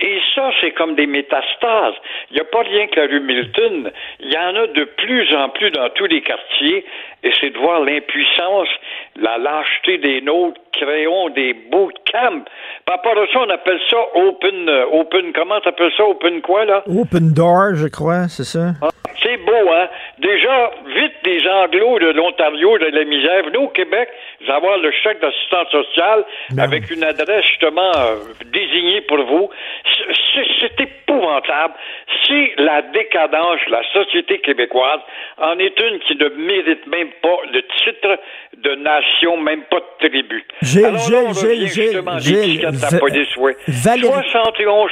[0.00, 1.94] Et ça, c'est comme des métastases.
[2.30, 3.92] Il n'y a pas rien que la rue Milton.
[4.20, 6.84] Il y en a de plus en plus dans tous les quartiers.
[7.22, 8.68] Et c'est de voir l'impuissance,
[9.16, 12.44] la lâcheté des nôtres, créons des bootcamps.
[12.86, 16.64] Par rapport à ça, on appelle ça open, euh, open, comment t'appelles ça, open quoi,
[16.64, 16.82] là?
[16.86, 18.72] Open door, je crois, c'est ça?
[18.82, 18.88] Ah,
[19.22, 19.88] C'est beau, hein?
[20.18, 23.44] Déjà, vite des anglos de l'Ontario, de la misère.
[23.44, 24.08] Venez au Québec,
[24.44, 26.24] vous avoir le chèque d'assistance sociale
[26.58, 28.16] avec une adresse justement euh,
[28.46, 29.50] désignée pour vous.
[30.34, 31.74] C'est- épouvantable.
[32.24, 35.00] Si la décadence, la société québécoise,
[35.38, 38.18] en est une qui ne mérite même pas le titre
[38.56, 40.44] de nation, même pas de tribu.
[40.62, 43.52] Gilles, Alors Gilles, on Gilles, Gilles, Gilles, tickets de Va- la police, oui.
[43.68, 44.90] Valérie- 71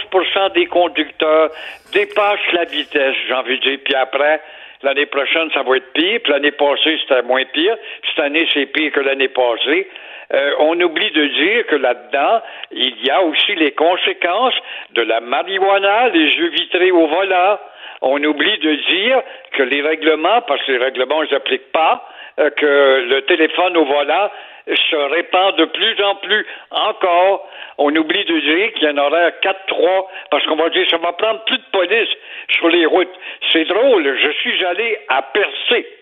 [0.55, 1.51] des conducteurs
[1.93, 3.79] dépassent la vitesse, j'ai envie de dire.
[3.85, 4.41] Puis après,
[4.83, 6.21] l'année prochaine, ça va être pire.
[6.23, 7.77] Puis l'année passée, c'était moins pire.
[8.09, 9.89] Cette année, c'est pire que l'année passée.
[10.35, 14.55] Euh, on oublie de dire que là-dedans, il y a aussi les conséquences
[14.95, 17.59] de la marijuana, les jeux vitrés au volant.
[18.03, 19.23] On oublie de dire
[19.53, 22.07] que les règlements, parce que les règlements ne s'appliquent pas,
[22.57, 24.31] que le téléphone au volant
[24.67, 27.49] se répand de plus en plus encore.
[27.79, 30.99] On oublie de dire qu'il y a un horaire 4-3 parce qu'on va dire ça
[30.99, 32.09] va prendre plus de police
[32.51, 33.15] sur les routes.
[33.53, 35.98] C'est drôle, je suis allé à Percé.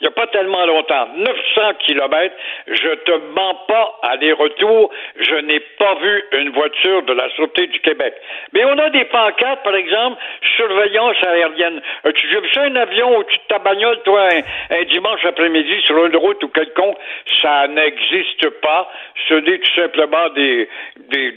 [0.00, 2.36] Il n'y a pas tellement longtemps, 900 kilomètres,
[2.68, 7.80] je te mens pas, aller-retour, je n'ai pas vu une voiture de la Sûreté du
[7.80, 8.14] Québec.
[8.52, 10.16] Mais on a des pancartes, par exemple,
[10.56, 11.82] surveillance aérienne.
[12.04, 16.06] Déjà vu ça, un avion au-dessus de ta bagnole, toi, un, un dimanche après-midi sur
[16.06, 16.96] une route ou quelconque?
[17.42, 18.88] Ça n'existe pas.
[19.28, 20.68] Ce n'est tout simplement des,
[21.08, 21.34] des,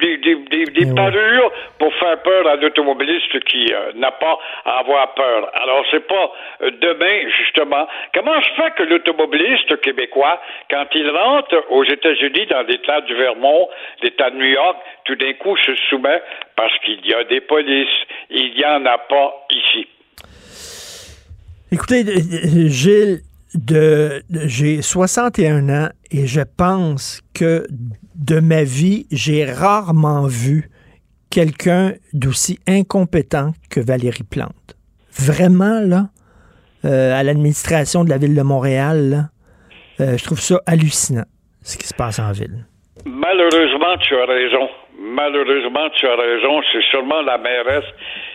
[0.00, 4.78] des, des, des, des parures pour faire peur à l'automobiliste qui euh, n'a pas à
[4.80, 5.50] avoir peur.
[5.62, 6.30] Alors, c'est pas
[6.62, 7.86] euh, demain, justement.
[8.14, 13.68] Comment se fait que l'automobiliste québécois, quand il rentre aux États-Unis, dans l'État du Vermont,
[14.02, 16.20] l'État de New York, tout d'un coup se soumet
[16.56, 17.88] parce qu'il y a des polices.
[18.30, 19.86] Il n'y en a pas ici.
[21.70, 23.20] Écoutez, euh, Gilles,
[23.54, 27.64] de, de- j'ai 61 ans et je pense que
[28.18, 30.70] de ma vie, j'ai rarement vu
[31.30, 34.76] quelqu'un d'aussi incompétent que Valérie Plante.
[35.12, 36.06] Vraiment, là,
[36.84, 39.30] euh, à l'administration de la ville de Montréal,
[40.00, 41.26] euh, je trouve ça hallucinant,
[41.62, 42.66] ce qui se passe en ville.
[43.04, 44.68] Malheureusement, tu as raison.
[44.98, 46.60] Malheureusement, tu as raison.
[46.72, 47.84] C'est sûrement la mairesse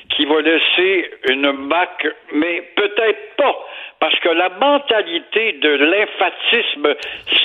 [0.10, 3.56] qui va laisser une marque, mais peut-être pas.
[4.00, 6.96] Parce que la mentalité de l'infatisme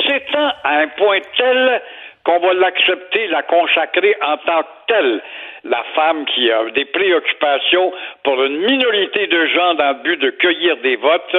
[0.06, 1.82] s'étend à un point tel
[2.24, 5.22] qu'on va l'accepter, la consacrer en tant que telle.
[5.64, 7.92] La femme qui a des préoccupations
[8.22, 11.36] pour une minorité de gens dans le but de cueillir des votes,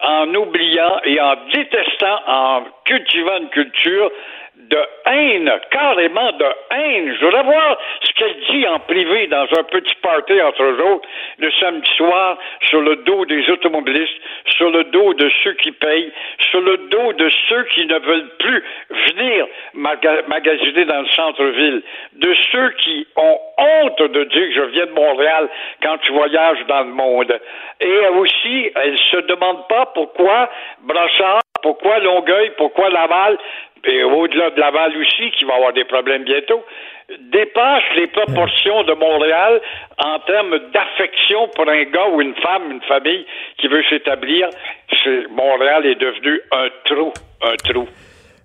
[0.00, 4.10] en oubliant et en détestant, en cultivant une culture
[4.68, 7.14] de haine, carrément de haine.
[7.18, 11.08] Je voudrais voir ce qu'elle dit en privé dans un petit party entre autres
[11.38, 16.12] le samedi soir sur le dos des automobilistes, sur le dos de ceux qui payent,
[16.50, 21.82] sur le dos de ceux qui ne veulent plus venir maga- magasiner dans le centre-ville,
[22.14, 25.48] de ceux qui ont honte de dire que je viens de Montréal
[25.82, 27.40] quand tu voyages dans le monde.
[27.80, 30.48] Et aussi, elle se demande pas pourquoi
[30.82, 33.38] Brossard, pourquoi Longueuil, pourquoi Laval,
[33.84, 36.64] et au-delà de Laval aussi, qui va avoir des problèmes bientôt,
[37.18, 39.60] dépasse les proportions de Montréal
[39.98, 43.26] en termes d'affection pour un gars ou une femme, une famille
[43.58, 44.48] qui veut s'établir.
[45.30, 47.88] Montréal est devenu un trou, un trou.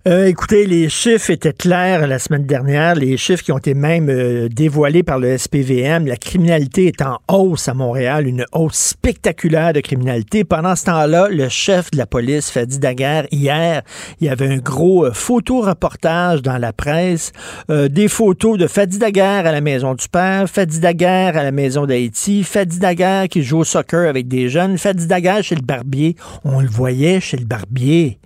[0.07, 4.07] Euh, écoutez, les chiffres étaient clairs la semaine dernière, les chiffres qui ont été même
[4.09, 6.07] euh, dévoilés par le SPVM.
[6.07, 10.45] La criminalité est en hausse à Montréal, une hausse spectaculaire de criminalité.
[10.45, 13.81] Pendant ce temps-là, le chef de la police, Fadi Daguerre, hier,
[14.21, 17.33] il y avait un gros euh, photo-reportage dans la presse,
[17.67, 21.85] des photos de Fadi Daguerre à la maison du père, Fadi Daguerre à la maison
[21.85, 26.15] d'Haïti, Fadi Daguerre qui joue au soccer avec des jeunes, Fadi Daguerre chez le barbier.
[26.45, 28.19] On le voyait chez le barbier.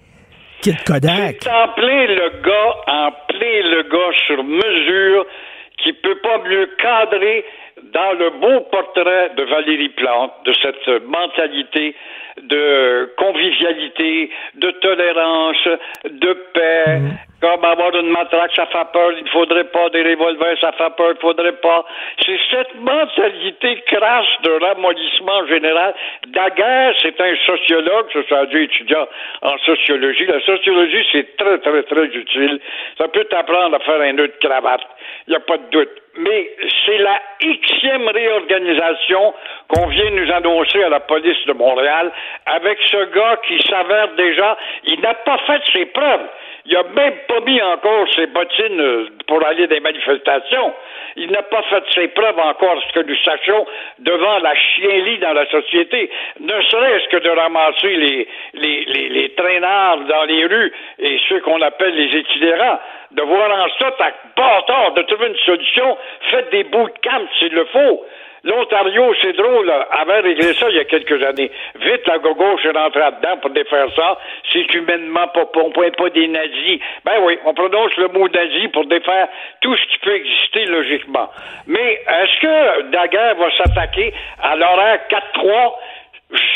[0.62, 1.38] Kid Kodak.
[1.42, 5.26] C'est en plein le gars, en plein le gars sur mesure
[5.78, 7.44] qui peut pas mieux cadrer
[7.94, 11.96] dans le beau portrait de Valérie Plante, de cette mentalité
[12.42, 15.68] de convivialité, de tolérance,
[16.06, 17.00] de paix.
[17.42, 20.96] Comme avoir une matraque, ça fait peur, il ne faudrait pas des revolvers, ça fait
[20.96, 21.86] peur, il ne faudrait pas.
[22.24, 25.96] C'est cette mentalité crasse de ramollissement général.
[26.28, 29.08] Daguerre, c'est un sociologue, ça a dû étudiant
[29.42, 30.28] en sociologie.
[30.28, 32.60] La sociologie, c'est très, très, très utile.
[33.00, 34.82] Ça peut t'apprendre à faire un nœud de cravate.
[35.28, 36.02] Il n'y a pas de doute.
[36.18, 36.50] Mais
[36.86, 39.34] c'est la xème réorganisation
[39.70, 42.12] qu'on vient nous annoncer à la police de Montréal
[42.46, 46.28] avec ce gars qui s'avère déjà, il n'a pas fait ses preuves.
[46.66, 50.74] Il n'a même pas mis encore ses bottines euh, pour aller des manifestations.
[51.16, 53.66] Il n'a pas fait ses preuves encore, ce que nous sachions,
[54.00, 56.10] devant la chienlit dans la société.
[56.40, 61.40] Ne serait-ce que de ramasser les, les, les, les traînards dans les rues et ceux
[61.42, 62.80] qu'on appelle les itinérants.
[63.12, 65.98] De voir en sorte à bâtard de trouver une solution,
[66.30, 68.06] faites des bouts de camp s'il le faut.
[68.44, 71.52] L'Ontario, c'est drôle, avait réglé ça il y a quelques années.
[71.76, 74.18] Vite, la gauche est rentrée là-dedans pour défaire ça.
[74.52, 76.80] C'est humainement pas, on pouvait pas des nazis.
[77.06, 79.28] Ben oui, on prononce le mot nazi pour défaire
[79.62, 81.30] tout ce qui peut exister logiquement.
[81.68, 84.12] Mais est-ce que Daguerre va s'attaquer
[84.42, 85.74] à l'horaire 4-3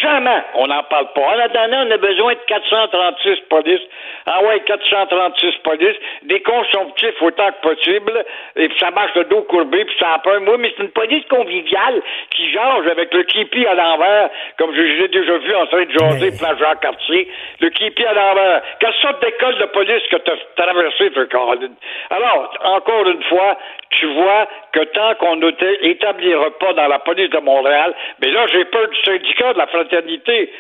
[0.02, 1.22] Jamais on n'en parle pas.
[1.22, 3.82] En attendant, on a besoin de 436 polices.
[4.26, 8.26] Ah ouais, 436 polices, des consomptifs autant que possible,
[8.56, 10.40] et puis ça marche le dos courbé, puis ça a peur.
[10.42, 14.82] Moi, mais c'est une police conviviale qui jase avec le kipi à l'envers, comme je
[14.82, 17.30] l'ai déjà vu en train de jaser place Jean-Cartier.
[17.60, 18.62] Le kipi à l'envers.
[18.80, 21.76] Quelle sorte d'école de police que tu as traversé, toi, Caroline?
[22.10, 23.58] Alors, encore une fois,
[23.92, 28.66] tu vois que tant qu'on n'établira pas dans la police de Montréal, mais là, j'ai
[28.66, 30.52] peur du syndicat de la fraternité.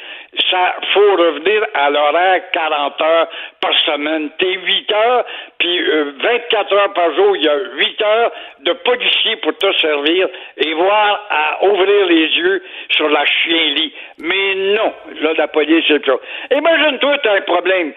[0.49, 3.27] Ça faut revenir à l'horaire 40 heures
[3.61, 4.29] par semaine.
[4.37, 5.25] T'es 8 heures,
[5.59, 9.71] puis euh, 24 heures par jour, il y a 8 heures de policiers pour te
[9.79, 10.27] servir
[10.57, 13.93] et voir à ouvrir les yeux sur la chien-lit.
[14.19, 16.15] Mais non, là, la police est là.
[16.51, 17.93] Imagine-toi, t'as un problème.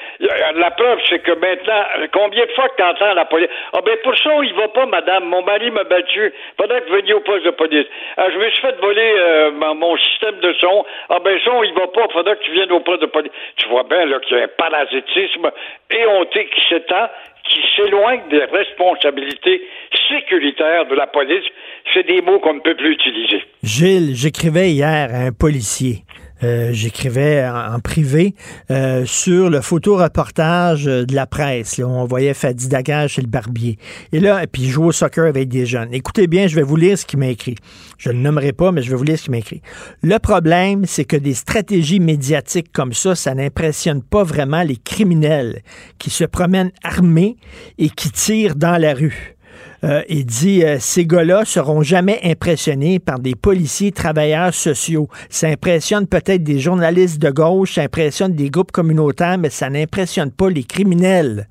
[0.55, 3.49] La preuve, c'est que maintenant, combien de fois que t'entends la police?
[3.73, 5.25] Ah ben pour ça, il va pas, madame.
[5.25, 6.33] Mon mari m'a battu.
[6.61, 7.87] Faudrait que vous veniez au poste de police.
[8.17, 10.85] Ah, je me suis fait voler euh, mon système de son.
[11.09, 12.09] Ah ben son, il va pas.
[12.13, 13.33] Faudrait que tu viennes au poste de police.
[13.57, 15.51] Tu vois bien là qu'il y a un parasitisme
[15.91, 17.09] éhonté qui s'étend,
[17.49, 19.63] qui s'éloigne des responsabilités
[20.09, 21.45] sécuritaires de la police.
[21.95, 23.43] C'est des mots qu'on ne peut plus utiliser.
[23.63, 26.05] Gilles, j'écrivais hier à un policier.
[26.45, 28.35] Euh, j'écrivais en, privé
[28.71, 31.79] euh, sur le photoreportage euh, de la presse.
[31.79, 33.77] Là, où on voyait Fadi Daguerre chez le barbier.
[34.13, 35.93] Et là, puis il joue au soccer avec des jeunes.
[35.93, 37.57] Écoutez bien, je vais vous lire ce qu'il m'a écrit.
[37.99, 39.61] Je ne le nommerai pas, mais je vais vous lire ce qu'il m'a écrit.
[40.03, 45.63] Le problème, c'est que des stratégies médiatiques comme ça, ça n'impressionne pas vraiment les criminels
[45.99, 47.37] qui se promènent armés
[47.77, 49.35] et qui tirent dans la rue.
[49.85, 55.09] Euh, il dit euh, ces gars-là seront jamais impressionnés par des policiers travailleurs sociaux.
[55.31, 60.33] Ça impressionne peut-être des journalistes de gauche, ça impressionne des groupes communautaires, mais ça n'impressionne
[60.33, 61.49] pas les criminels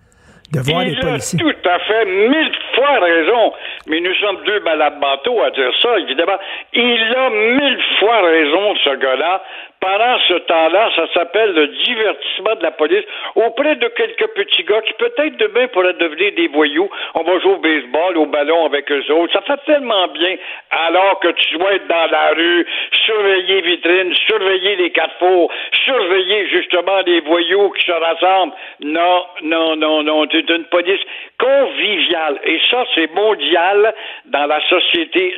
[0.52, 1.40] de voir il les policiers.
[1.40, 3.54] a tout à fait mille fois raison.
[3.88, 6.38] Mais nous sommes deux malades mentaux à dire ça, évidemment.
[6.74, 9.44] Il a mille fois raison, ce gars-là.
[9.80, 13.06] Pendant ce temps-là, ça s'appelle le divertissement de la police
[13.36, 16.90] auprès de quelques petits gars qui peut-être demain pourraient devenir des voyous.
[17.14, 19.34] On va jouer au baseball, au ballon avec eux autres.
[19.34, 20.36] Ça fait tellement bien
[20.72, 22.66] alors que tu dois être dans la rue,
[23.06, 25.52] surveiller vitrines, surveiller les carrefours,
[25.86, 28.54] surveiller justement les voyous qui se rassemblent.
[28.82, 30.26] Non, non, non, non.
[30.32, 31.02] C'est une police
[31.40, 32.40] conviviale.
[32.46, 33.94] Et ça, c'est mondial
[34.26, 35.36] dans la société,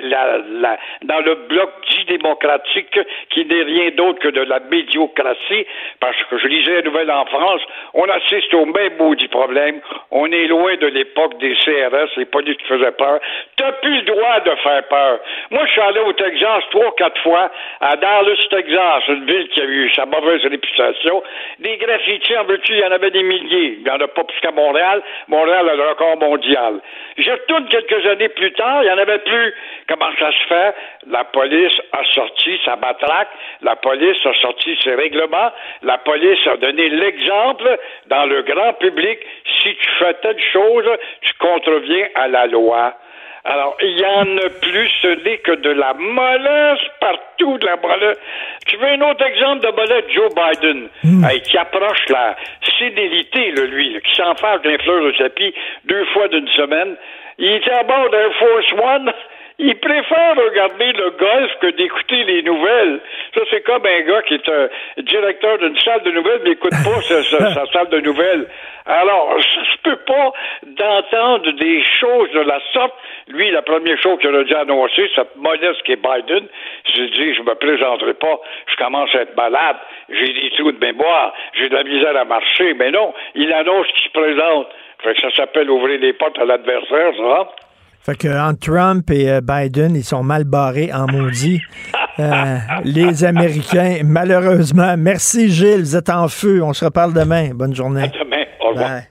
[1.03, 2.99] dans le bloc dit démocratique
[3.31, 5.65] qui n'est rien d'autre que de la médiocratie,
[5.99, 7.61] parce que je lisais la nouvelle en France,
[7.93, 9.81] on assiste au même maudit problème.
[10.11, 13.19] On est loin de l'époque des CRS, les polices faisaient peur.
[13.55, 15.19] T'as plus le droit de faire peur.
[15.51, 17.51] Moi, je suis allé au Texas trois, quatre fois,
[17.81, 21.23] à Dallas, Texas, une ville qui a eu sa mauvaise réputation.
[21.59, 23.77] Des graffitis, en veux-tu, il y en avait des milliers.
[23.79, 25.01] Il n'y en a pas plus qu'à Montréal.
[25.27, 26.79] Montréal a le record mondial.
[27.17, 29.53] Je retourne quelques années plus tard, il n'y en avait plus.
[29.87, 30.73] Comment ça se fait?
[31.07, 33.29] La police a sorti sa matraque.
[33.61, 35.51] La police a sorti ses règlements.
[35.83, 37.77] La police a donné l'exemple
[38.07, 39.19] dans le grand public.
[39.61, 40.89] Si tu fais telle chose,
[41.21, 42.93] tu contreviens à la loi.
[43.45, 47.77] Alors, il y en a plus, ce n'est que de la mollesse partout, de la
[47.77, 48.19] mollesse.
[48.67, 50.03] Tu veux un autre exemple de mollesse?
[50.09, 50.89] Joe Biden,
[51.27, 52.35] hey, qui approche la
[52.77, 55.53] sénilité, là, lui, là, qui s'enfarge d'un fleur de tapis
[55.85, 56.95] deux fois d'une semaine.
[57.37, 59.13] Il était à bord d'un Force One.
[59.61, 63.01] Il préfère regarder le golf que d'écouter les nouvelles.
[63.35, 64.69] Ça, c'est comme un gars qui est un
[65.03, 68.47] directeur d'une salle de nouvelles, mais n'écoute pas sa, sa- sa salle de nouvelles.
[68.85, 70.31] Alors, ça se peut pas
[70.63, 72.93] d'entendre des choses de la sorte.
[73.27, 76.47] Lui, la première chose qu'il a dû annoncer, cette modeste qui est Biden,
[76.95, 79.75] j'ai dit, je me présenterai pas, je commence à être malade,
[80.09, 82.73] j'ai des trous de mémoire, j'ai de la misère à marcher.
[82.75, 84.69] Mais non, il annonce qu'il se présente.
[85.03, 87.49] Fait que ça s'appelle ouvrir les portes à l'adversaire, ça.
[88.01, 91.61] Fait que entre Trump et euh, Biden, ils sont mal barrés en maudit.
[92.19, 94.95] Euh, les Américains, malheureusement.
[94.97, 96.61] Merci Gilles, vous êtes en feu.
[96.63, 97.51] On se reparle demain.
[97.53, 98.11] Bonne journée.
[98.19, 98.89] Demain, au revoir.
[98.89, 99.07] Bye.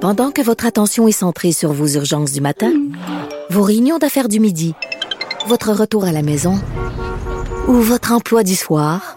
[0.00, 2.72] Pendant que votre attention est centrée sur vos urgences du matin,
[3.50, 4.74] vos réunions d'affaires du midi,
[5.46, 6.54] votre retour à la maison
[7.66, 9.16] ou votre emploi du soir,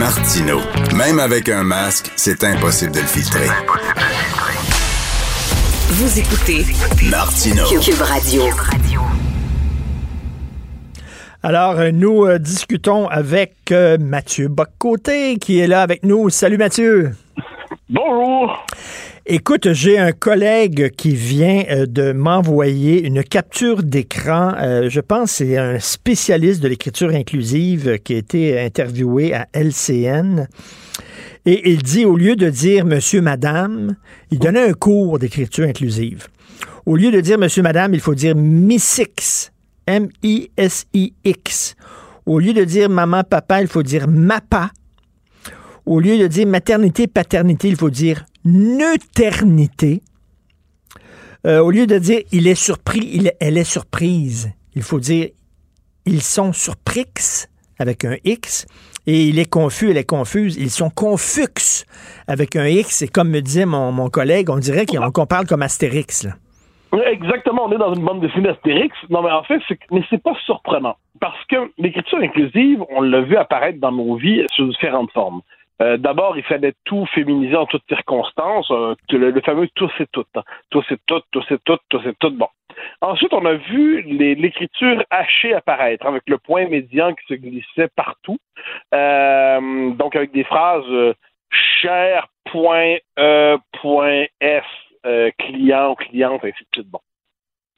[0.00, 0.60] Martino.
[0.96, 3.48] Même avec un masque, c'est impossible de le filtrer.
[5.90, 6.64] Vous écoutez
[7.10, 7.64] Martino.
[7.66, 8.44] Cube Radio.
[11.42, 16.30] Alors, euh, nous euh, discutons avec euh, Mathieu Boccoté qui est là avec nous.
[16.30, 17.12] Salut Mathieu.
[17.90, 18.66] Bonjour.
[19.32, 24.54] Écoute, j'ai un collègue qui vient euh, de m'envoyer une capture d'écran.
[24.58, 30.48] Euh, je pense c'est un spécialiste de l'écriture inclusive qui a été interviewé à LCN.
[31.46, 33.94] Et il dit, au lieu de dire monsieur, madame,
[34.32, 36.26] il donnait un cours d'écriture inclusive.
[36.84, 39.52] Au lieu de dire monsieur, madame, il faut dire Missix.
[39.86, 41.76] M-I-S-I-X.
[42.26, 44.72] Au lieu de dire maman, papa, il faut dire MAPA.
[45.86, 50.02] Au lieu de dire maternité, paternité, il faut dire neuternité.
[51.46, 55.28] Euh, au lieu de dire il est surpris, il, elle est surprise, il faut dire
[56.06, 57.46] ils sont surprix
[57.78, 58.66] avec un X
[59.06, 60.56] et il est confus, elle est confuse.
[60.56, 61.84] Ils sont confux
[62.28, 63.02] avec un X.
[63.02, 66.28] Et comme me disait mon, mon collègue, on dirait qu'on parle comme Astérix.
[66.92, 68.94] Exactement, on est dans une bande dessinée Astérix.
[69.08, 69.60] Non, mais en fait,
[69.90, 70.96] mais c'est pas surprenant.
[71.20, 75.40] Parce que l'écriture inclusive, on l'a vu apparaître dans nos vies sous différentes formes.
[75.80, 80.28] Euh, d'abord, il fallait tout féminiser en toutes circonstances, euh, le, fameux tous et toutes.
[80.36, 80.42] hein.
[80.70, 82.36] Tous et toutes, tous et toutes, tous et toutes.
[82.36, 82.48] Bon.
[83.00, 88.38] Ensuite, on a vu l'écriture hachée apparaître, avec le point médian qui se glissait partout.
[88.94, 90.84] Euh, donc, avec des phrases
[91.50, 94.64] cher, point, e, point, s,
[95.38, 96.90] client, cliente, ainsi de suite.
[96.90, 97.00] Bon.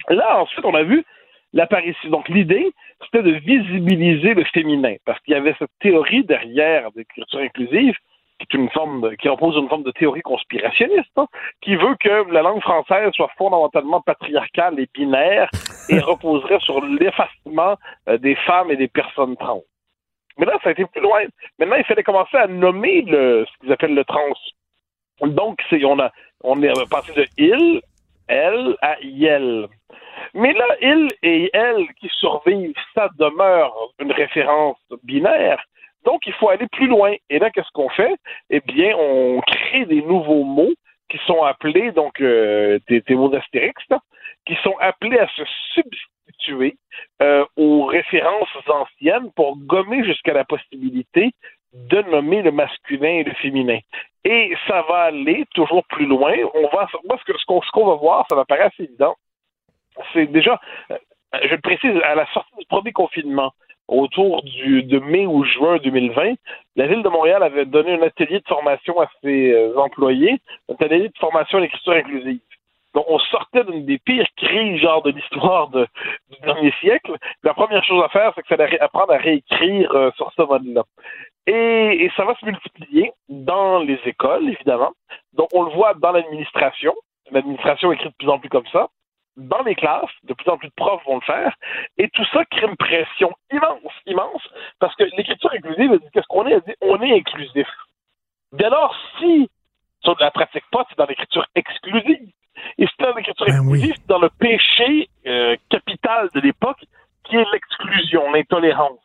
[0.08, 1.04] Là, ensuite, on a vu
[1.52, 2.10] l'apparition.
[2.10, 2.70] Donc, l'idée,
[3.04, 7.94] c'était de visibiliser le féminin, parce qu'il y avait cette théorie derrière l'écriture inclusive,
[8.38, 11.26] qui est une forme de- qui repose une forme de théorie conspirationniste, hein,
[11.60, 15.48] qui veut que la langue française soit fondamentalement patriarcale et binaire
[15.88, 17.76] et reposerait sur l'effacement
[18.08, 19.62] euh, des femmes et des personnes trans.
[20.38, 21.20] Mais là, ça a été plus loin.
[21.58, 24.32] Maintenant, il fallait commencer à nommer le, ce qu'ils appellent le trans.
[25.20, 26.10] Donc, c'est, on, a,
[26.42, 27.80] on est passé de il,
[28.28, 29.68] elle à yel.
[30.34, 35.62] Mais là, il et elle qui survivent, ça demeure une référence binaire.
[36.04, 37.14] Donc, il faut aller plus loin.
[37.30, 38.14] Et là, qu'est-ce qu'on fait?
[38.50, 40.72] Eh bien, on crée des nouveaux mots
[41.08, 43.74] qui sont appelés, donc, euh, des, des mots d'astérix,
[44.46, 45.42] qui sont appelés à se
[45.74, 46.76] substituer
[47.20, 51.32] euh, aux références anciennes pour gommer jusqu'à la possibilité
[51.72, 53.78] de nommer le masculin et le féminin.
[54.24, 56.34] Et ça va aller toujours plus loin.
[56.54, 59.14] On va, ce qu'on va voir, ça va paraître assez évident.
[60.12, 60.60] C'est déjà,
[60.90, 60.98] euh,
[61.42, 63.52] je le précise, à la sortie du premier confinement,
[63.88, 66.34] autour du, de mai ou juin 2020,
[66.76, 70.74] la Ville de Montréal avait donné un atelier de formation à ses euh, employés, un
[70.74, 72.40] atelier de formation à l'écriture inclusive.
[72.94, 75.86] Donc, on sortait d'une des pires crises, genre, de l'histoire du
[76.42, 77.16] dernier siècle.
[77.42, 80.84] La première chose à faire, c'est qu'il fallait apprendre à réécrire euh, sur ce mode-là.
[81.46, 84.92] Et ça va se multiplier dans les écoles, évidemment.
[85.32, 86.94] Donc, on le voit dans l'administration.
[87.30, 88.88] L'administration écrit de plus en plus comme ça.
[89.36, 91.54] Dans les classes, de plus en plus de profs vont le faire,
[91.98, 94.42] et tout ça crée une pression immense, immense,
[94.78, 96.52] parce que l'écriture inclusive, elle dit qu'est-ce qu'on est?
[96.52, 97.68] Elle dit on est inclusif.
[98.52, 99.48] Dès lors, si
[100.04, 102.28] ça ne la pratique pas, c'est dans l'écriture exclusive.
[102.78, 106.84] Et c'est dans l'écriture exclusive, c'est dans le péché euh, capital de l'époque,
[107.24, 109.00] qui est l'exclusion, l'intolérance.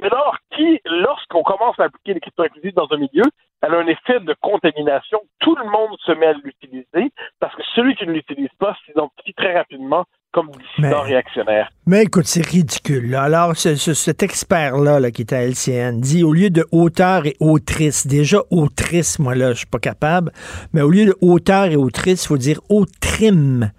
[0.00, 3.24] Mais alors, qui, lorsqu'on commence à appliquer l'écriture inclusive dans un milieu,
[3.62, 5.18] elle a un effet de contamination.
[5.40, 9.34] Tout le monde se met à l'utiliser parce que celui qui ne l'utilise pas s'identifie
[9.34, 11.70] très rapidement comme dissident réactionnaire.
[11.86, 13.10] Mais écoute, c'est ridicule.
[13.10, 13.22] là.
[13.22, 17.24] Alors, ce- ce- cet expert-là là, qui est à LCN dit au lieu de auteur
[17.24, 20.30] et autrice, déjà autrice, moi là, je suis pas capable,
[20.74, 23.70] mais au lieu de auteur et autrice, il faut dire autrim.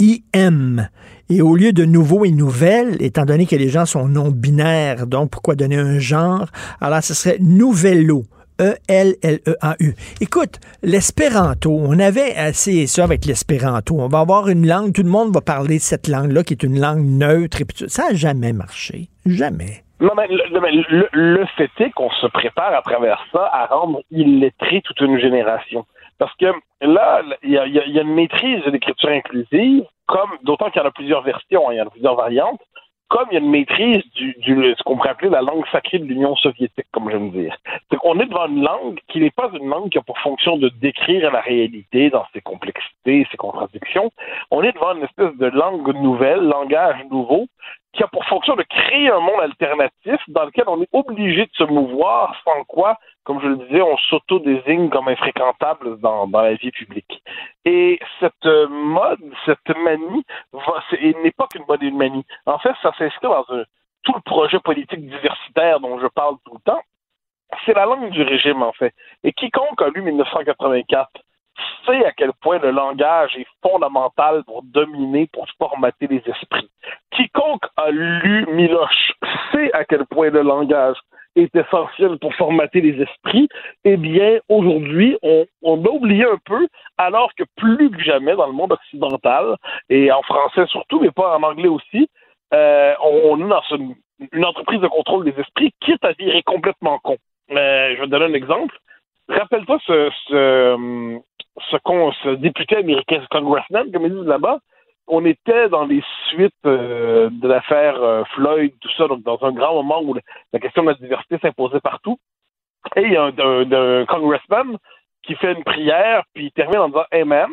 [0.00, 0.88] IM.
[1.28, 5.30] Et au lieu de nouveau et nouvelle, étant donné que les gens sont non-binaires, donc
[5.30, 6.46] pourquoi donner un genre?
[6.80, 8.22] Alors, ce serait nouvello.
[8.60, 9.94] E-L-L-E-A-U.
[10.20, 13.96] Écoute, l'espéranto, on avait essayé ça avec l'espéranto.
[13.98, 16.80] On va avoir une langue, tout le monde va parler cette langue-là qui est une
[16.80, 17.60] langue neutre.
[17.60, 19.08] Et ça n'a jamais marché.
[19.26, 19.84] Jamais.
[20.00, 25.00] Non, mais le, fait est qu'on se prépare à travers ça à rendre illettré toute
[25.00, 25.86] une génération.
[26.18, 26.46] Parce que
[26.80, 30.92] là, il y a une maîtrise de l'écriture inclusive, comme d'autant qu'il y en a
[30.92, 32.60] plusieurs versions, hein, il y en a plusieurs variantes,
[33.08, 35.98] comme il y a une maîtrise du, du ce qu'on pourrait appeler la langue sacrée
[35.98, 37.56] de l'Union soviétique, comme j'aime dire.
[37.90, 40.58] C'est qu'on est devant une langue qui n'est pas une langue qui a pour fonction
[40.58, 44.12] de décrire la réalité dans ses complexités, ses contradictions.
[44.50, 47.46] On est devant une espèce de langue nouvelle, langage nouveau,
[47.94, 51.50] qui a pour fonction de créer un monde alternatif dans lequel on est obligé de
[51.54, 52.98] se mouvoir, sans quoi,
[53.28, 57.22] comme je le disais, on s'auto-désigne comme infréquentable dans, la vie publique.
[57.66, 60.24] Et cette euh, mode, cette manie,
[61.22, 62.24] n'est pas qu'une mode et une manie.
[62.46, 66.60] En fait, ça s'inscrit dans tout le projet politique diversitaire dont je parle tout le
[66.60, 66.80] temps.
[67.66, 68.94] C'est la langue du régime, en fait.
[69.22, 71.10] Et quiconque a lu 1984
[71.84, 76.70] sait à quel point le langage est fondamental pour dominer, pour formater les esprits.
[77.10, 79.12] Quiconque a lu Miloche
[79.52, 80.96] sait à quel point le langage
[81.38, 83.48] est essentiel pour formater les esprits.
[83.84, 88.46] Eh bien, aujourd'hui, on, on a oublié un peu, alors que plus que jamais dans
[88.46, 89.56] le monde occidental,
[89.88, 92.08] et en français surtout, mais pas en anglais aussi,
[92.54, 97.16] euh, on, est dans une, entreprise de contrôle des esprits, quitte à virer complètement con.
[97.50, 98.76] Euh, je vais te donner un exemple.
[99.28, 101.20] Rappelle-toi ce, ce,
[101.70, 104.58] ce député américain, ce congressman, comme ils disent là-bas,
[105.08, 109.52] on était dans les suites euh, de l'affaire euh, Floyd, tout ça, donc dans un
[109.52, 110.14] grand moment où
[110.52, 112.18] la, question de la diversité s'imposait partout.
[112.96, 114.76] Et il y a un, un- un congressman
[115.24, 117.50] qui fait une prière, puis il termine en disant Amen.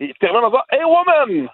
[0.00, 1.48] Et il termine en disant Hey woman!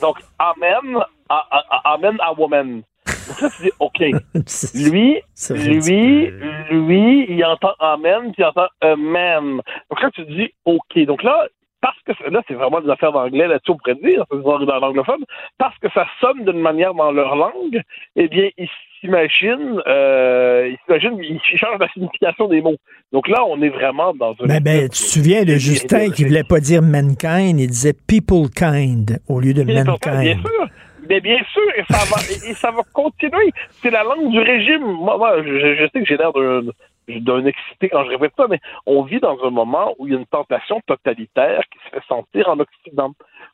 [0.00, 0.96] Donc, Amen,
[1.28, 2.82] a- a- a- Amen à woman.
[3.28, 3.98] Donc là, tu dis, OK.
[4.74, 5.20] Lui,
[5.50, 6.30] lui,
[6.70, 9.60] lui, il entend Amen, puis il entend Amen.
[9.90, 10.98] Donc là, tu dis, OK.
[11.06, 11.46] Donc là,
[11.82, 15.24] parce que là, c'est vraiment des affaires d'anglais là-dessus, on pourrait dire, c'est dans l'anglophone,
[15.58, 17.82] parce que ça sonne d'une manière dans leur langue,
[18.16, 18.68] eh bien, ils
[19.00, 22.76] s'imaginent, euh, ils s'imaginent, ils changent la signification des mots.
[23.12, 24.46] Donc là, on est vraiment dans un.
[24.46, 28.48] Ben, ben, tu te souviens de Justin qui voulait pas dire mankind, il disait people
[28.54, 30.40] kind au lieu de sûr, bien mankind.
[30.40, 30.66] sûr.
[31.10, 33.50] Mais bien sûr, et ça va, et ça va continuer.
[33.82, 34.82] C'est la langue du régime.
[34.82, 36.62] Moi, moi, je, je sais que j'ai l'air d'un
[37.08, 40.16] d'un excité quand je répète ça, mais on vit dans un moment où il y
[40.16, 43.12] a une tentation totalitaire qui se fait sentir en Occident.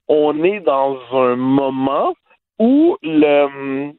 [0.08, 2.14] On est dans un moment
[2.58, 3.92] où le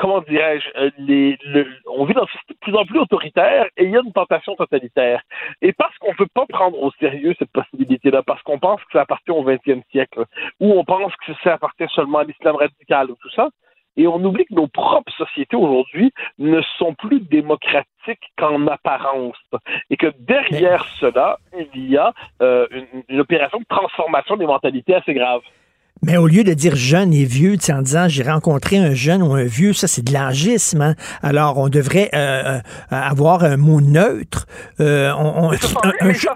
[0.00, 3.90] comment dirais-je, euh, on vit dans une société de plus en plus autoritaire et il
[3.90, 5.22] y a une tentation totalitaire.
[5.60, 8.92] Et parce qu'on ne peut pas prendre au sérieux cette possibilité-là, parce qu'on pense que
[8.92, 10.24] ça appartient au XXe siècle,
[10.58, 13.50] ou on pense que ça appartient seulement à l'islam radical ou tout ça,
[13.96, 19.36] et on oublie que nos propres sociétés aujourd'hui ne sont plus démocratiques qu'en apparence.
[19.90, 21.38] Et que derrière cela,
[21.74, 22.12] il y a
[22.42, 25.40] euh, une, une opération de transformation des mentalités assez grave.
[26.02, 29.34] Mais au lieu de dire jeune et vieux, en disant j'ai rencontré un jeune ou
[29.34, 30.80] un vieux, ça c'est de l'âgisme.
[30.80, 30.94] hein.
[31.22, 32.18] Alors on devrait euh,
[32.56, 32.60] euh,
[32.90, 34.46] avoir un mot neutre.
[34.80, 36.32] Euh, on, on- Mais ça un- un ça.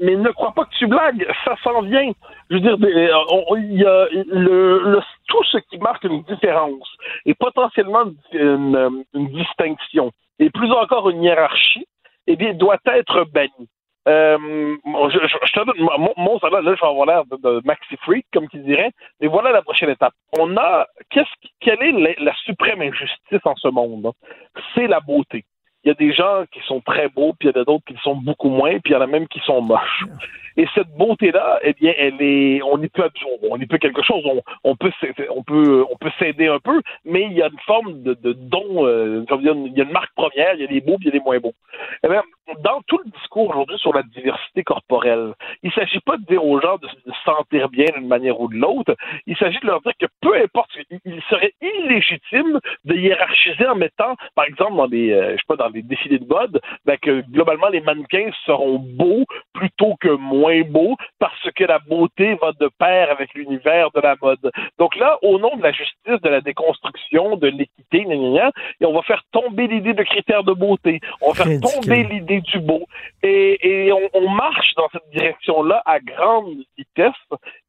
[0.00, 2.12] Mais ne crois pas que tu blagues, ça s'en vient.
[2.50, 6.88] Je veux dire, le- tout ce qui marque une différence
[7.24, 11.86] et potentiellement une, une distinction, et plus encore une hiérarchie,
[12.26, 13.68] eh bien, doit être banni.
[14.08, 18.48] Euh, je, te donne mon, mon là, je vais avoir l'air de, maxi freak, comme
[18.48, 20.14] qui dirait, mais voilà la prochaine étape.
[20.38, 24.12] On a, quelle est la, suprême injustice en ce monde?
[24.74, 25.44] C'est la beauté.
[25.86, 27.84] Il y a des gens qui sont très beaux, puis il y en a d'autres
[27.86, 30.04] qui sont beaucoup moins, puis il y en a même qui sont moches.
[30.56, 33.08] Et cette beauté-là, eh bien, elle est, on y peut
[33.50, 34.24] on y peut quelque chose,
[34.64, 34.90] on, peut,
[35.30, 38.86] on peut, on peut s'aider un peu, mais il y a une forme de, don,
[38.86, 41.16] euh, il y a une marque première, il y a des beaux, puis il y
[41.16, 41.54] a des moins beaux.
[42.02, 42.22] Eh bien,
[42.62, 46.44] dans tout le discours aujourd'hui sur la diversité corporelle, il ne s'agit pas de dire
[46.44, 48.96] aux gens de se sentir bien d'une manière ou de l'autre.
[49.26, 50.70] Il s'agit de leur dire que peu importe,
[51.04, 55.56] il serait illégitime de hiérarchiser en mettant, par exemple, dans des, euh, je sais pas,
[55.56, 60.45] dans des défilés de mode, ben, que globalement les mannequins seront beaux plutôt que moins
[60.64, 64.50] beaux parce que la beauté va de pair avec l'univers de la mode.
[64.78, 68.04] Donc là, au nom de la justice, de la déconstruction, de l'équité,
[68.80, 71.00] et on va faire tomber l'idée de critères de beauté.
[71.20, 72.86] On va faire tomber l'idée du beau.
[73.22, 77.12] Et, on, marche dans cette direction-là à grande vitesse.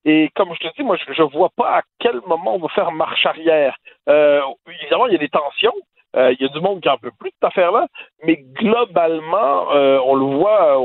[0.05, 2.67] Et comme je te dis, moi, je ne vois pas à quel moment on va
[2.69, 3.77] faire marche arrière.
[4.09, 5.73] Euh, évidemment, il y a des tensions.
[6.17, 7.87] Euh, il y a du monde qui en peut plus de cette affaire-là,
[8.25, 10.81] mais globalement, euh, on le voit,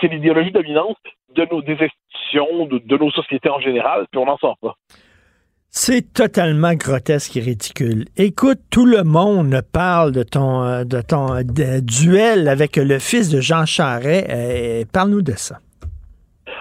[0.00, 0.96] c'est l'idéologie dominante
[1.34, 4.74] de nos des institutions, de, nos sociétés en général, puis on n'en sort pas.
[5.76, 8.04] C'est totalement grotesque et ridicule.
[8.16, 10.84] Écoute, tout le monde parle de ton, euh,
[11.80, 14.24] duel avec le fils de Jean Charret.
[14.30, 15.58] Euh, parle-nous de ça.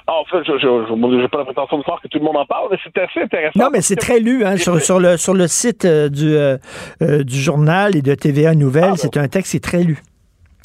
[0.08, 2.46] Ah, en fait, je n'ai pas la prétention de croire que tout le monde en
[2.46, 3.60] parle, mais c'est assez intéressant.
[3.60, 6.36] Non, mais c'est très lu hein, sur, sur, le, sur le site euh, du,
[7.24, 8.92] du journal et de TVA Nouvelles.
[8.94, 10.00] Ah, c'est un texte qui est très lu,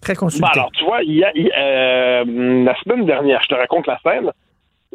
[0.02, 0.46] très consulté.
[0.54, 1.32] Ben alors, tu vois, il y a,
[2.24, 4.30] la semaine dernière, je te raconte la scène,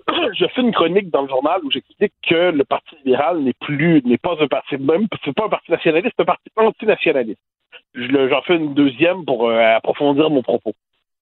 [0.34, 4.02] je fais une chronique dans le journal où j'explique que le Parti libéral n'est plus,
[4.06, 7.40] n'est pas un parti, même, c'est pas un parti nationaliste, c'est un parti antinationaliste.
[7.96, 10.74] J'en fais une deuxième pour euh, approfondir mon propos.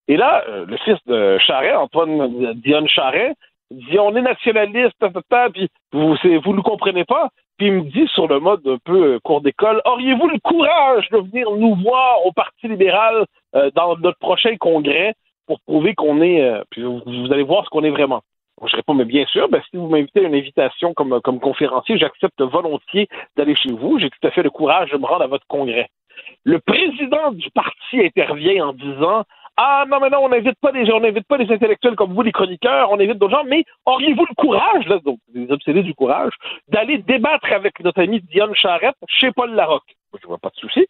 [0.07, 3.33] Et là, euh, le fils de Charret, Antoine Dionne Charret,
[3.71, 4.97] dit on est nationaliste,
[5.53, 7.29] puis vous vous ne comprenez pas.
[7.57, 11.07] Puis il me dit sur le mode un peu euh, cours d'école, auriez-vous le courage
[11.09, 13.25] de venir nous voir au Parti libéral
[13.75, 15.13] dans notre prochain congrès
[15.45, 18.21] pour prouver qu'on est, puis vous, allez voir ce qu'on est vraiment.
[18.65, 21.97] Je réponds, mais bien sûr, ben, si vous m'invitez à une invitation comme, comme conférencier,
[21.97, 23.99] j'accepte volontiers d'aller chez vous.
[23.99, 25.89] J'ai tout à fait le courage de me rendre à votre congrès.
[26.43, 29.23] Le président du parti intervient en disant
[29.57, 32.21] ah non, mais non, on n'invite pas des gens, on pas des intellectuels comme vous,
[32.21, 35.93] les chroniqueurs, on invite d'autres gens, mais auriez-vous le courage, là, donc les obsédés du
[35.93, 36.33] courage,
[36.69, 39.95] d'aller débattre avec notre ami Diane Charette chez Paul Larocque?
[40.21, 40.87] Je vois pas de souci.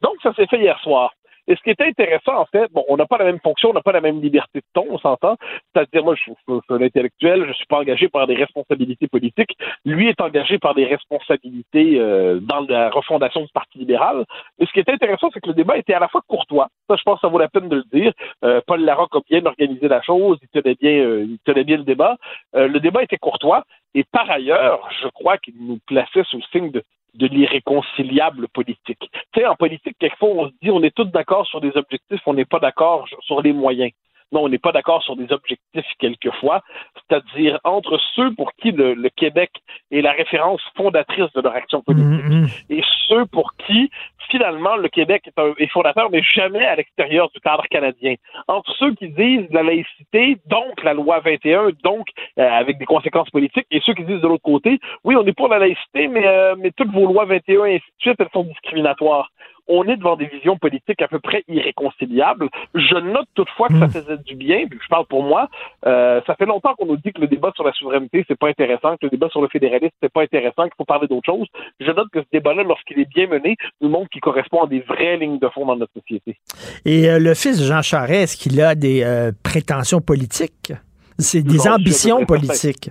[0.00, 1.12] Donc, ça s'est fait hier soir.
[1.50, 3.72] Et ce qui est intéressant, en fait, bon, on n'a pas la même fonction, on
[3.72, 5.36] n'a pas la même liberté de ton, on s'entend.
[5.74, 9.58] C'est-à-dire, moi, je suis, un intellectuel, je suis pas engagé par des responsabilités politiques.
[9.84, 14.24] Lui est engagé par des responsabilités euh, dans la refondation du Parti libéral.
[14.60, 16.68] Et ce qui est intéressant, c'est que le débat était à la fois courtois.
[16.88, 18.12] Ça, je pense que ça vaut la peine de le dire.
[18.44, 21.78] Euh, Paul Larocque a bien organisé la chose, il tenait bien, euh, il tenait bien
[21.78, 22.16] le débat.
[22.54, 23.64] le débat était courtois.
[23.94, 26.84] Et par ailleurs, je crois qu'il nous plaçait sous le signe de,
[27.14, 29.10] de l'irréconciliable politique.
[29.32, 32.20] Tu sais, en politique, quelquefois, on se dit on est tous d'accord sur des objectifs,
[32.26, 33.92] on n'est pas d'accord sur les moyens.
[34.32, 36.62] Non, on n'est pas d'accord sur des objectifs quelquefois,
[36.94, 39.50] c'est-à-dire entre ceux pour qui le, Québec
[39.90, 42.64] est la référence fondatrice de leur action politique mm-hmm.
[42.70, 43.90] et ceux pour qui,
[44.30, 48.14] finalement, le Québec est, un, est fondateur, mais jamais à l'extérieur du cadre canadien.
[48.48, 52.08] Entre ceux qui disent la laïcité, donc la loi 21, donc
[52.38, 55.32] euh, avec des conséquences politiques, et ceux qui disent de l'autre côté, oui, on est
[55.32, 58.28] pour la laïcité, mais, euh, mais toutes vos lois 21 et ainsi de suite, elles
[58.32, 59.30] sont discriminatoires
[59.70, 62.48] on est devant des visions politiques à peu près irréconciliables.
[62.74, 63.90] Je note toutefois que ça hmm.
[63.90, 65.48] faisait du bien, puis je parle pour moi.
[65.86, 68.48] Euh, ça fait longtemps qu'on nous dit que le débat sur la souveraineté, c'est pas
[68.48, 71.46] intéressant, que le débat sur le fédéralisme, c'est pas intéressant, qu'il faut parler d'autre chose.
[71.78, 74.80] Je note que ce débat-là, lorsqu'il est bien mené, nous montre qu'il correspond à des
[74.80, 76.36] vraies lignes de fond dans notre société.
[76.84, 80.72] Et euh, le fils de Jean Charest, est-ce qu'il a des euh, prétentions politiques?
[81.18, 82.90] C'est des ambitions politiques?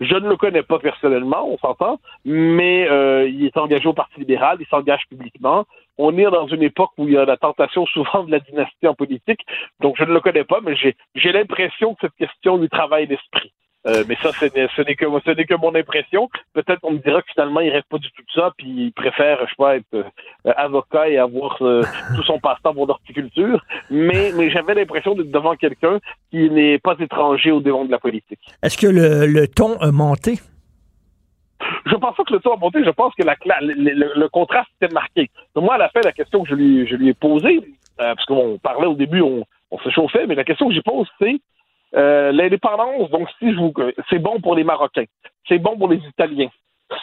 [0.00, 4.20] Je ne le connais pas personnellement, on s'entend, mais euh, il est engagé au Parti
[4.20, 5.64] libéral, il s'engage publiquement.
[5.96, 8.86] On est dans une époque où il y a la tentation souvent de la dynastie
[8.86, 9.40] en politique,
[9.80, 13.52] donc je ne le connais pas, mais j'ai l'impression que cette question lui travaille l'esprit.
[13.88, 16.28] Euh, mais ça, ce n'est que, mon impression.
[16.52, 18.92] Peut-être qu'on me dira que finalement, il reste pas du tout de ça, puis il
[18.92, 21.82] préfère, je sais pas, être euh, avocat et avoir euh,
[22.16, 23.64] tout son passe-temps pour l'horticulture.
[23.90, 25.98] Mais, mais j'avais l'impression d'être devant quelqu'un
[26.30, 28.40] qui n'est pas étranger au devant de la politique.
[28.62, 30.38] Est-ce que le, ton a monté?
[31.86, 32.84] Je pense pas que le ton a monté.
[32.84, 35.30] Je pense que la, le, contraste était marqué.
[35.54, 37.60] Donc moi, à la fin, la question que je lui, je lui ai posée,
[37.96, 41.08] parce qu'on parlait au début, on, on se chauffait, mais la question que j'ai posée,
[41.18, 41.40] c'est
[41.94, 43.72] euh, l'indépendance, donc si je vous,
[44.10, 45.04] c'est bon pour les Marocains,
[45.46, 46.50] c'est bon pour les Italiens,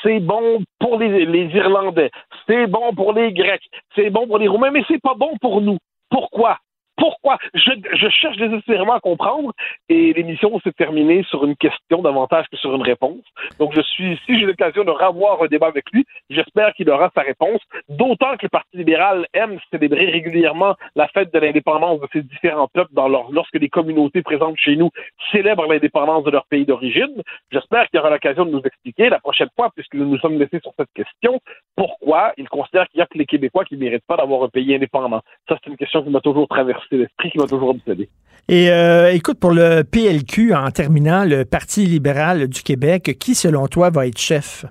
[0.03, 2.11] c'est bon pour les, les Irlandais,
[2.47, 5.61] c'est bon pour les Grecs, c'est bon pour les Roumains, mais c'est pas bon pour
[5.61, 5.77] nous.
[6.09, 6.59] Pourquoi?
[6.97, 7.37] Pourquoi?
[7.53, 9.51] Je, cherche désespérément à comprendre
[9.89, 13.23] et l'émission s'est terminée sur une question davantage que sur une réponse.
[13.59, 17.11] Donc je suis, si j'ai l'occasion de revoir un débat avec lui, j'espère qu'il aura
[17.13, 17.59] sa réponse.
[17.89, 22.69] D'autant que le Parti libéral aime célébrer régulièrement la fête de l'indépendance de ses différents
[22.73, 22.93] peuples
[23.31, 24.89] lorsque les communautés présentes chez nous
[25.31, 27.21] célèbrent l'indépendance de leur pays d'origine.
[27.51, 30.59] J'espère qu'il aura l'occasion de nous expliquer la prochaine fois, puisque nous nous sommes laissés
[30.61, 31.39] sur cette question,
[31.75, 34.49] pourquoi il considère qu'il y a que les Québécois qui ne méritent pas d'avoir un
[34.49, 35.21] pays indépendant.
[35.49, 38.09] Ça, c'est une question qui m'a toujours traversé c'est l'esprit qui m'a toujours obsédé.
[38.47, 43.67] Et euh, écoute, pour le PLQ, en terminant, le Parti libéral du Québec, qui, selon
[43.67, 44.65] toi, va être chef?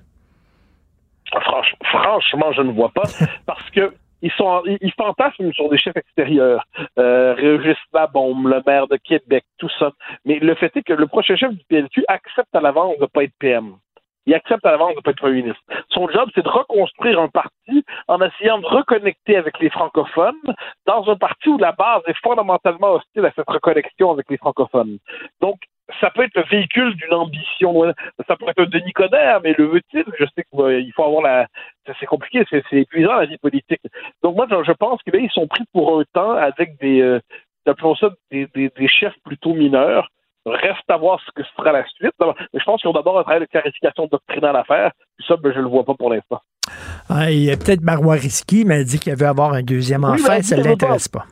[1.33, 3.03] Franch- franchement, je ne vois pas,
[3.45, 6.65] parce que ils sont, ils, ils fantasment sur des chefs extérieurs.
[6.97, 9.91] Euh, Régis Labombe, le maire de Québec, tout ça.
[10.23, 13.07] Mais le fait est que le prochain chef du PLQ accepte à l'avance de ne
[13.07, 13.73] pas être PM.
[14.25, 15.61] Il accepte à l'avance de ne pas être premier ministre.
[15.89, 20.33] Son job, c'est de reconstruire un parti en essayant de reconnecter avec les francophones
[20.85, 24.97] dans un parti où la base est fondamentalement hostile à cette reconnexion avec les francophones.
[25.41, 25.57] Donc,
[25.99, 27.93] ça peut être le véhicule d'une ambition.
[28.27, 30.03] Ça peut être un Denis Coderre, mais le veut-il?
[30.17, 31.47] Je sais qu'il faut avoir la...
[31.99, 33.81] C'est compliqué, c'est épuisant la vie politique.
[34.23, 37.19] Donc moi, je, pense que là, ils sont pris pour un temps avec des, euh,
[37.67, 40.09] appelons ça des, des chefs plutôt mineurs.
[40.45, 42.11] Reste à voir ce que sera la suite.
[42.19, 44.91] Mais je pense qu'ils ont d'abord un travail de clarification doctrinale à faire.
[45.17, 46.39] Puis ça, ben, je le vois pas pour l'instant.
[47.09, 50.03] Ah, il y a peut-être Marois Risky, mais elle dit qu'elle veut avoir un deuxième
[50.03, 51.25] Oui, enfant, ça ne l'intéresse pas.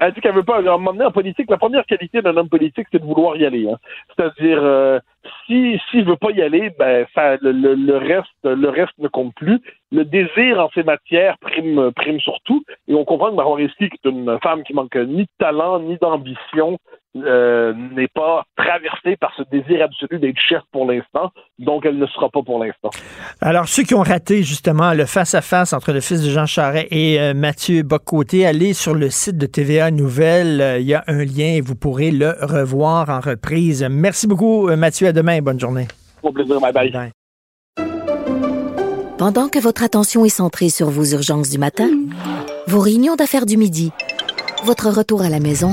[0.00, 0.58] Elle dit qu'elle veut pas.
[0.58, 3.36] À un moment donné, en politique, la première qualité d'un homme politique, c'est de vouloir
[3.36, 3.68] y aller.
[3.68, 3.76] hein.
[4.14, 5.00] C'est-à-dire, euh,
[5.44, 9.08] si s'il veut pas y aller, ben ça, le, le- le reste, le reste ne
[9.08, 9.60] compte plus.
[9.90, 12.62] Le désir en ces matières prime, prime surtout.
[12.86, 15.80] Et on comprend que Marois Risky, qui est une femme qui manque ni de talent
[15.80, 16.78] ni d'ambition,
[17.16, 21.30] euh, n'est pas traversée par ce désir absolu d'être chef pour l'instant.
[21.58, 22.90] Donc, elle ne sera pas pour l'instant.
[23.40, 27.20] Alors, ceux qui ont raté justement le face-à-face entre le fils de Jean Charest et
[27.20, 30.60] euh, Mathieu Bocoté, allez sur le site de TVA Nouvelles.
[30.60, 33.86] Euh, Il y a un lien et vous pourrez le revoir en reprise.
[33.90, 35.08] Merci beaucoup, euh, Mathieu.
[35.08, 35.40] À demain.
[35.40, 35.88] Bonne journée.
[36.22, 36.60] Au plaisir.
[36.60, 37.12] Bye bye.
[39.18, 41.88] Pendant que votre attention est centrée sur vos urgences du matin,
[42.68, 43.90] vos réunions d'affaires du midi,
[44.64, 45.72] votre retour à la maison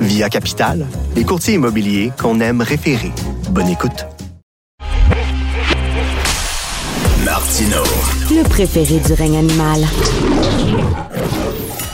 [0.00, 3.12] Via Capital, les courtiers immobiliers qu'on aime référer.
[3.50, 4.06] Bonne écoute.
[7.24, 7.82] Martino.
[8.30, 9.86] Le préféré du règne animal.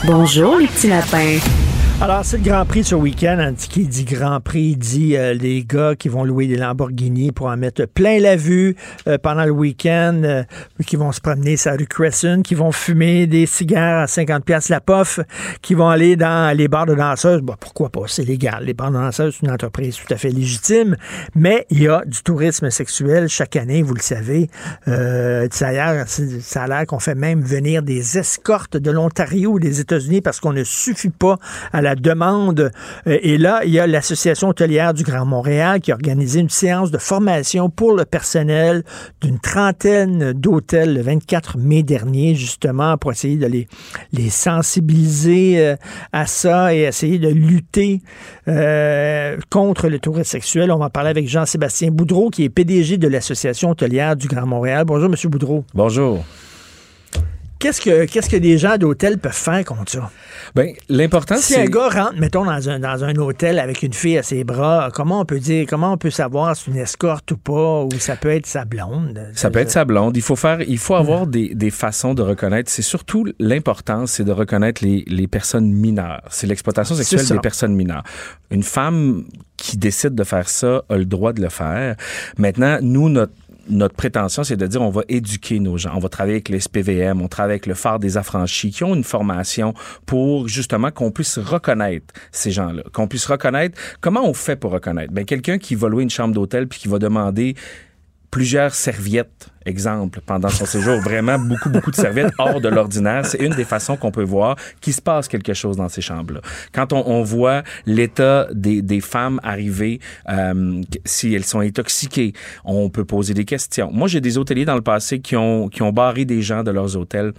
[0.05, 1.37] Bonjour, les petits lapins.
[2.01, 3.37] Alors, c'est le Grand Prix ce week-end.
[3.39, 7.45] hein, Qui dit Grand Prix dit euh, les gars qui vont louer des Lamborghini pour
[7.45, 8.75] en mettre plein la vue
[9.07, 10.43] euh, pendant le week-end, euh,
[10.87, 14.43] qui vont se promener sur la rue Crescent, qui vont fumer des cigares à 50
[14.43, 15.19] pièces la pof,
[15.61, 17.41] qui vont aller dans les bars de danseuses.
[17.41, 18.01] Bon, pourquoi pas?
[18.07, 18.63] C'est légal.
[18.63, 20.95] Les bars de danseuses, c'est une entreprise tout à fait légitime.
[21.35, 24.49] Mais il y a du tourisme sexuel chaque année, vous le savez.
[24.87, 30.21] Euh, ça a l'air qu'on fait même venir des escortes de l'Ontario ou des États-Unis
[30.21, 31.37] parce qu'on ne suffit pas
[31.71, 32.71] à la demande.
[33.07, 36.49] Euh, Et là, il y a l'Association hôtelière du Grand Montréal qui a organisé une
[36.49, 38.83] séance de formation pour le personnel
[39.21, 43.67] d'une trentaine d'hôtels le 24 mai dernier, justement, pour essayer de les,
[44.13, 45.75] les sensibiliser euh,
[46.11, 48.01] à ça et essayer de lutter
[48.47, 50.71] euh, contre le tourisme sexuel.
[50.71, 54.45] On va en parler avec Jean-Sébastien Boudreau, qui est PDG de l'Association hôtelière du Grand
[54.45, 54.85] Montréal.
[54.85, 55.15] Bonjour, M.
[55.29, 55.65] Boudreau.
[55.73, 56.23] Bonjour.
[57.61, 60.09] Qu'est-ce que, qu'est-ce que des gens d'hôtel peuvent faire contre ça?
[60.55, 61.61] Ben, l'important, Si c'est.
[61.61, 64.89] un gars rentre, mettons, dans un, dans un hôtel avec une fille à ses bras,
[64.91, 67.89] comment on peut dire, comment on peut savoir si c'est une escorte ou pas, ou
[67.99, 69.29] ça peut être sa blonde?
[69.35, 70.17] Ça peut être sa blonde.
[70.17, 72.71] Il faut faire, il faut avoir des, des façons de reconnaître.
[72.71, 76.23] C'est surtout l'important, c'est de reconnaître les, les personnes mineures.
[76.31, 78.03] C'est l'exploitation sexuelle des personnes mineures.
[78.49, 79.25] Une femme
[79.55, 81.95] qui décide de faire ça a le droit de le faire.
[82.39, 83.33] Maintenant, nous, notre
[83.71, 85.91] notre prétention, c'est de dire on va éduquer nos gens.
[85.95, 88.93] On va travailler avec les SPVM, on travaille avec le phare des affranchis qui ont
[88.93, 89.73] une formation
[90.05, 95.13] pour justement qu'on puisse reconnaître ces gens-là, qu'on puisse reconnaître comment on fait pour reconnaître?
[95.13, 97.55] Ben quelqu'un qui va louer une chambre d'hôtel puis qui va demander
[98.31, 100.99] plusieurs serviettes, exemple, pendant son séjour.
[101.01, 103.25] Vraiment beaucoup, beaucoup de serviettes hors de l'ordinaire.
[103.25, 106.39] C'est une des façons qu'on peut voir qu'il se passe quelque chose dans ces chambres-là.
[106.73, 109.99] Quand on, on voit l'état des, des femmes arriver,
[110.29, 112.33] euh, si elles sont intoxiquées,
[112.63, 113.91] on peut poser des questions.
[113.91, 116.71] Moi, j'ai des hôteliers dans le passé qui ont, qui ont barré des gens de
[116.71, 117.33] leurs hôtels.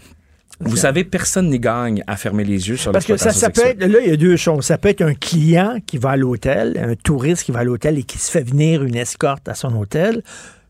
[0.61, 3.63] Vous savez, personne n'y gagne à fermer les yeux sur Parce que ça, ça peut
[3.65, 4.67] être, là, il y a deux choses.
[4.67, 7.99] Ça peut être un client qui va à l'hôtel, un touriste qui va à l'hôtel
[7.99, 10.23] et qui se fait venir une escorte à son hôtel.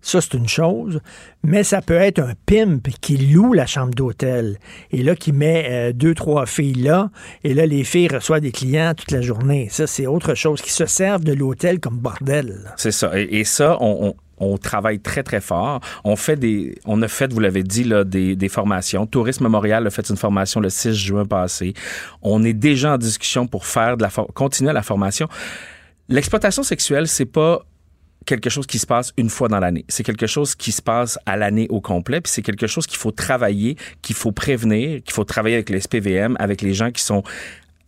[0.03, 1.01] Ça, c'est une chose.
[1.45, 4.59] Mais ça peut être un pimp qui loue la chambre d'hôtel
[4.91, 7.11] et là, qui met euh, deux, trois filles là.
[7.45, 9.69] Et là, les filles reçoivent des clients toute la journée.
[9.71, 10.61] Ça, c'est autre chose.
[10.61, 12.73] Qui se servent de l'hôtel comme bordel.
[12.77, 13.13] C'est ça.
[13.15, 14.15] Et, ça, on,
[14.59, 15.81] travaille très, très fort.
[16.03, 19.07] On fait des, on a fait, vous l'avez dit, des, formations.
[19.07, 21.75] Tourisme Montréal a fait une formation le 6 juin passé.
[22.23, 25.29] On est déjà en discussion pour faire de la, continuer la formation.
[26.09, 27.65] L'exploitation sexuelle, c'est pas
[28.27, 29.85] quelque chose qui se passe une fois dans l'année.
[29.89, 32.99] C'est quelque chose qui se passe à l'année au complet, puis c'est quelque chose qu'il
[32.99, 37.03] faut travailler, qu'il faut prévenir, qu'il faut travailler avec les SPVM, avec les gens qui
[37.03, 37.23] sont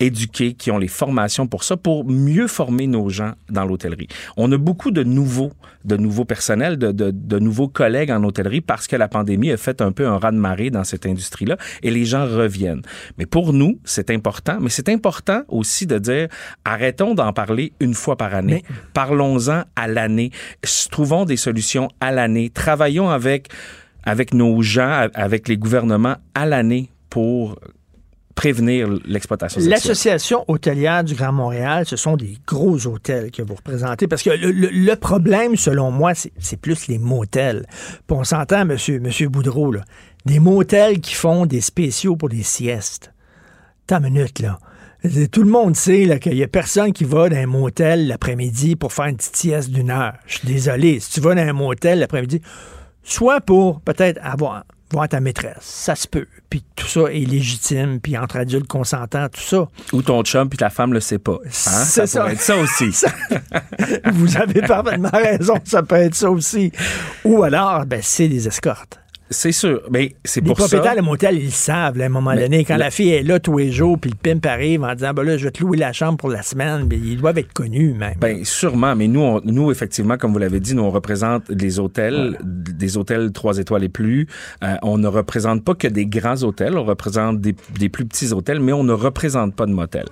[0.06, 4.08] éduqués, qui ont les formations pour ça, pour mieux former nos gens dans l'hôtellerie.
[4.36, 5.52] On a beaucoup de nouveaux,
[5.84, 9.56] de nouveaux personnels, de, de, de nouveaux collègues en hôtellerie parce que la pandémie a
[9.56, 12.82] fait un peu un raz-de-marée dans cette industrie-là et les gens reviennent.
[13.18, 16.28] Mais pour nous, c'est important, mais c'est important aussi de dire
[16.64, 18.62] arrêtons d'en parler une fois par année.
[18.92, 20.30] Parlons-en à l'année.
[20.90, 22.50] Trouvons des solutions à l'année.
[22.50, 23.48] Travaillons avec
[24.06, 27.58] avec nos gens, avec les gouvernements à l'année pour
[28.34, 29.60] prévenir l'exploitation.
[29.64, 34.06] L'association hôtelière du Grand Montréal, ce sont des gros hôtels que vous représentez.
[34.06, 37.66] Parce que le, problème, selon moi, c'est plus les motels.
[38.06, 39.74] Puis on s'entend, monsieur, Boudreau,
[40.26, 43.12] des motels qui font des spéciaux pour des siestes.
[43.86, 44.58] T'as une minute, là.
[45.30, 48.90] Tout le monde sait qu'il n'y a personne qui va dans un motel l'après-midi pour
[48.90, 50.14] faire une petite sieste d'une heure.
[50.26, 50.98] Je suis désolé.
[50.98, 52.40] Si tu vas dans un motel l'après-midi,
[53.02, 54.64] soit pour peut-être avoir
[54.94, 56.26] voir ta maîtresse, ça se peut.
[56.48, 59.68] Puis tout ça est légitime, puis entre adultes consentants, tout ça.
[59.92, 61.38] Ou ton chum puis ta femme le sait pas.
[61.44, 61.50] Hein?
[61.50, 62.20] C'est ça.
[62.20, 62.90] pourrait être ça aussi.
[64.12, 66.72] Vous avez parfaitement raison, ça peut être ça aussi.
[67.24, 69.00] Ou alors, ben, c'est des escortes.
[69.30, 69.80] C'est sûr.
[69.90, 70.68] Mais c'est Les pour ça.
[70.68, 72.64] propriétaires de motel, ils le savent, là, à un moment Mais donné.
[72.64, 75.12] Quand la- la fille est là tous les jours, puis le pimp arrive en disant,
[75.14, 77.52] ben là, je vais te louer la chambre pour la semaine, ben, ils doivent être
[77.52, 78.14] connus, même.
[78.20, 81.78] Ben sûrement, mais nous, on- nous effectivement, comme vous l'avez dit, nous on représente des
[81.80, 84.28] hôtels, des hôtels trois étoiles et plus.
[84.62, 88.32] Euh, on ne représente pas que des grands hôtels, on représente des, des plus petits
[88.32, 90.06] hôtels, mais on ne représente pas de motels.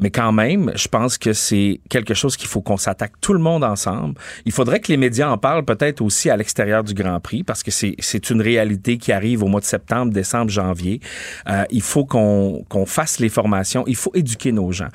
[0.00, 3.38] Mais quand même, je pense que c'est quelque chose qu'il faut qu'on s'attaque tout le
[3.38, 4.14] monde ensemble.
[4.46, 7.62] Il faudrait que les médias en parlent peut-être aussi à l'extérieur du Grand Prix parce
[7.62, 11.00] que c'est une réalité qui arrive au mois de septembre, décembre, janvier.
[11.48, 13.84] Euh, il faut qu'on qu'on fasse les formations.
[13.86, 14.88] Il faut éduquer nos gens.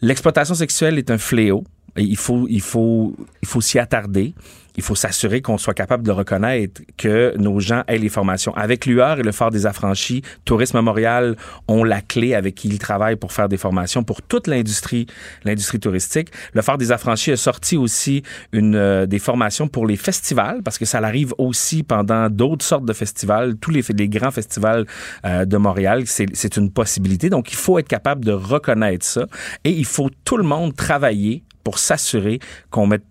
[0.00, 1.64] L'exploitation sexuelle est un fléau.
[1.96, 4.34] Il faut, il faut, il faut s'y attarder.
[4.76, 8.52] Il faut s'assurer qu'on soit capable de reconnaître que nos gens aient les formations.
[8.56, 11.36] Avec l'UR et le Phare des Affranchis, Tourisme Montréal
[11.68, 15.06] ont la clé avec qui ils travaillent pour faire des formations pour toute l'industrie,
[15.44, 16.30] l'industrie touristique.
[16.54, 20.78] Le Phare des Affranchis a sorti aussi une, euh, des formations pour les festivals parce
[20.78, 24.86] que ça arrive aussi pendant d'autres sortes de festivals, tous les, les grands festivals
[25.24, 26.02] euh, de Montréal.
[26.06, 27.30] C'est une possibilité.
[27.30, 29.26] Donc, il faut être capable de reconnaître ça
[29.62, 32.38] et il faut tout le monde travailler pour s'assurer
[32.70, 33.02] qu'on mette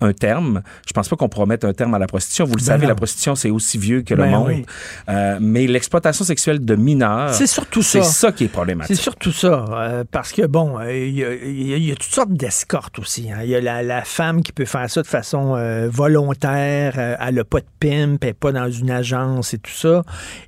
[0.00, 0.60] un terme.
[0.86, 2.44] Je pense pas qu'on pourra mettre un terme à la prostitution.
[2.44, 2.88] Vous le Ben savez, non.
[2.88, 4.48] la prostitution, c'est aussi vieux que le Ben monde.
[4.48, 4.66] oui.
[5.08, 8.02] Euh, mais l'exploitation sexuelle de mineurs, C'est surtout ça.
[8.02, 8.94] C'est ça qui est problématique.
[8.96, 12.32] C'est surtout ça, euh, parce que bon, euh, il y, a- y y toutes sortes
[12.32, 13.30] d'escortes aussi.
[13.32, 13.38] hein.
[13.44, 15.54] Il y a la, la femme qui peut faire ça de façon
[15.90, 20.02] volontaire, elle n'a pas de pimp, elle n'est pas dans une agence et tout ça.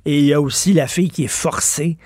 [0.05, 1.97] Et il y a aussi la fille qui est forcée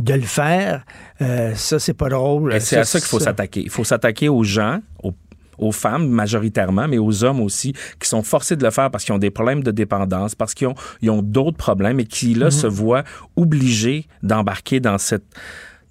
[0.00, 0.84] de le faire.
[1.22, 2.54] Euh, ça, c'est pas drôle.
[2.54, 3.60] Et c'est à ça qu'il faut s'attaquer.
[3.62, 5.12] Il faut s'attaquer aux gens, aux,
[5.58, 9.14] aux femmes majoritairement, mais aux hommes aussi, qui sont forcés de le faire parce qu'ils
[9.14, 12.46] ont des problèmes de dépendance, parce qu'ils ont, ils ont d'autres problèmes et qui, là,
[12.46, 12.50] Mhm.
[12.50, 13.04] se voient
[13.36, 15.24] obligés d'embarquer dans cette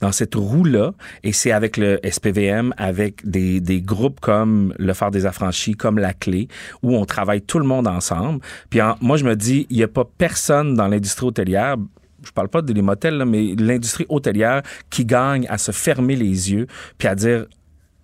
[0.01, 0.93] dans cette roue-là,
[1.25, 5.99] et c'est avec le SPVM, avec des, des groupes comme le Phare des Affranchis, comme
[5.99, 6.47] La Clé,
[6.81, 8.39] où on travaille tout le monde ensemble.
[8.69, 11.75] Puis en- moi, je me dis, il n'y a pas personne dans l'industrie hôtelière,
[12.25, 16.51] je parle pas des motels, là, mais l'industrie hôtelière qui gagne à se fermer les
[16.51, 16.67] yeux,
[16.97, 17.45] puis à dire,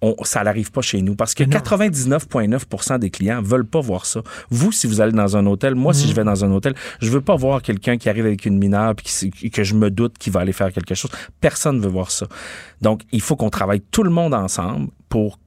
[0.01, 1.15] on, ça n'arrive pas chez nous.
[1.15, 4.21] Parce que 99,9% des clients veulent pas voir ça.
[4.49, 7.09] Vous, si vous allez dans un hôtel, moi, si je vais dans un hôtel, je
[7.09, 10.33] veux pas voir quelqu'un qui arrive avec une mineure qui- que je me doute qu'il
[10.33, 11.11] va aller faire quelque chose.
[11.41, 12.27] Personne veut voir ça.
[12.81, 15.39] Donc, il faut qu'on travaille tout le monde ensemble pour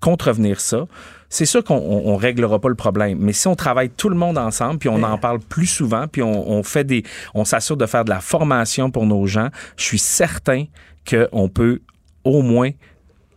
[0.00, 0.86] contrevenir ça.
[1.28, 4.16] C'est sûr qu'on on, on réglera pas le problème, mais si on travaille tout le
[4.16, 7.02] monde ensemble, puis on en parle plus souvent, puis on, on fait des,
[7.34, 10.64] on s'assure de faire de la formation pour nos gens, je suis certain
[11.08, 11.80] qu'on peut
[12.24, 12.70] au moins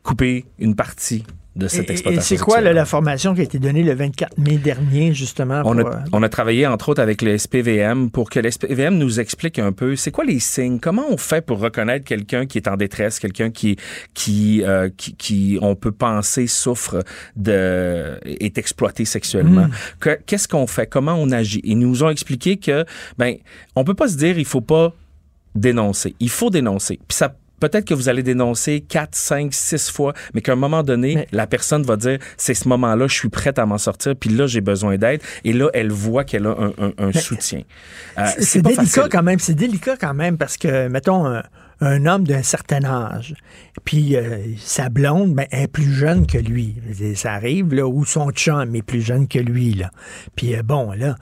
[0.04, 1.26] couper une partie
[1.58, 2.38] de cette Et- et, exploitation.
[2.38, 5.62] c'est quoi la formation qui a été donnée le 24 mai dernier, justement?
[5.66, 8.50] On pour, a, euh, on a travaillé entre autres avec le SPVM pour que le
[8.52, 12.46] SPVM nous explique un peu c'est quoi les signes, comment on fait pour reconnaître quelqu'un
[12.46, 13.76] qui est en détresse, quelqu'un qui
[14.14, 17.04] qui, euh, qui qui on peut penser souffre
[17.36, 19.66] de est exploité sexuellement.
[19.68, 19.72] Mm.
[20.00, 21.62] Que- Qu'est-ce qu'on fait, comment on agit?
[21.64, 22.86] Ils nous ont expliqué que
[23.18, 23.36] ben
[23.76, 24.94] on peut pas se dire il faut pas
[25.56, 27.00] dénoncer, il faut dénoncer.
[27.08, 30.84] Puis ça Peut-être que vous allez dénoncer 4, 5, 6 fois, mais qu'à un moment
[30.84, 34.30] donné, la personne va dire c'est ce moment-là, je suis prête à m'en sortir, puis
[34.30, 35.22] là, j'ai besoin d'aide.
[35.44, 37.62] Et là, elle voit qu'elle a un, un- un soutien.
[38.18, 39.04] Euh, C'est- pas délicat facile.
[39.12, 39.40] quand même.
[39.40, 41.44] C'est délicat quand même parce que, mettons, un,
[41.80, 43.36] un homme d'un certain âge,
[43.86, 46.76] puis euh, sa blonde, ben, est plus jeune que lui.
[47.16, 49.92] Ça arrive, là, ou son chum est plus jeune que lui, là.
[50.36, 51.16] Puis euh, bon, là,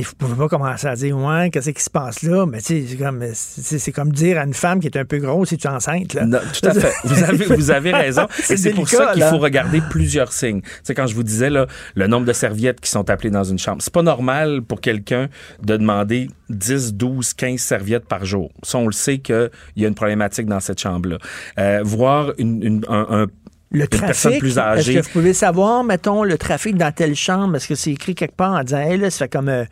[0.00, 2.46] vous pouvez pas commencer à dire, ouais, qu'est-ce qui se passe là?
[2.46, 5.04] Mais tu sais, c'est comme, c'est c'est comme dire à une femme qui est un
[5.04, 6.24] peu grosse, si tu es enceinte, là.
[6.24, 6.92] Non, tout à fait.
[7.04, 8.26] Vous avez, vous avez raison.
[8.30, 9.30] C'est Et c'est pour ça qu'il là.
[9.30, 10.62] faut regarder plusieurs signes.
[10.62, 13.44] Tu sais, quand je vous disais, là, le nombre de serviettes qui sont appelées dans
[13.44, 15.28] une chambre, c'est pas normal pour quelqu'un
[15.62, 18.50] de demander 10, 12, 15 serviettes par jour.
[18.62, 21.18] Ça, on le sait qu'il y a une problématique dans cette chambre-là.
[21.58, 23.26] Euh, voir une, une- un, un-
[23.72, 27.56] Le trafic, plus est-ce que vous pouvez savoir, mettons, le trafic dans telle chambre?
[27.56, 29.64] Est-ce que c'est écrit quelque part en disant, hey, là, ça fait comme euh,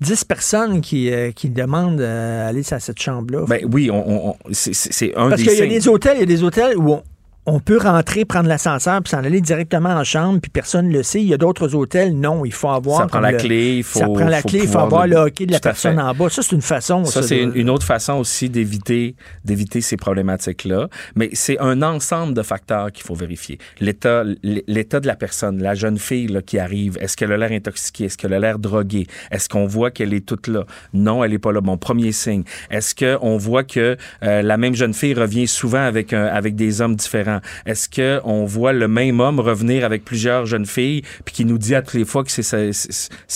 [0.00, 3.44] 10 personnes qui, euh, qui demandent euh, aller à cette chambre-là?
[3.46, 6.22] Ben oui, on, on- c'est- un Parce des qu'il y a des hôtels, il y
[6.22, 7.02] a des hôtels où on,
[7.44, 11.02] on peut rentrer, prendre l'ascenseur, puis s'en aller directement en chambre, puis personne ne le
[11.02, 11.20] sait.
[11.20, 13.00] Il y a d'autres hôtels, non, il faut avoir.
[13.00, 15.06] Ça prend la le- clé, il faut- Ça prend la faut clé, il faut avoir
[15.06, 16.28] le- le hockey de la personne en bas.
[16.28, 17.04] Ça, c'est une façon.
[17.04, 20.88] Ça, c'est de- une, autre façon aussi d'éviter d'éviter ces problématiques-là.
[21.16, 23.58] Mais c'est un ensemble de facteurs qu'il faut vérifier.
[23.80, 27.50] L'état l'état de la personne, la jeune fille là, qui arrive, est-ce qu'elle a l'air
[27.50, 28.04] intoxiquée?
[28.04, 29.06] Est-ce qu'elle a l'air droguée?
[29.32, 30.64] Est-ce qu'on voit qu'elle est toute là?
[30.94, 31.60] Non, elle n'est pas là.
[31.60, 32.44] Mon premier signe.
[32.70, 36.80] Est-ce qu'on voit que euh, la même jeune fille revient souvent avec, un- avec des
[36.80, 37.31] hommes différents?
[37.66, 41.74] Est-ce qu'on voit le même homme revenir avec plusieurs jeunes filles puis qui nous dit
[41.74, 42.42] à toutes les fois que c'est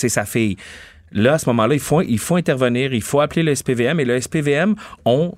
[0.09, 0.57] sa, fille?
[1.11, 1.79] Là, à ce moment-là, il
[2.19, 4.75] faut, intervenir, il faut appeler le SPVM et le SPVM
[5.05, 5.33] ont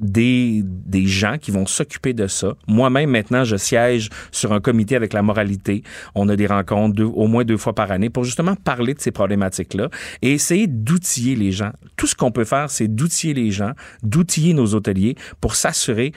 [0.00, 0.64] des,
[1.06, 2.54] gens qui vont s'occuper de ça.
[2.66, 5.82] Moi-même, maintenant, je siège sur un comité avec la moralité.
[6.14, 9.10] On a des rencontres au moins deux fois par année pour justement parler de ces
[9.10, 9.88] problématiques-là
[10.22, 11.72] et essayer d'outiller les gens.
[11.96, 13.72] Tout ce qu'on peut faire, c'est d'outiller les gens,
[14.02, 16.12] d'outiller nos hôteliers pour s'assurer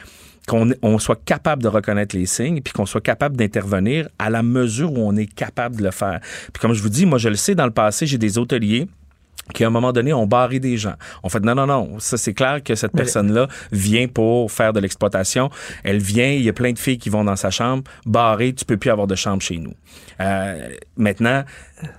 [0.47, 4.43] qu'on on soit capable de reconnaître les signes, puis qu'on soit capable d'intervenir à la
[4.43, 6.19] mesure où on est capable de le faire.
[6.53, 8.88] Puis comme je vous dis, moi je le sais, dans le passé, j'ai des hôteliers
[9.53, 10.93] qui à un moment donné ont barré des gens.
[11.23, 14.80] On fait non non non, ça c'est clair que cette personne-là vient pour faire de
[14.80, 15.49] l'exploitation.
[15.84, 18.65] Elle vient, il y a plein de filles qui vont dans sa chambre, barré, tu
[18.65, 19.73] peux plus avoir de chambre chez nous.
[20.22, 21.43] Euh, maintenant,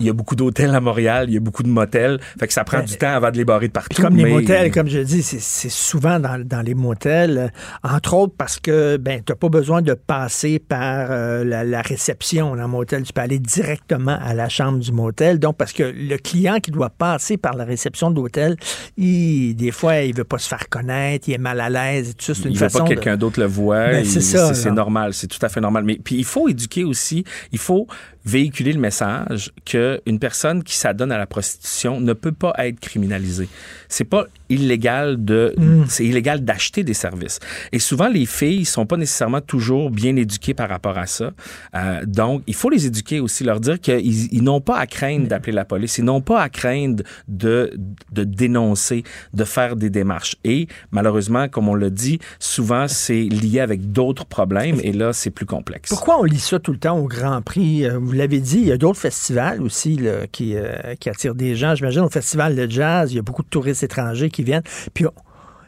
[0.00, 2.52] il y a beaucoup d'hôtels à Montréal, il y a beaucoup de motels, fait que
[2.52, 2.84] ça prend Ouais.
[2.84, 4.00] du temps avant de les barrer de partout.
[4.02, 7.52] Comme les motels, comme je dis, c'est- souvent dans, dans les motels,
[7.82, 11.82] entre autres parce que ben tu n'as pas besoin de passer par euh, la, la
[11.82, 13.02] réception dans le motel.
[13.02, 15.38] Tu peux aller directement à la chambre du motel.
[15.38, 18.56] Donc, parce que le client qui doit passer par la réception de l'hôtel,
[18.98, 22.24] des fois, il veut pas se faire connaître, il est mal à l'aise et tout
[22.26, 22.34] ça.
[22.34, 23.88] C'est une il veut façon pas que de- quelqu'un d'autre le voit.
[23.88, 25.84] Ben, c'est normal, c'est tout à fait normal.
[25.84, 27.86] Mais puis il faut éduquer aussi, il faut
[28.24, 32.78] véhiculer le message que une personne qui s'adonne à la prostitution ne peut pas être
[32.78, 33.49] criminalisée.
[33.89, 35.85] C'est pas illégal de, Mm.
[35.89, 37.39] c'est illégal d'acheter des services.
[37.73, 41.33] Et souvent les filles sont pas nécessairement toujours bien éduquées par rapport à ça.
[41.74, 45.27] Euh, donc il faut les éduquer aussi, leur dire qu'ils ils n'ont pas à craindre
[45.29, 47.73] d'appeler la police, ils n'ont pas à craindre de
[48.12, 49.03] de dénoncer,
[49.35, 50.37] de faire des démarches.
[50.45, 55.31] Et malheureusement, comme on l'a dit, souvent c'est lié avec d'autres problèmes et là c'est
[55.31, 55.91] plus complexe.
[55.91, 57.85] Pourquoi on lit ça tout le temps au Grand Prix?
[57.87, 61.35] Euh, Vous l'avez dit, il y a d'autres festivals aussi là, qui, euh, qui attirent
[61.35, 61.74] des gens.
[61.74, 64.62] J'imagine au festival de jazz, il y a beaucoup de touristes étrangers qui viennent.
[64.94, 65.12] Puis on-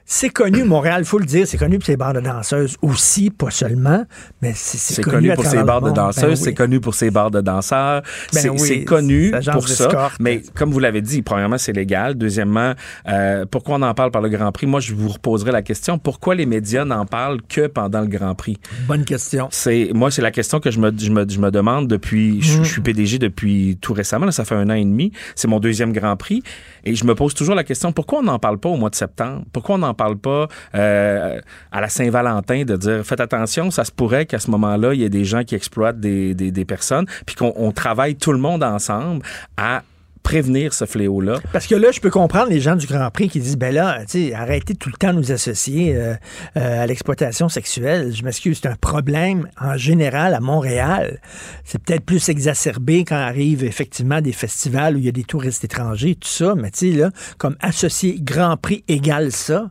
[0.06, 3.50] c'est connu, Montréal, faut le dire, c'est connu pour ses bars de danseuses aussi, pas
[3.50, 4.04] seulement,
[4.42, 6.36] mais c'est connu pour ses bars de danseuses, Ben oui.
[6.36, 8.02] c'est connu pour ses bars de danseurs,
[8.32, 10.10] Ben c'est oui, connu pour ça.
[10.20, 12.14] Mais comme vous l'avez dit, premièrement, c'est légal.
[12.16, 12.74] Deuxièmement,
[13.08, 14.66] euh, pourquoi on en parle par le Grand Prix?
[14.66, 15.98] Moi, je vous reposerai la question.
[15.98, 18.58] Pourquoi les médias n'en parlent que pendant le Grand Prix?
[18.86, 19.48] Bonne question.
[19.50, 22.42] C'est moi, c'est la question que je me, je me, je me demande depuis.
[22.42, 22.64] Je, Mm.
[22.64, 24.26] je suis PDG depuis tout récemment.
[24.26, 25.12] là, ça fait un an et demi.
[25.34, 26.42] C'est mon deuxième Grand Prix,
[26.84, 28.94] et je me pose toujours la question pourquoi on n'en parle pas au mois de
[28.94, 29.44] septembre?
[29.52, 31.40] Pourquoi on n'en parle pas euh,
[31.72, 35.04] à la Saint-Valentin de dire faites attention, ça se pourrait qu'à ce moment-là, il y
[35.04, 38.38] ait des gens qui exploitent des, des, des personnes, puis qu'on on travaille tout le
[38.38, 39.22] monde ensemble
[39.56, 39.82] à
[40.24, 41.38] prévenir ce fléau-là.
[41.52, 43.98] Parce que là, je peux comprendre les gens du Grand Prix qui disent, ben là,
[44.34, 46.14] arrêtez tout le temps de nous associer euh,
[46.56, 48.12] euh, à l'exploitation sexuelle.
[48.12, 51.20] Je m'excuse, c'est un problème en général à Montréal.
[51.64, 55.62] C'est peut-être plus exacerbé quand arrivent effectivement des festivals où il y a des touristes
[55.62, 59.70] étrangers, tout ça, mais tu sais, là, comme associer Grand Prix égale ça.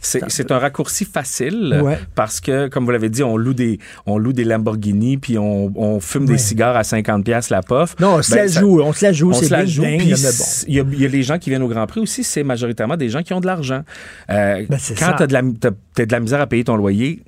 [0.00, 1.98] C'est c'est un raccourci facile Ouais.
[2.16, 5.72] parce que, comme vous l'avez dit, on loue des, on loue des Lamborghini puis on,
[5.76, 6.32] on fume Ouais.
[6.32, 7.94] des cigares à 50 pièces la pof.
[8.00, 9.84] Non, on se la joue, on se la joue, c'est bling joue.
[9.84, 12.42] Il y, a, il y a les gens qui viennent au Grand Prix aussi, c'est
[12.42, 13.82] majoritairement des gens qui ont de l'argent.
[14.30, 17.22] Euh, Ben, quand tu as, de la misère à payer ton loyer,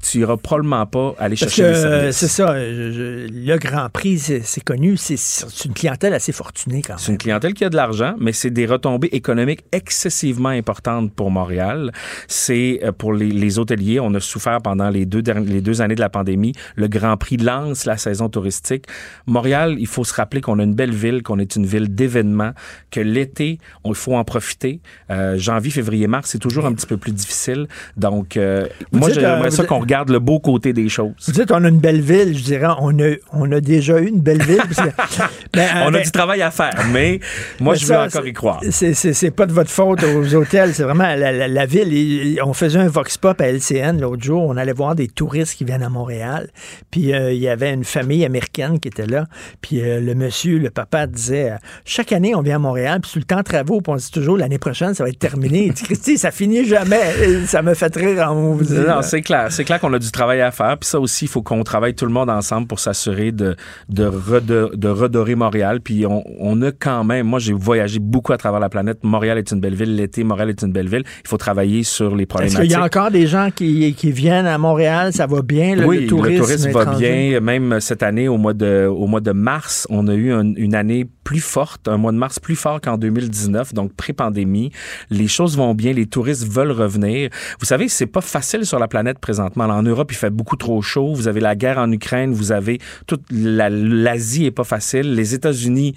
[0.00, 3.88] tu iras probablement pas aller Parce chercher que euh, c'est ça, je- je- le Grand
[3.90, 5.16] Prix, c'est connu, c'est
[5.64, 6.98] une clientèle assez fortunée quand même.
[6.98, 11.30] C'est une clientèle qui a de l'argent, mais c'est des retombées économiques excessivement importantes pour
[11.30, 11.92] Montréal.
[12.28, 15.80] C'est euh, pour les, les hôteliers, on a souffert pendant les deux, dernières- les deux
[15.82, 16.52] années de la pandémie.
[16.76, 18.84] Le Grand Prix lance la saison touristique.
[19.26, 22.52] Montréal, il faut se rappeler qu'on a une belle ville, qu'on est une ville d'événements,
[22.90, 24.80] que l'été, il faut en profiter.
[25.10, 27.66] Euh, janvier, février, mars, c'est toujours un petit peu plus difficile.
[27.96, 31.12] Donc, euh, moi, j'aimerais euh, ça qu'on regarde le beau côté des choses.
[31.26, 34.08] Vous dites, on a une belle ville, je dirais, on a, on a déjà eu
[34.08, 34.58] une belle ville.
[34.58, 35.22] parce que-
[35.54, 37.20] ben, On a ben, du travail à faire, mais
[37.58, 38.60] moi, Mais je veux encore y croire.
[38.70, 41.88] C'est, pas de votre faute aux hôtels, c'est vraiment la, la- la ville.
[41.94, 44.42] Et- on faisait un Vox Pop à LCN l'autre jour.
[44.44, 46.48] On allait voir des touristes qui viennent à Montréal.
[46.90, 49.24] Puis euh, il y avait une famille américaine qui était là.
[49.62, 53.10] Puis euh, le monsieur, le papa disait euh, Chaque année, on vient à Montréal, puis
[53.10, 55.18] sur le temps de travaux, puis on se dit toujours l'année prochaine, ça va être
[55.18, 55.66] terminé.
[55.66, 57.00] Il dit Christy, ça finit jamais.
[57.22, 59.46] Et ça me fait rire en vous Non, c'est clair.
[59.50, 60.76] C'est clair qu'on a du travail à faire.
[60.78, 63.56] Puis ça aussi, il faut qu'on travaille tout le monde ensemble pour s'assurer de,
[63.88, 65.80] de, redo- de redorer Montréal.
[65.80, 68.98] Puis on, on a quand même, moi j'ai voyagé beaucoup à travers la planète.
[69.02, 69.94] Montréal est une belle ville.
[69.96, 71.04] L'été, Montréal est une belle ville.
[71.24, 72.60] Il faut travailler sur les Est-ce problématiques.
[72.62, 75.12] qu'il y a encore des gens qui, qui viennent à Montréal?
[75.12, 75.76] Ça va bien?
[75.76, 77.30] Le, oui, le tourisme, va étranger?
[77.30, 77.40] bien.
[77.40, 80.74] Même cette année, au mois de, au mois de mars, on a eu un- une
[80.74, 84.70] année plus forte, un mois de mars plus fort qu'en 2019, donc pré-pandémie.
[85.10, 87.28] Les choses vont bien, les touristes veulent revenir.
[87.60, 89.66] Vous savez, c'est pas facile sur la planète présentement.
[89.70, 91.14] En Europe, il fait beaucoup trop chaud.
[91.14, 95.14] Vous avez la guerre en Ukraine, vous avez toute la- l'Asie est pas facile.
[95.14, 95.94] Les États-Unis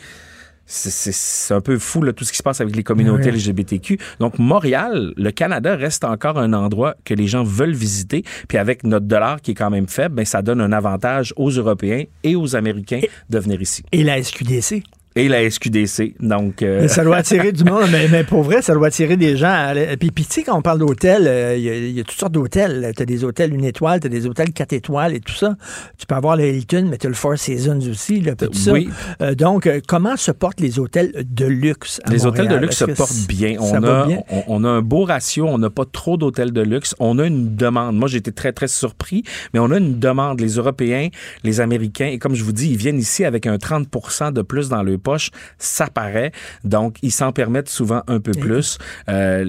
[0.66, 3.30] c'est- un peu fou là, tout ce qui se passe avec les communautés.
[3.30, 3.98] LGBTQ.
[4.20, 8.24] Donc Montréal, le Canada reste encore un endroit que les gens veulent visiter.
[8.48, 11.50] Puis avec notre dollar qui est quand même faible, ben, ça donne un avantage aux
[11.50, 13.84] Européens et aux Américains de venir ici.
[13.92, 14.84] Et la SQDC?
[15.16, 16.16] Et la SQDC.
[16.22, 19.36] Donc euh, ça doit attirer du monde, mais, mais pour vrai, ça doit attirer des
[19.36, 19.74] gens.
[20.00, 22.04] Puis, puis tu sais, quand on parle d'hôtels, euh, il y a- il y, a
[22.04, 22.94] toutes sortes d'hôtels.
[22.96, 25.58] Tu as des hôtels une étoile, tu as des hôtels quatre étoiles et tout ça.
[25.98, 28.22] Tu peux avoir le Hilton, mais tu as le Four Seasons aussi.
[28.22, 28.72] Là, tout ça.
[28.72, 28.90] oui.
[29.22, 32.78] Euh, donc, euh, comment se portent les hôtels de luxe à Les hôtels de luxe
[32.78, 33.58] se portent bien.
[33.60, 34.20] On a, bien?
[34.30, 35.46] On, on a un beau ratio.
[35.48, 36.96] On n'a pas trop d'hôtels de luxe.
[37.00, 37.98] On a une demande.
[37.98, 39.24] Moi, été très, très surpris,
[39.54, 40.40] mais on a une demande.
[40.40, 41.10] Les Européens,
[41.44, 43.88] les Américains, et comme je vous dis, ils viennent ici avec un 30
[44.34, 45.32] de plus dans leur poche.
[45.58, 46.32] Ça paraît.
[46.64, 48.78] Donc, ils s'en permettent souvent un peu plus.
[49.10, 49.44] Euh,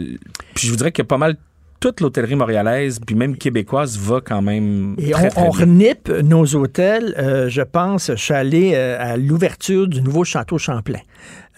[0.54, 1.36] puis je vous dirais que pas mal
[1.80, 5.60] toute l'hôtellerie montréalaise, puis même québécoise, va quand même Et très, on, très on bien.
[5.60, 7.12] renipe nos hôtels.
[7.18, 11.00] Euh, je pense, je suis allé à l'ouverture du nouveau Château Champlain.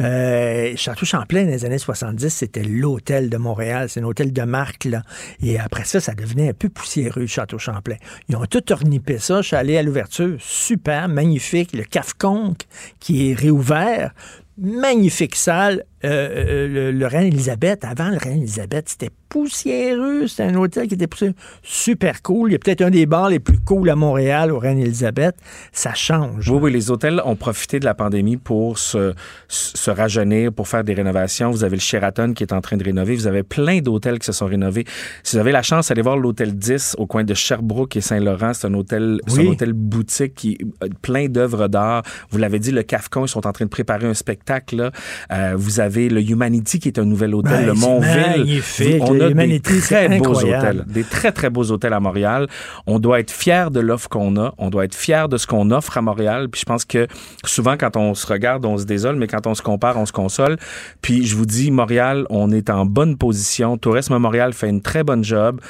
[0.00, 3.88] Euh, Château Champlain, dans les années 70, c'était l'hôtel de Montréal.
[3.88, 5.02] C'est un hôtel de marque, là.
[5.42, 7.96] Et après ça, ça devenait un peu poussiéreux, Château Champlain.
[8.28, 9.42] Ils ont tout ornipé ça.
[9.42, 10.36] Je suis allé à l'ouverture.
[10.40, 11.72] Super, magnifique.
[11.72, 12.62] Le Cafconque,
[13.00, 14.12] qui est réouvert.
[14.58, 15.84] Magnifique salle.
[16.04, 20.26] Euh, euh, le, le Reine-Élisabeth, avant le Reine-Élisabeth, c'était poussiéreux.
[20.26, 21.34] C'était un hôtel qui était poussiéreux.
[21.62, 22.50] Super cool.
[22.50, 25.36] Il y a peut-être un des bars les plus cool à Montréal, au Reine-Élisabeth.
[25.72, 26.48] Ça change.
[26.50, 29.14] Oui, oui, les hôtels ont profité de la pandémie pour se,
[29.48, 31.50] se rajeunir, pour faire des rénovations.
[31.50, 33.14] Vous avez le Sheraton qui est en train de rénover.
[33.14, 34.84] Vous avez plein d'hôtels qui se sont rénovés.
[35.22, 38.52] Si vous avez la chance d'aller voir l'hôtel 10 au coin de Sherbrooke et Saint-Laurent,
[38.54, 39.46] c'est un hôtel, Oui.
[39.46, 42.02] un hôtel boutique qui est plein d'œuvres d'art.
[42.30, 44.76] Vous l'avez dit, le Cafcon, ils sont en train de préparer un spectacle.
[44.76, 44.90] Là.
[45.32, 48.62] Euh, vous avez le Humanity qui est un nouvel hôtel, Ben, le Montville.
[49.00, 52.46] On a Humanity, des très beaux hôtels des très, très beaux hôtels à Montréal.
[52.86, 54.54] On doit être fier de l'offre qu'on a.
[54.58, 56.48] On doit être fier de ce qu'on offre à Montréal.
[56.48, 57.06] Puis je pense que
[57.44, 60.12] souvent, quand on se regarde, on se désole, mais quand on se compare, on se
[60.12, 60.56] console.
[61.02, 63.76] Puis je vous dis, Montréal, on est en bonne position.
[63.76, 65.60] Tourisme Montréal fait une très bonne job.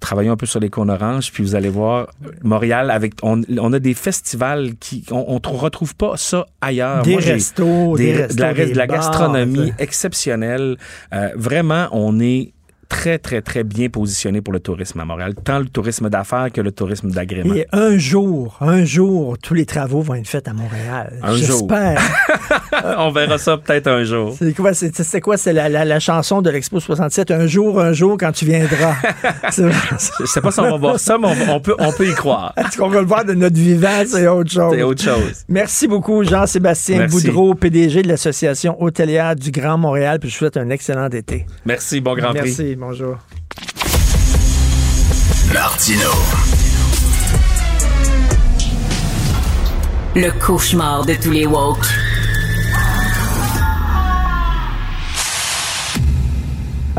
[0.00, 2.08] Travaillons un peu sur les cônes oranges, puis vous allez voir,
[2.44, 7.02] Montréal, avec on, on a des festivals qui on, on trou- retrouve pas ça ailleurs.
[7.02, 8.54] Des Moi, restos, des restos, de la,
[8.86, 9.74] de gastronomie ça.
[9.78, 10.76] exceptionnelle.
[11.12, 12.52] Euh, vraiment, on est
[12.88, 16.60] très, très, très bien positionné pour le tourisme à Montréal, tant le tourisme d'affaires que
[16.60, 17.54] le tourisme d'agrément.
[17.54, 21.18] Et un jour, un jour, tous les travaux vont être faits à Montréal.
[21.22, 21.68] Un jour.
[21.68, 22.00] J'espère.
[22.98, 24.34] on verra ça peut-être un jour.
[24.38, 27.80] C'est quoi, c'est, c'est quoi, c'est la, la, la chanson de l'Expo 67, un jour,
[27.80, 28.94] un jour, quand tu viendras.
[29.56, 32.14] Je sais pas si on va voir ça, mais on, on peut, on peut y
[32.14, 32.52] croire.
[32.56, 34.72] Est-ce qu'on va le voir de notre vivant, c'est autre chose.
[34.74, 35.44] C'est autre chose.
[35.48, 37.26] Merci beaucoup, Jean-Sébastien Merci.
[37.26, 41.46] Boudreau, PDG de l'Association hôtelière du Grand Montréal, puis je vous souhaite un excellent été.
[41.64, 42.77] Merci, bon Grand Prix.
[42.80, 43.16] Bonjour.
[45.52, 46.10] Martino.
[50.14, 51.84] Le cauchemar de tous les woke.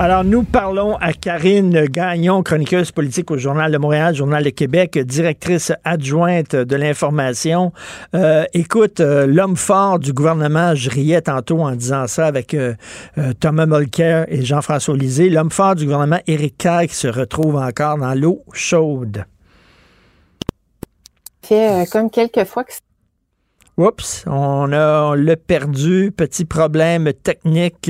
[0.02, 4.98] Alors, nous parlons à Karine Gagnon, chroniqueuse politique au Journal de Montréal, Journal de Québec,
[4.98, 7.74] directrice adjointe de l'information.
[8.16, 12.76] Euh, écoute, euh, l'homme fort du gouvernement, je riais tantôt en disant ça avec euh,
[13.42, 17.98] Thomas Mulcair et Jean-François Lisée, l'homme fort du gouvernement, Éric Kerr, qui se retrouve encore
[17.98, 19.26] dans l'eau chaude.
[21.44, 22.72] fait comme quelques fois que
[23.76, 27.90] Oups, on a on l'a perdu, petit problème technique.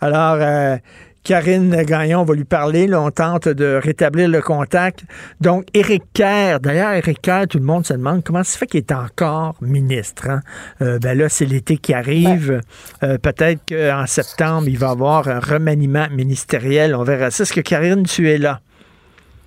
[0.00, 0.78] Alors,
[1.22, 2.86] Karine Gagnon va lui parler.
[2.86, 5.04] Là, on tente de rétablir le contact.
[5.40, 8.66] Donc, Éric Kerr, d'ailleurs, Éric Kerr, tout le monde se demande comment ça se fait
[8.66, 10.28] qu'il est encore ministre.
[10.30, 10.40] hein?
[10.80, 12.60] Euh, ben là, c'est l'été qui arrive.
[13.02, 16.94] Euh, Peut-être qu'en septembre, il va y avoir un remaniement ministériel.
[16.94, 17.42] On verra ça.
[17.42, 18.60] Est-ce que Karine, tu es là?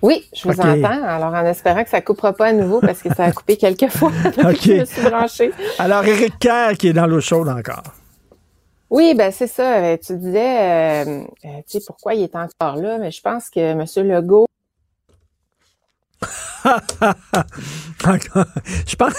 [0.00, 1.02] Oui, je vous entends.
[1.02, 3.88] Alors, en espérant que ça coupera pas à nouveau parce que ça a coupé quelques
[3.90, 4.34] fois OK.
[4.34, 5.50] que je me suis branchée.
[5.78, 7.82] Alors, Éric Kerr qui est dans l'eau chaude encore.
[8.94, 9.78] Oui, ben c'est ça.
[9.82, 13.50] Euh, Tu disais, euh, euh, tu sais, pourquoi il est encore là, mais je pense
[13.50, 13.84] que M.
[14.08, 14.46] Legault.
[18.86, 19.14] Je pense.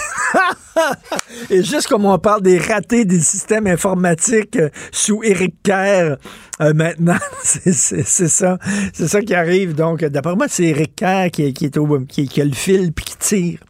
[1.50, 4.58] Et juste comme on parle des ratés des systèmes informatiques
[4.92, 6.16] sous Éric Kerr,
[6.58, 8.58] maintenant, c'est ça.
[8.94, 9.74] C'est ça qui arrive.
[9.74, 13.16] Donc, d'après moi, c'est Éric Kerr qui, est au, qui a le fil puis qui
[13.18, 13.65] tire.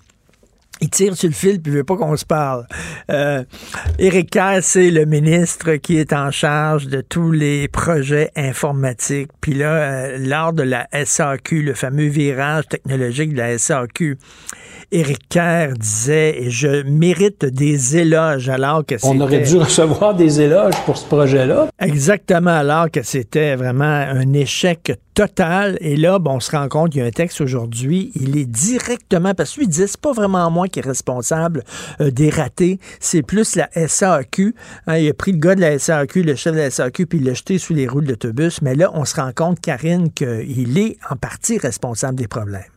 [0.81, 2.67] Il tire sur le fil puis il veut pas qu'on se parle.
[3.11, 3.43] Euh,
[3.99, 9.31] Éric Kerr, c'est le ministre qui est en charge de tous les projets informatiques.
[9.41, 14.19] Puis là, euh, lors de la SAQ, le fameux virage technologique de la SAQ,
[14.93, 20.41] Éric Kerr disait, je mérite des éloges alors que On aurait c'était- dû recevoir des
[20.41, 21.69] éloges pour ce projet-là.
[21.81, 25.79] Exactement, alors que c'était vraiment un échec total.
[25.81, 28.45] Et là, bon, on se rend compte qu'il y a un texte aujourd'hui, il est
[28.45, 31.65] directement, parce que lui, il disait, c'est pas vraiment moi qui est responsable
[32.01, 34.55] euh, des ratés, c'est plus la SAQ.
[34.87, 37.19] Hein, il a pris le gars de la SAQ, le chef de la SAQ, puis
[37.19, 38.61] il l'a jeté sous les roues de l'autobus.
[38.61, 42.76] Mais là, on se rend compte, Karine, qu'il est en partie responsable des problèmes.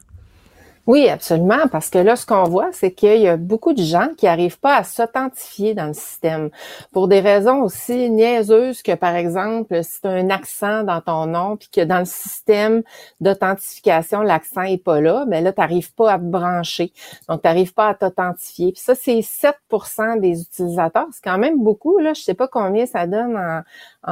[0.90, 4.10] Oui, absolument, parce que là, ce qu'on voit, c'est qu'il y a beaucoup de gens
[4.18, 6.50] qui n'arrivent pas à s'authentifier dans le système
[6.92, 11.28] pour des raisons aussi niaiseuses que, par exemple, si tu as un accent dans ton
[11.28, 12.82] nom, puis que dans le système
[13.22, 16.92] d'authentification, l'accent est pas là, ben là, tu n'arrives pas à te brancher.
[17.30, 18.72] Donc, tu n'arrives pas à t'authentifier.
[18.72, 21.08] Puis ça, c'est 7% des utilisateurs.
[21.14, 22.00] C'est quand même beaucoup.
[22.00, 22.14] Là.
[22.16, 23.62] Je sais pas combien ça donne en,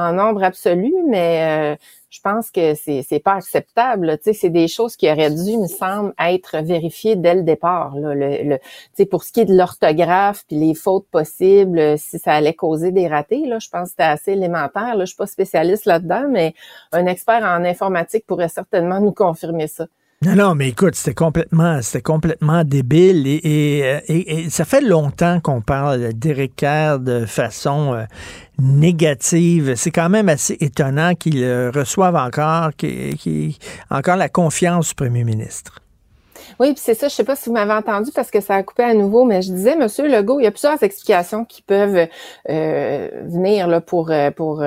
[0.00, 1.74] en nombre absolu, mais...
[1.74, 1.76] euh,
[2.10, 4.16] je pense que c'est c'est pas acceptable.
[4.18, 7.94] Tu sais, c'est des choses qui auraient dû, me semble, être vérifiées dès le départ.
[7.96, 8.14] Là.
[8.14, 8.58] Le, le-
[8.96, 12.54] tu pour ce qui est de l'orthographe puis les fautes possibles, euh, si ça allait
[12.54, 14.94] causer des ratés, là, je pense que c'était assez élémentaire.
[14.96, 15.04] Là.
[15.04, 16.54] Je suis pas spécialiste là-dedans, mais
[16.92, 19.86] un expert en informatique pourrait certainement nous confirmer ça.
[20.26, 24.80] Non, non, mais écoute, c'était complètement, c'était complètement débile et, et, euh, et- ça fait
[24.80, 28.02] longtemps qu'on parle d'Éric Kerr de façon euh,
[28.58, 29.74] négative.
[29.76, 33.54] C'est quand même assez étonnant qu'il euh, reçoive encore, qu'il qu'il-
[33.90, 35.78] encore la confiance du premier ministre.
[36.58, 38.62] Oui, puis c'est ça, je sais pas si vous m'avez entendu parce que ça a
[38.64, 42.08] coupé à nouveau, mais je disais, Monsieur Legault, il y a plusieurs explications qui peuvent
[42.48, 44.64] euh, venir là, pour, pour,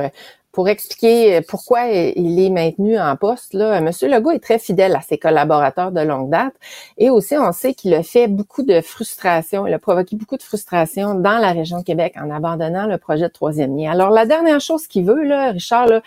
[0.51, 3.53] pour expliquer pourquoi il est maintenu en poste.
[3.53, 3.79] Là.
[3.81, 6.53] Monsieur Legault est très fidèle à ses collaborateurs de longue date
[6.97, 10.43] et aussi on sait qu'il a fait beaucoup de frustration, il a provoqué beaucoup de
[10.43, 13.91] frustration dans la région de Québec en abandonnant le projet de troisième lien.
[13.91, 16.01] Alors la dernière chose qu'il veut, là, Richard, là,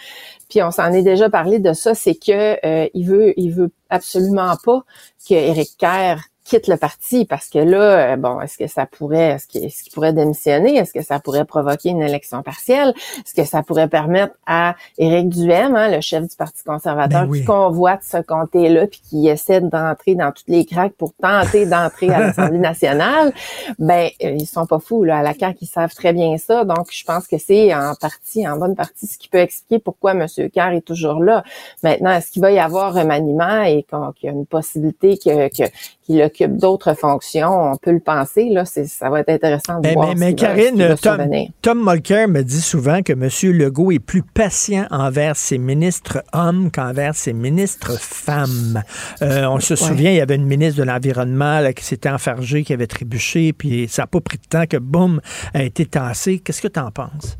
[0.48, 3.70] puis on s'en est déjà parlé de ça, c'est que euh, il veut, il veut
[3.88, 4.84] absolument pas
[5.26, 9.36] que Éric Kerr quitte le parti parce que là, euh, bon, est-ce que ça pourrait,
[9.36, 9.46] est-ce
[9.82, 10.76] qu'il pourrait démissionner?
[10.76, 12.92] Est-ce que ça pourrait provoquer une élection partielle?
[13.18, 17.28] Est-ce que ça pourrait permettre à Éric Duhem, hein, le chef du Parti conservateur, Ben
[17.30, 17.40] oui.
[17.40, 22.10] qui convoite ce comté-là puis qui essaie d'entrer dans toutes les craques pour tenter d'entrer
[22.10, 23.32] à l'Assemblée nationale,
[23.78, 25.18] ben, euh, ils sont pas fous, là.
[25.18, 26.64] À la CAQ, ils savent très bien ça.
[26.64, 30.12] Donc, je pense que c'est en partie, en bonne partie, ce qui peut expliquer pourquoi
[30.12, 30.26] M.
[30.52, 31.42] Kerr est toujours là.
[31.82, 35.70] Maintenant, est-ce qu'il va y avoir remaniement et qu'il y a une possibilité que, que-
[36.04, 37.72] qu'il occupe d'autres fonctions?
[37.72, 38.64] On peut le penser, là.
[38.64, 41.28] Ça va être intéressant de Mais, voir mais, Karine, va Tom.
[41.62, 43.28] Tom Mulcair me dit souvent que M.
[43.56, 48.82] Legault est plus patient envers ses ministres hommes qu'envers ses ministres femmes.
[49.22, 49.78] Euh, on se Ouais.
[49.78, 53.88] souvient, il y avait une ministre de l'Environnement qui s'était enfargée, qui avait trébuché, puis
[53.88, 55.20] ça n'a pas pris de temps que, boum,
[55.52, 56.38] a été tassé.
[56.38, 57.38] Qu'est-ce que tu en penses?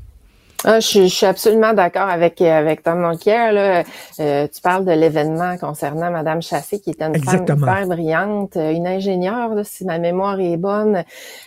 [0.66, 3.52] Ah, je, suis- je suis absolument d'accord avec avec Tom Mulcair.
[3.52, 3.82] Là.
[4.20, 7.66] Euh, tu parles de l'événement concernant Madame Chassé, qui était une Exactement.
[7.66, 11.04] femme hyper brillante, euh, une ingénieure, là, si ma mémoire est bonne.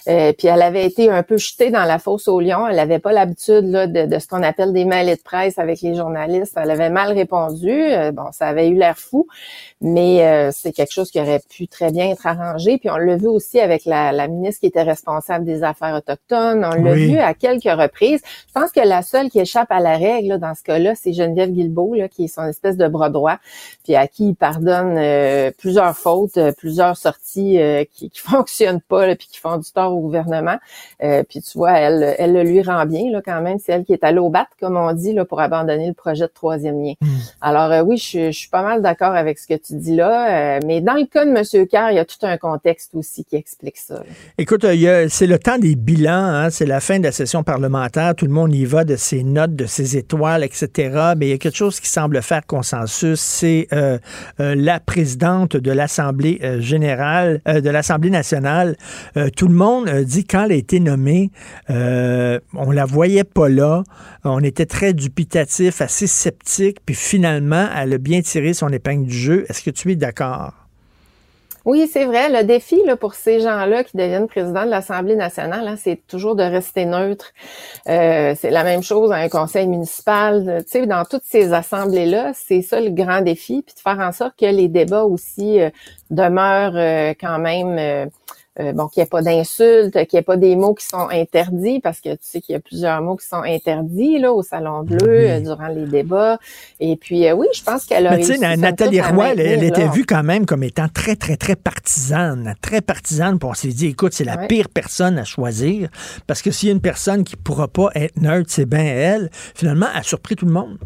[0.07, 2.67] Euh, puis elle avait été un peu jetée dans la fosse au lion.
[2.67, 5.81] Elle n'avait pas l'habitude là, de, de ce qu'on appelle des mêlées de presse avec
[5.81, 6.53] les journalistes.
[6.55, 7.71] Elle avait mal répondu.
[7.71, 9.27] Euh, bon, ça avait eu l'air fou,
[9.79, 12.77] mais euh, c'est quelque chose qui aurait pu très bien être arrangé.
[12.79, 16.65] Puis on l'a vu aussi avec la, la ministre qui était responsable des affaires autochtones.
[16.65, 17.11] On l'a Oui.
[17.11, 18.21] vu à quelques reprises.
[18.47, 21.13] Je pense que la seule qui échappe à la règle là, dans ce cas-là, c'est
[21.13, 23.37] Geneviève Guilbeault, là, qui est son espèce de bras droit,
[23.83, 28.81] puis à qui il pardonne euh, plusieurs fautes, euh, plusieurs sorties euh, qui, qui fonctionnent
[28.81, 30.57] pas, là, puis qui font du tort au gouvernement.
[31.03, 33.59] Euh, puis tu vois, elle, elle le lui rend bien là, quand même.
[33.59, 36.25] C'est elle qui est allée au bat, comme on dit, là, pour abandonner le projet
[36.25, 36.93] de troisième lien.
[37.41, 39.95] Alors euh, oui, je, suis- je suis pas mal d'accord avec ce que tu dis
[39.95, 41.67] là, euh, mais dans le cas de M.
[41.67, 44.03] Carr, il y a tout un contexte aussi qui explique ça.
[44.37, 48.15] Écoute, euh, c'est le temps des bilans, hein, c'est la fin de la session parlementaire,
[48.15, 51.13] tout le monde y va de ses notes, de ses étoiles, etc.
[51.17, 53.97] Mais il y a quelque chose qui semble faire consensus, c'est euh,
[54.37, 58.75] la présidente de l'Assemblée générale, de l'Assemblée nationale.
[59.35, 61.31] Tout le monde dit quand elle a été nommée,
[61.69, 63.83] on la voyait pas là.
[64.23, 69.17] On était très dubitatif, assez sceptique, puis finalement, elle a bien tiré son épingle du
[69.17, 69.45] jeu.
[69.57, 70.53] Est-ce que tu es d'accord?
[71.65, 72.29] Oui, c'est vrai.
[72.29, 76.35] Le défi là, pour ces gens-là qui deviennent présidents de l'Assemblée nationale, hein, c'est toujours
[76.35, 77.33] de rester neutre.
[77.89, 80.63] Euh, c'est la même chose à un conseil municipal.
[80.65, 84.11] Tu sais, dans toutes ces assemblées-là, c'est ça le grand défi, puis de faire en
[84.11, 85.71] sorte que les débats aussi euh,
[86.11, 88.09] demeurent euh, quand même...
[88.59, 91.07] euh, bon, qu'il n'y ait pas d'insultes, qu'il n'y ait pas des mots qui sont
[91.09, 94.41] interdits, parce que tu sais qu'il y a plusieurs mots qui sont interdits là au
[94.41, 96.39] Salon Bleu euh, durant les débats.
[96.79, 99.63] Et puis, euh, oui, je pense qu'elle a Mais tu sais, réussi, Nathalie Roy, elle,
[99.63, 102.55] était vue quand même comme étant très, très, très partisane.
[102.61, 103.39] Très partisane.
[103.39, 104.47] Puis on s'est dit, écoute, c'est la Ouais.
[104.47, 105.89] pire personne à choisir.
[106.27, 108.83] Parce que s'il y a une personne qui ne pourra pas être neutre, c'est bien
[108.83, 109.29] elle.
[109.55, 110.77] Finalement, elle a surpris tout le monde.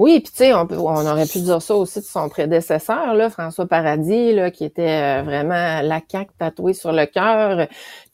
[0.00, 3.66] Oui, puis tu sais, on, aurait pu dire ça aussi de son prédécesseur, là, François
[3.66, 7.68] Paradis, qui était euh, vraiment la caque tatouée sur le cœur.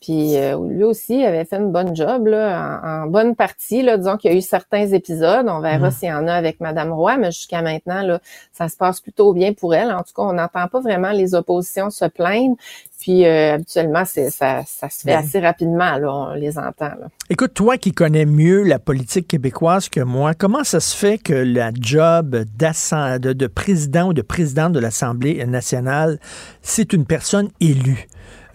[0.06, 3.82] Puis euh, lui aussi avait fait une bonne job, là, en, en bonne partie.
[3.82, 5.46] Là, disons qu'il y a eu certains épisodes.
[5.48, 5.90] On verra Mhm.
[5.90, 8.20] s'il y en a avec Madame Roy, mais jusqu'à maintenant, là,
[8.52, 9.90] ça se passe plutôt bien pour elle.
[9.90, 12.54] En tout cas, on n'entend pas vraiment les oppositions se plaindre.
[13.00, 15.18] Puis euh, habituellement, c'est ça, ça se fait Ben.
[15.18, 16.86] assez rapidement, là, on les entend.
[17.00, 17.08] Là.
[17.28, 21.34] Écoute, toi qui connais mieux la politique québécoise que moi, comment ça se fait que
[21.34, 26.18] la job de, de président ou de présidente de l'Assemblée nationale,
[26.62, 28.06] c'est une personne élue?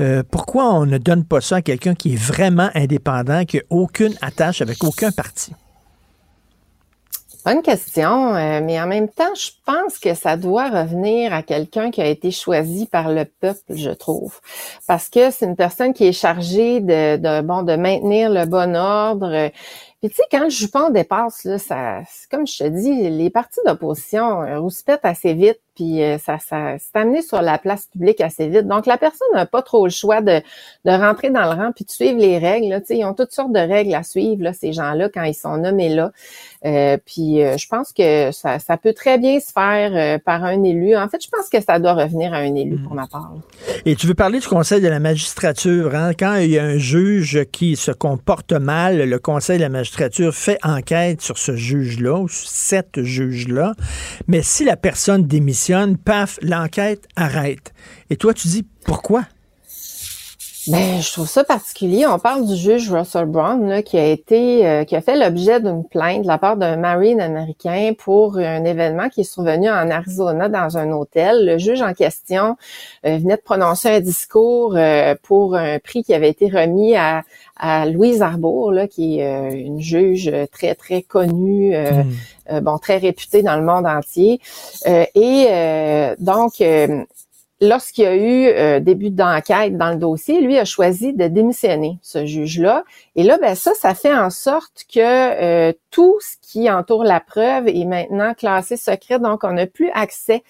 [0.02, 3.64] Euh, pourquoi on ne donne pas ça à quelqu'un qui est vraiment indépendant, qui n'a
[3.70, 5.54] aucune attache avec aucun parti?
[7.44, 11.90] Bonne question, euh, mais en même temps, je pense que ça doit revenir à quelqu'un
[11.90, 14.40] qui a été choisi par le peuple, je trouve,
[14.88, 19.50] parce que c'est une personne qui est chargée de, maintenir le bon ordre.
[20.02, 23.60] Puis tu sais, quand le jupon dépasse, là, ça, comme je te dis, les partis
[23.66, 28.48] d'opposition euh, rouspètent assez vite, puis euh, ça, c'est amené sur la place publique assez
[28.48, 28.68] vite.
[28.68, 30.40] Donc la personne n'a pas trop le choix de,
[30.86, 32.80] de rentrer dans le rang puis de suivre les règles.
[32.92, 35.90] Ils ont toutes sortes de règles à suivre, là, ces gens-là, quand ils sont nommés
[35.90, 36.12] là.
[36.64, 40.62] Euh, puis euh, je pense que ça, ça peut très bien se faire par un
[40.64, 40.96] élu.
[40.96, 43.34] En fait, je pense que ça doit revenir à un élu pour ma part.
[43.86, 45.96] Et tu veux parler du Conseil de la magistrature.
[45.96, 46.12] Hein?
[46.14, 50.36] Quand il y a un juge qui se comporte mal, le Conseil de la magistrature
[50.36, 53.74] fait enquête sur ce juge-là, ou sur cette juge-là.
[54.28, 57.74] Mais si la personne démissionne, paf, l'enquête arrête.
[58.10, 59.24] Et toi, tu dis pourquoi?
[60.68, 62.06] Ben, je trouve ça particulier.
[62.06, 65.60] On parle du juge Russell Brown là, qui a été, euh, qui a fait l'objet
[65.60, 69.90] d'une plainte de la part d'un Marine américain pour un événement qui est survenu en
[69.90, 71.48] Arizona dans un hôtel.
[71.48, 72.58] Le juge en question
[73.08, 77.24] euh, venait de prononcer un discours euh, pour un prix qui avait été remis à,
[77.58, 82.04] à Louise Arbour, là, qui est une juge très très connue, euh,
[82.60, 84.42] bon très réputée dans le monde entier.
[84.88, 87.06] Euh, et euh, donc euh,
[87.62, 92.00] lorsqu'il y a eu euh, début d'enquête dans le dossier, lui a choisi de démissionner,
[92.02, 92.84] ce juge-là.
[93.16, 97.20] Et là, ben ça, ça fait en sorte que euh, tout ce qui entoure la
[97.20, 100.44] preuve est maintenant classé secret, donc on n'a plus accès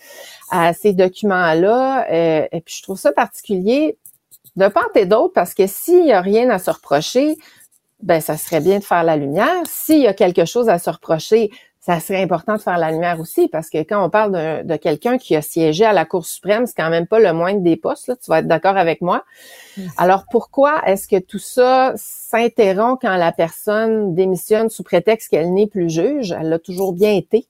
[0.49, 2.07] à ces documents-là.
[2.09, 3.97] Euh, et puis je trouve ça particulier
[4.55, 7.37] de part et d'autre parce que s'il y a rien à se reprocher,
[8.01, 9.61] ben ça serait bien de faire la lumière.
[9.65, 11.51] S'il y a quelque chose à se reprocher,
[11.81, 14.75] ça serait important de faire la lumière aussi, parce que quand on parle de, de
[14.75, 17.75] quelqu'un qui a siégé à la Cour suprême, c'est quand même pas le moindre des
[17.75, 19.23] postes, là, tu vas être d'accord avec moi.
[19.97, 25.67] Alors pourquoi est-ce que tout ça s'interrompt quand la personne démissionne sous prétexte qu'elle n'est
[25.67, 26.35] plus juge?
[26.39, 27.47] Elle l'a toujours bien été.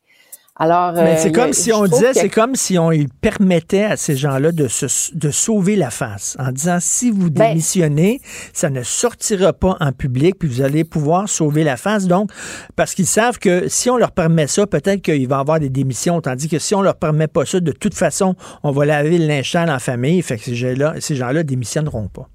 [0.57, 2.91] Alors, Mais euh, c'est a- comme si on disait, que- c'est comme si on
[3.21, 7.49] permettait à ces gens-là de, se, de sauver la face en disant si vous Ben
[7.49, 8.19] démissionnez,
[8.53, 12.05] ça ne sortira pas en public, puis vous allez pouvoir sauver la face.
[12.05, 12.31] Donc,
[12.75, 15.69] parce qu'ils savent que si on leur permet ça, peut-être qu'il va y avoir des
[15.69, 19.17] démissions, tandis que si on leur permet pas ça, de toute façon, on va laver
[19.17, 20.21] le linge en famille.
[20.21, 22.27] Fait que ces gens-là, ces gens-là démissionneront pas.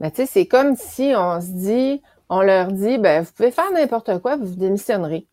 [0.00, 3.52] Mais tu sais, c'est comme si on se dit, on leur dit, ben, vous pouvez
[3.52, 5.26] faire n'importe quoi, vous démissionnerez.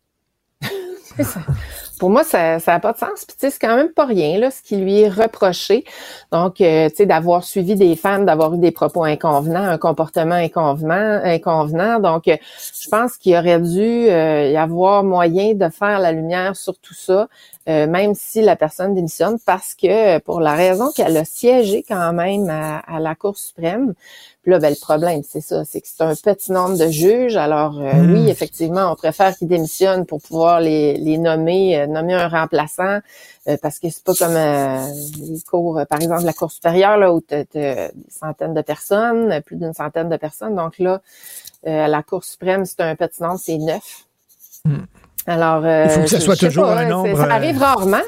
[2.00, 3.26] Pour moi, ça n'a pas de sens.
[3.26, 5.84] Puis tu sais, c'est quand même pas rien là, ce qui lui est reproché.
[6.32, 10.34] Donc, euh, tu sais, d'avoir suivi des femmes, d'avoir eu des propos inconvenants, un comportement
[10.34, 12.00] inconvenant, inconvenant.
[12.00, 12.36] Donc, euh,
[12.82, 16.94] je pense qu'il aurait dû euh, y avoir moyen de faire la lumière sur tout
[16.94, 17.28] ça,
[17.70, 21.78] euh, même si la personne démissionne, parce que euh, pour la raison qu'elle a siégé
[21.86, 23.94] quand même à, à la Cour suprême.
[24.42, 27.36] Puis là, ben, le problème, c'est ça, c'est que c'est un petit nombre de juges.
[27.36, 28.12] Alors, euh, Mm.
[28.14, 32.98] oui, effectivement, on préfère qu'ils démissionnent pour pouvoir les, les nommer, euh, nommer un remplaçant,
[33.48, 34.86] euh, parce que c'est pas comme euh,
[35.20, 38.62] les cours, euh, par exemple, la Cour supérieure, là, où tu as des centaines de
[38.62, 40.56] personnes, plus d'une centaine de personnes.
[40.56, 41.00] Donc là,
[41.66, 44.06] Euh, à la Cour suprême, c'est un petit nombre, c'est neuf.
[44.64, 44.86] Hmm.
[45.26, 47.64] Alors, euh, Il faut que ce je- soit toujours pas, un nombre, Ça arrive euh,
[47.64, 48.02] rarement.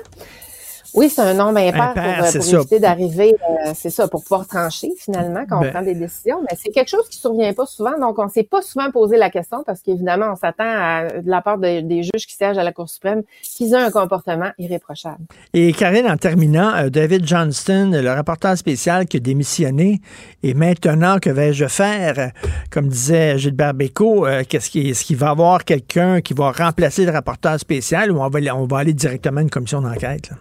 [0.95, 2.57] Oui, c'est un nombre impair, Impair, pour, euh, c'est pour ça.
[2.59, 3.35] éviter d'arriver,
[3.67, 6.41] euh, c'est ça, pour pouvoir trancher finalement quand Ben- on prend des décisions.
[6.43, 9.31] Mais c'est quelque chose qui survient pas souvent, donc on s'est pas souvent posé la
[9.31, 12.63] question parce qu'évidemment, on s'attend à, de la part de- des juges qui siègent à
[12.63, 15.25] la Cour suprême qu'ils aient un comportement irréprochable.
[15.55, 20.01] Et Karine, en terminant, euh, David Johnston, le rapporteur spécial qui a démissionné,
[20.43, 22.33] et maintenant, que vais-je faire?
[22.71, 26.53] Comme disait Gilbert Bécaud, euh, qu'est-ce qui, est-ce qu'il va y avoir quelqu'un qui va
[26.53, 30.31] remplacer le rapporteur spécial ou on va, on va aller directement à une commission d'enquête?
[30.31, 30.37] là?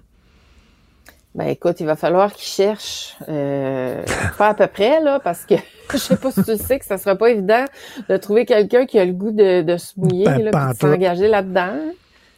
[1.34, 4.04] Ben écoute, il va falloir qu'ils cherchent euh,
[4.38, 5.56] pas à peu près là, parce que
[5.92, 7.64] je sais pas si tu le sais que ça sera pas évident
[8.10, 11.28] de trouver quelqu'un qui a le goût de, de se mouiller, Ben, là, de s'engager
[11.28, 11.74] là-dedans.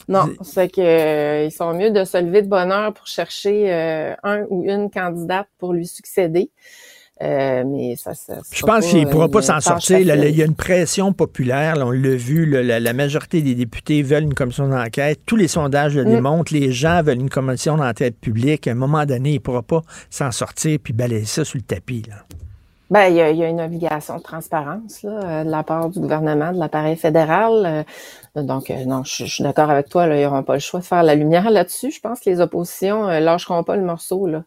[0.10, 3.74] Non, c'est que euh, ils sont mieux de se lever de bonne heure pour chercher
[3.74, 6.52] euh, un ou une candidate pour lui succéder.
[7.22, 10.04] Euh, mais ça, ça Je pense qu'il ne pourra pas s'en sortir.
[10.06, 11.76] Là, il y a une pression populaire.
[11.76, 12.46] là, on l'a vu.
[12.46, 15.20] la, la majorité des députés veulent une commission d'enquête.
[15.26, 16.10] Tous les sondages le Mm.
[16.10, 16.54] démontrent.
[16.54, 18.68] Les gens veulent une commission d'enquête publique.
[18.68, 21.64] À un moment donné, il ne pourra pas s'en sortir puis balayer ça sur le
[21.64, 22.04] tapis.
[22.90, 25.64] Ben, il y, a, il y a une obligation de transparence là, euh, de la
[25.64, 27.86] part du gouvernement, de l'appareil fédéral.
[28.36, 30.06] euh, donc, non, je, je suis d'accord avec toi.
[30.08, 31.92] Là, ils n'auront pas le choix de faire la lumière là-dessus.
[31.92, 34.28] Je pense que les oppositions euh, lâcheront pas le morceau.
[34.28, 34.44] Là.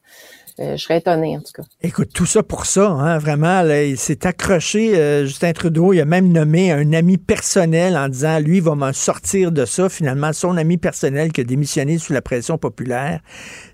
[0.58, 1.62] Euh, je serais étonnée, en tout cas.
[1.82, 6.00] Écoute, tout ça pour ça, hein, vraiment, là, il s'est accroché, euh, Justin Trudeau, il
[6.00, 9.90] a même nommé un ami personnel en disant, lui, il va me sortir de ça.
[9.90, 13.20] Finalement, son ami personnel qui a démissionné sous la pression populaire,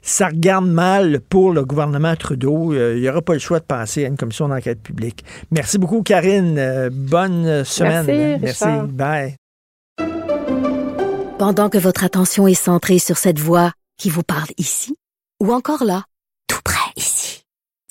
[0.03, 2.73] ça regarde mal pour le gouvernement Trudeau.
[2.73, 5.25] Euh, il n'y aura pas le choix de passer à une commission d'enquête publique.
[5.53, 6.59] Merci beaucoup, Karine.
[6.59, 8.41] Euh, bonne semaine.
[8.41, 8.89] Merci, Richard.
[8.89, 9.37] Bye.
[11.39, 14.97] Pendant que votre attention est centrée sur cette voix qui vous parle ici,
[15.43, 16.05] ou encore là,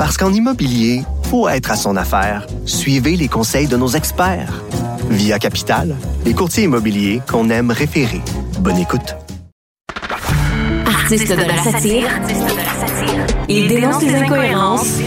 [0.00, 4.62] Parce qu'en immobilier, pour être à son affaire, suivez les conseils de nos experts.
[5.10, 5.94] Via Capital,
[6.24, 8.22] les courtiers immobiliers qu'on aime référer.
[8.60, 9.14] Bonne écoute.
[10.86, 12.08] Artiste de la satire,
[13.46, 15.00] il dénonce les incohérences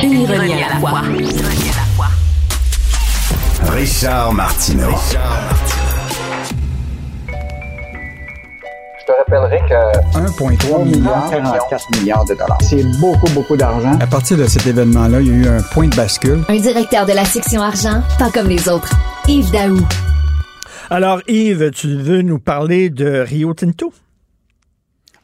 [0.00, 1.02] et l'ironie à la fois.
[3.68, 4.88] Richard Martineau.
[9.06, 12.56] Je te rappellerai que 1,3 milliard, 44 milliards de dollars.
[12.62, 13.98] C'est beaucoup, beaucoup d'argent.
[14.00, 16.42] À partir de cet événement-là, il y a eu un point de bascule.
[16.48, 18.90] Un directeur de la section argent, pas comme les autres.
[19.28, 19.78] Yves Daou.
[20.88, 23.92] Alors, Yves, tu veux nous parler de Rio Tinto?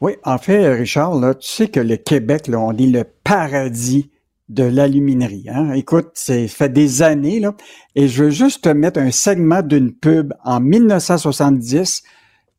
[0.03, 4.11] Oui, en fait, Richard, là, tu sais que le Québec, là, on est le paradis
[4.51, 5.47] de l'aluminerie.
[5.49, 5.73] Hein?
[5.73, 7.55] Écoute, c'est fait des années, là,
[7.95, 12.03] et je veux juste te mettre un segment d'une pub en 1970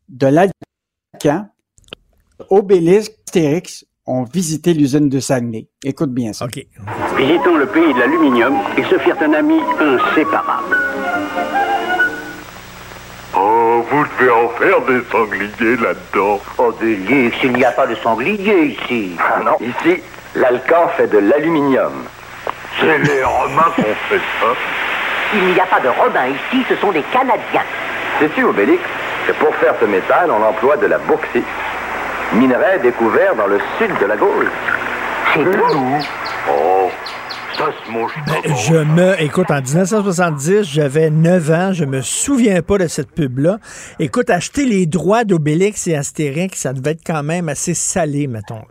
[0.09, 0.25] de
[1.23, 1.47] l'Alcan.
[2.49, 5.67] Obélix, Astérix ont visité l'usine de Saguenay.
[5.83, 6.45] Écoute bien ça.
[6.45, 6.65] OK.
[7.17, 10.77] Visitons le pays de l'aluminium et se firent un ami inséparable.
[13.37, 16.41] Oh, vous devez en faire des sangliers là-dedans.
[16.57, 19.11] Oh, Délix, il n'y a pas de sanglier ici.
[19.19, 19.57] Ah non.
[19.61, 20.01] Ici,
[20.35, 21.93] l'Alcan fait de l'aluminium.
[22.79, 24.53] C'est les Romains qui ont fait ça.
[25.33, 27.63] Il n'y a pas de Robin ici, ce sont des Canadiens.
[28.19, 28.81] Sais-tu, Obélix,
[29.27, 31.45] que pour faire ce métal, on emploie de la bauxite,
[32.33, 34.49] minerai découvert dans le sud de la Gaule.
[35.33, 35.99] C'est nous.
[36.49, 36.89] Oh,
[37.57, 43.11] Ben, Je me, écoute, en 1970, j'avais 9 ans, je me souviens pas de cette
[43.11, 43.59] pub-là.
[43.99, 48.61] Écoute, acheter les droits d'Obélix et Astérix, ça devait être quand même assez salé, mettons.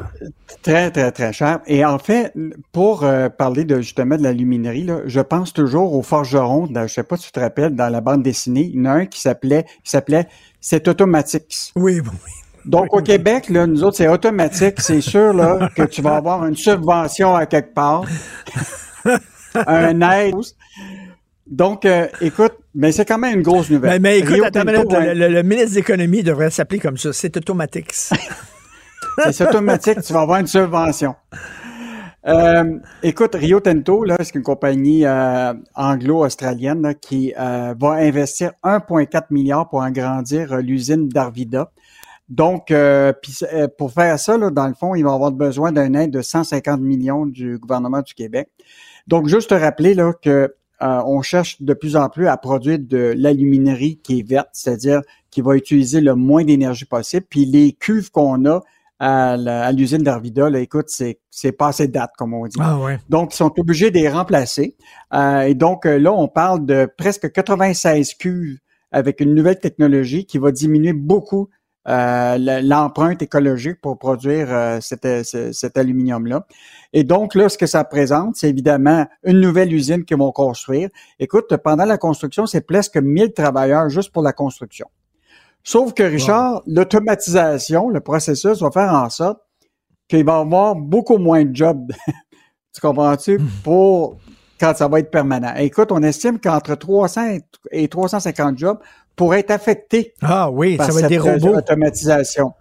[0.63, 1.61] Très, très, très cher.
[1.67, 2.33] Et en fait,
[2.73, 6.95] pour euh, parler de justement de l'aluminerie, là, je pense toujours au forgeron, dans, je
[6.95, 9.07] sais pas si tu te rappelles, dans la bande dessinée, il y en a un
[9.07, 10.27] qui s'appelait qui s'appelait
[10.61, 11.73] C'est automatique.
[11.77, 12.33] Oui, oui.
[12.65, 14.81] Donc au Québec, là, nous autres, c'est automatique.
[14.81, 18.05] C'est sûr là, que tu vas avoir une subvention à quelque part.
[19.67, 20.35] un aide.
[21.47, 23.93] Donc, euh, écoute, mais c'est quand même une grosse nouvelle.
[23.93, 27.13] Mais, mais écoute, attends hein, le, le- le ministre de l'Économie devrait s'appeler comme ça.
[27.13, 27.93] C'est automatique.
[29.33, 31.15] C'est automatique, tu vas avoir une subvention.
[32.27, 39.69] Euh, écoute, Rio Tinto, là, c'est une compagnie euh, anglo-australienne qui va investir 1,4 milliard
[39.69, 41.71] pour agrandir l'usine d'Arvida.
[42.31, 45.73] Donc, euh, puis, euh, pour faire ça, là, dans le fond, ils vont avoir besoin
[45.73, 48.49] d'un aide de 150 millions du gouvernement du Québec.
[49.09, 52.79] Donc, juste te rappeler là, que euh, on cherche de plus en plus à produire
[52.81, 57.27] de l'aluminerie qui est verte, c'est-à-dire qui va utiliser le moins d'énergie possible.
[57.29, 58.61] Puis les cuves qu'on a
[58.99, 62.59] à, l'usine d'Arvida, là, écoute, c'est, c'est passé date, comme on dit.
[62.61, 62.99] Ah ouais.
[63.09, 64.77] Donc, ils sont obligés de les remplacer.
[65.15, 68.59] Euh, et donc, euh, là, on parle de presque 96 cuves
[68.93, 71.49] avec une nouvelle technologie qui va diminuer beaucoup
[71.89, 76.47] euh, l'empreinte écologique pour produire euh, cet, ce- cet aluminium-là.
[76.93, 80.91] Et donc, là, ce que ça représente, c'est évidemment une nouvelle usine qu'ils vont construire.
[81.19, 84.87] Écoute, pendant la construction, c'est presque 1000 travailleurs juste pour la construction.
[85.63, 89.41] Sauf que, Richard, l'automatisation, le processus va faire en sorte
[90.09, 91.93] qu'il va y avoir beaucoup moins de jobs,
[92.75, 94.17] tu comprends-tu, pour
[94.61, 95.55] quand ça va être permanent.
[95.57, 97.39] Écoute, on estime qu'entre 300
[97.73, 98.79] et 350 jobs
[99.17, 101.57] pourraient être affectés Ah oui, par ça va être des cette robots.
[101.59, 102.53] automatisation.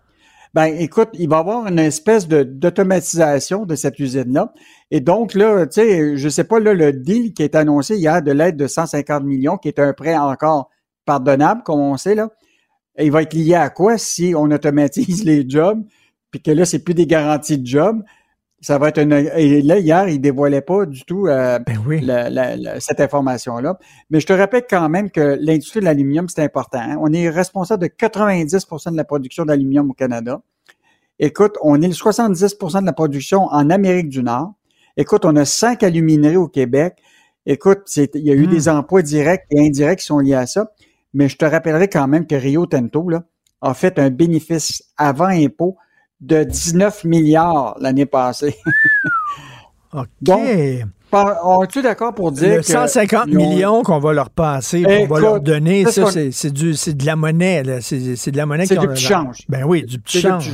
[0.54, 4.52] Ben, écoute, il va y avoir une espèce d'automatisation de cette usine-là.
[4.90, 8.24] Et donc, là, tu sais, je sais pas, là, le deal qui est annoncé hier
[8.24, 10.70] de l'aide de 150 millions, qui est un prêt encore
[11.06, 12.30] pardonnable, comme on sait, là,
[12.98, 15.84] il va être lié à quoi si on automatise les jobs,
[16.32, 18.02] puis que là, c'est plus des garanties de job.
[18.62, 19.14] Ça va être une.
[19.14, 21.60] Et là, hier, il dévoilait pas du tout euh,
[22.02, 23.78] la- la- la- cette information-là.
[24.10, 26.80] Mais je te rappelle quand même que l'industrie de l'aluminium, c'est important.
[26.80, 26.98] hein.
[27.00, 30.42] On est responsable de 90% de la production d'aluminium au Canada.
[31.20, 34.54] Écoute, on est le 70% de la production en Amérique du Nord.
[34.98, 36.96] Écoute, on a cinq alumineries au Québec.
[37.46, 40.72] Écoute, il y a eu des emplois directs et indirects qui sont liés à ça.
[41.14, 43.24] Mais je te rappellerai quand même que Rio Tinto là,
[43.62, 45.78] a fait un bénéfice avant impôt
[46.22, 48.56] de 19 milliards l'année passée.
[49.94, 50.08] OK.
[50.22, 50.42] Donc,
[51.44, 54.84] on est-tu d'accord pour dire Le que 150 ils ont- millions qu'on va leur passer,
[54.84, 57.64] qu'on va leur donner, ça, c'est c'est du- c'est de la monnaie.
[57.82, 59.40] C'est de la monnaie C'est du petit change.
[59.50, 60.52] Ben oui, du petit change.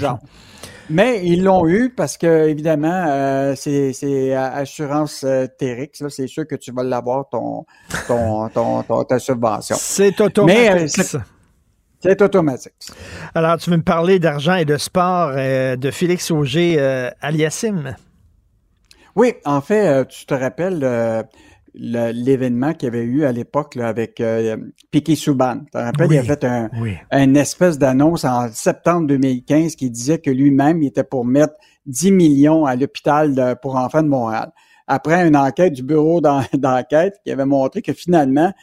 [0.88, 6.04] Mais ils l'ont eu parce que, évidemment, euh, c'est euh, assurance euh, Térix.
[6.10, 7.66] C'est sûr que tu vas l'avoir, ton,
[8.08, 9.76] ton, ton, ton- ta subvention.
[9.80, 11.16] C'est Mais, automatique.
[11.16, 11.20] euh,
[12.10, 12.74] c'est- automatique.
[13.34, 17.96] Alors, tu veux me parler d'argent et de sport euh, de Félix Auger euh, aliassim.
[19.16, 21.24] Oui, en fait, euh, tu te rappelles euh,
[21.74, 24.22] l'événement qu'il y avait eu à l'époque avec
[24.92, 25.60] Piquet Souban.
[25.66, 26.96] Tu te rappelles, il a fait un, oui.
[27.12, 31.54] une espèce d'annonce en septembre 2015 qui disait que lui-même, il était pour mettre
[31.86, 34.52] 10 millions à l'hôpital pour enfants de Montréal.
[34.88, 38.54] Après une enquête du bureau d'en- d'enquête qui avait montré que finalement,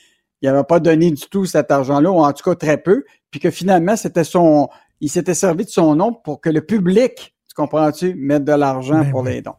[0.40, 3.40] il n'avait pas donné du tout cet argent-là, ou en tout cas très peu, puis
[3.40, 4.68] que finalement, c'était son,
[5.00, 9.04] il s'était servi de son nom pour que le public, tu comprends-tu, mette de l'argent
[9.10, 9.56] pour les dons.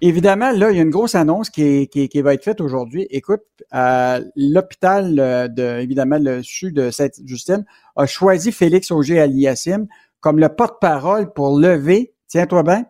[0.00, 3.08] Évidemment, là, il y a une grosse annonce qui, qui, qui va être faite aujourd'hui.
[3.10, 3.42] Écoute,
[3.74, 7.64] euh, l'hôpital euh, de, évidemment, le CHU de Sainte-Justine
[7.96, 9.88] a choisi Félix Auger-Aliassime
[10.20, 12.84] comme le porte-parole pour lever, tiens-toi bien,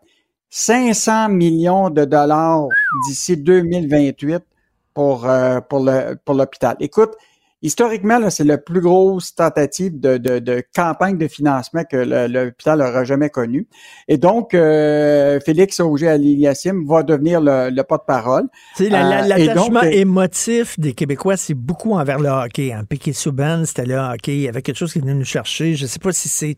[0.51, 2.69] 500 millions de dollars
[3.07, 4.43] d'ici 2028
[4.93, 6.77] pour, euh, pour le, pour l'hôpital.
[6.81, 7.15] Écoute,
[7.63, 12.27] historiquement, là, c'est la plus grosse tentative de, de, de campagne de financement que le-
[12.27, 13.67] l'hôpital aura jamais connue.
[14.09, 18.45] Et donc, euh, Félix Auger-Aliassime va devenir le, le porte-parole.
[18.81, 18.89] Euh,
[19.27, 22.73] L'attachement euh, émotif des Québécois, c'est beaucoup envers le hockey.
[22.73, 22.85] Hein.
[22.89, 24.35] Piquet Souban, c'était le hockey.
[24.37, 25.75] Il y avait quelque chose qui venait nous chercher.
[25.75, 26.57] Je ne sais pas si c'est.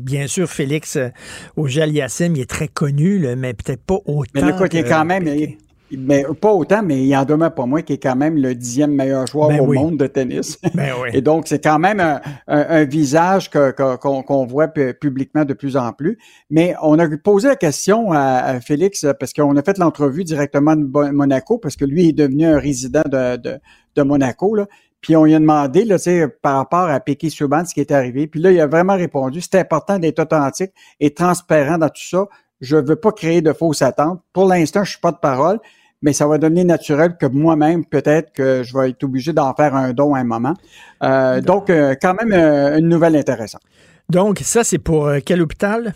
[0.00, 1.08] Bien sûr, Félix euh,
[1.56, 4.24] Auger-Aliassime, il est très connu, là, mais peut-être pas autant.
[4.34, 5.58] Mais est que- quand même, il-
[5.96, 8.92] mais pas autant, mais il en demeure pas moins qu'il est quand même le dixième
[8.92, 9.78] meilleur joueur Ben au oui.
[9.78, 10.58] monde de tennis.
[10.74, 11.10] Ben oui.
[11.12, 14.92] Et donc, c'est quand même un, un- un visage que- que- qu'on qu'on voit pu-
[14.94, 16.18] publiquement de plus en plus.
[16.50, 20.76] Mais on a posé la question à, à Félix parce qu'on a fait l'entrevue directement
[20.76, 23.58] de Monaco parce que lui est devenu un résident de, de,
[23.96, 24.54] de Monaco.
[24.54, 24.66] Là.
[25.00, 27.80] Puis on lui a demandé là, tu sais, par rapport à Piquet Souban ce qui
[27.80, 28.26] est arrivé.
[28.26, 32.26] Puis là, il a vraiment répondu c'est important d'être authentique et transparent dans tout ça.
[32.60, 34.20] Je veux pas créer de fausses attentes.
[34.32, 35.60] Pour l'instant, je suis pas de parole,
[36.02, 39.74] mais ça va devenir naturel que moi-même, peut-être que je vais être obligé d'en faire
[39.74, 40.54] un don à un moment.
[41.02, 43.62] Euh, donc, euh, quand même, euh, une nouvelle intéressante.
[44.08, 45.94] Donc, ça, c'est pour quel hôpital?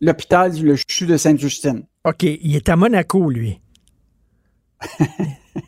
[0.00, 1.84] L'hôpital, le CHU de Sainte-Justine.
[2.04, 3.60] OK, il est à Monaco, lui.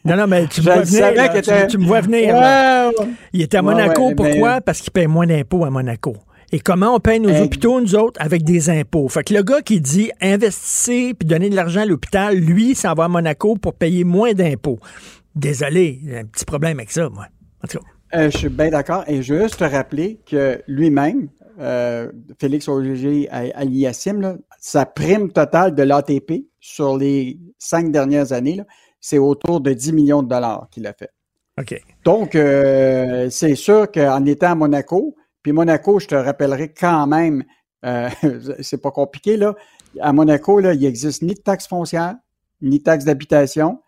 [0.05, 1.69] non, non, mais tu me vois venir.
[1.69, 2.35] tu, me vois venir.
[2.35, 2.89] Ouais, là.
[2.89, 3.07] ouais.
[3.33, 4.09] Il est à Monaco.
[4.09, 4.55] ouais, Pourquoi?
[4.57, 6.17] mais- Parce qu'il paye moins d'impôts à Monaco.
[6.53, 9.09] Et comment on paye nos hôpitaux, nous autres, avec des impôts?
[9.09, 12.95] Fait que le gars qui dit investissez puis donnez de l'argent à l'hôpital, lui, s'en
[12.95, 14.79] va à Monaco pour payer moins d'impôts.
[15.35, 17.27] Désolé, j'ai un petit problème avec ça, moi.
[17.65, 17.85] En tout cas.
[18.15, 19.05] Euh, je suis bien d'accord.
[19.09, 25.83] Et juste te rappeler que lui-même, euh, Félix Auger Aliassime, là, sa prime totale de
[25.83, 28.61] l'ATP sur les cinq dernières années,
[29.01, 31.11] c'est autour de 10 millions de dollars qu'il a fait.
[31.59, 31.81] OK.
[32.05, 35.17] Donc, euh, c'est sûr qu'en étant à Monaco,
[35.47, 37.45] puis Monaco, je te rappellerai quand même,
[37.85, 38.09] euh,
[38.63, 39.55] c'est pas compliqué, là.
[40.01, 42.17] À Monaco, là, il n'existe ni de taxe foncière,
[42.61, 43.81] ni de taxe d'habitation,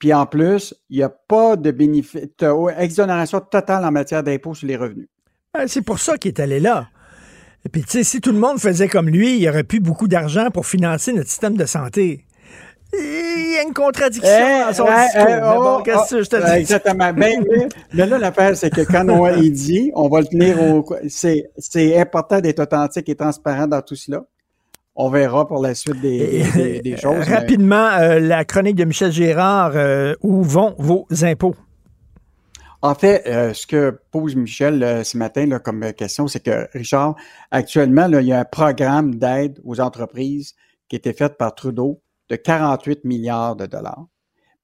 [0.00, 2.20] Puis en plus, il n'y a pas de bénéfice,
[2.78, 5.06] exonération totale en matière d'impôts sur les revenus.
[5.54, 6.88] Ben, c'est pour ça qu'il est allé là.
[7.64, 9.78] Et puis, tu sais, si tout le monde faisait comme lui, il y aurait plus
[9.78, 12.24] beaucoup d'argent pour financer notre système de santé.
[12.98, 15.26] Il y a une contradiction Eh, dans son eh, discours.
[15.28, 16.58] eh, Mais bon, oh, qu'est-ce que oh, je te euh, dis?
[16.60, 17.12] Exactement.
[17.12, 20.60] Ben, mais, mais là, l'affaire, c'est que quand on il dit, on va le tenir
[20.62, 20.84] au.
[21.08, 24.22] C'est, c'est important d'être authentique et transparent dans tout cela.
[24.96, 27.28] On verra pour la suite des, des- des choses.
[27.28, 31.56] Rapidement, euh, la chronique de Michel Gérard, euh, où vont vos impôts?
[32.80, 36.68] En fait, euh, ce que pose Michel euh, ce matin là, comme question, c'est que,
[36.74, 37.16] Richard,
[37.50, 40.52] actuellement, là, il y a un programme d'aide aux entreprises
[40.88, 42.00] qui a été fait par Trudeau
[42.30, 44.06] de 48 milliards de dollars.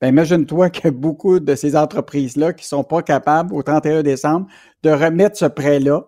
[0.01, 4.47] Ben, imagine-toi que beaucoup de ces entreprises-là qui sont pas capables au 31 décembre
[4.83, 6.07] de remettre ce prêt-là.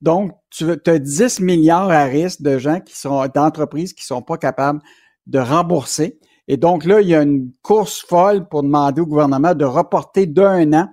[0.00, 4.38] Donc, tu as 10 milliards à risque de gens qui sont, d'entreprises qui sont pas
[4.38, 4.80] capables
[5.26, 6.18] de rembourser.
[6.48, 10.26] Et donc là, il y a une course folle pour demander au gouvernement de reporter
[10.26, 10.88] d'un an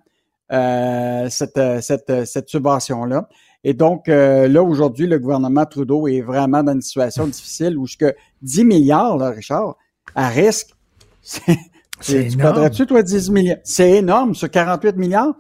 [0.52, 3.30] euh, cette, subvention-là.
[3.64, 7.86] Et donc, euh, là, aujourd'hui, le gouvernement Trudeau est vraiment dans une situation difficile où
[7.86, 9.78] jusque 10 milliards, là, Richard,
[10.16, 10.70] à risque,
[11.22, 11.58] c'est,
[12.02, 12.38] tu énorme.
[12.40, 13.58] prendrais-tu, toi, 10 milliards?
[13.64, 15.34] C'est énorme, sur 48 milliards.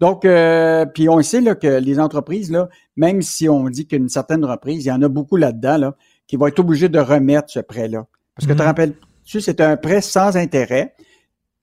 [0.00, 4.08] Donc, euh, puis on sait là, que les entreprises, là, même si on dit qu'une
[4.08, 5.94] certaine reprise, il y en a beaucoup là-dedans, là,
[6.26, 8.06] qui vont être obligés de remettre ce prêt-là.
[8.36, 8.68] Parce que tu te Mhm.
[8.68, 10.94] rappelles-tu, c'est un prêt sans intérêt,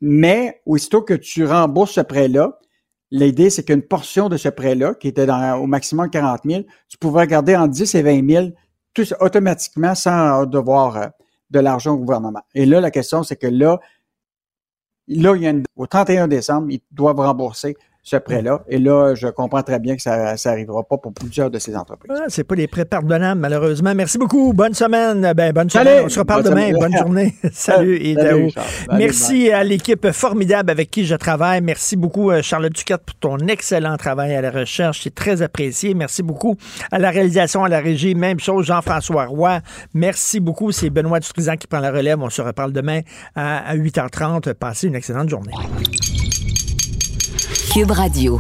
[0.02, 2.60] mais aussitôt que tu rembourses ce prêt-là,
[3.12, 6.98] l'idée, c'est qu'une portion de ce prêt-là, qui était dans, au maximum 40 000, tu
[6.98, 8.48] pouvais garder en 10 et 20 000
[8.94, 11.08] tout, automatiquement sans devoir euh,
[11.56, 12.42] de l'argent au gouvernement.
[12.54, 13.80] Et là, la question, c'est que là,
[15.08, 17.76] là, il y a une- au 31 décembre, ils doivent rembourser
[18.06, 18.62] ce prêt-là.
[18.70, 22.12] Et là, je comprends très bien que ça n'arrivera pas pour plusieurs de ces entreprises.
[22.16, 23.96] Ah, c'est pas des prêts pardonnables, malheureusement.
[23.96, 24.54] Merci beaucoup.
[24.54, 25.34] Bonne semaine.
[25.36, 25.90] Ben, bonne Salut.
[25.90, 26.06] semaine.
[26.06, 26.68] On se reparle Bonne demain.
[26.68, 26.80] semaine.
[26.82, 27.36] Bonne journée.
[27.52, 28.16] Salut,
[28.92, 31.62] Merci à l'équipe formidable avec qui je travaille.
[31.62, 35.02] Merci beaucoup, euh, Charlotte Duquette, pour ton excellent travail à la recherche.
[35.04, 35.96] C'est très apprécié.
[35.96, 36.58] Merci beaucoup
[36.92, 38.14] à la réalisation, à la régie.
[38.14, 39.62] Même chose, Jean-François Roy.
[39.96, 40.72] Merci beaucoup.
[40.72, 42.22] C'est Benoît Dutrisan qui prend la relève.
[42.22, 43.00] On se reparle demain
[43.34, 44.54] à, à 8h30.
[44.54, 45.54] Passez une excellente journée.
[47.76, 48.40] Cube Radio.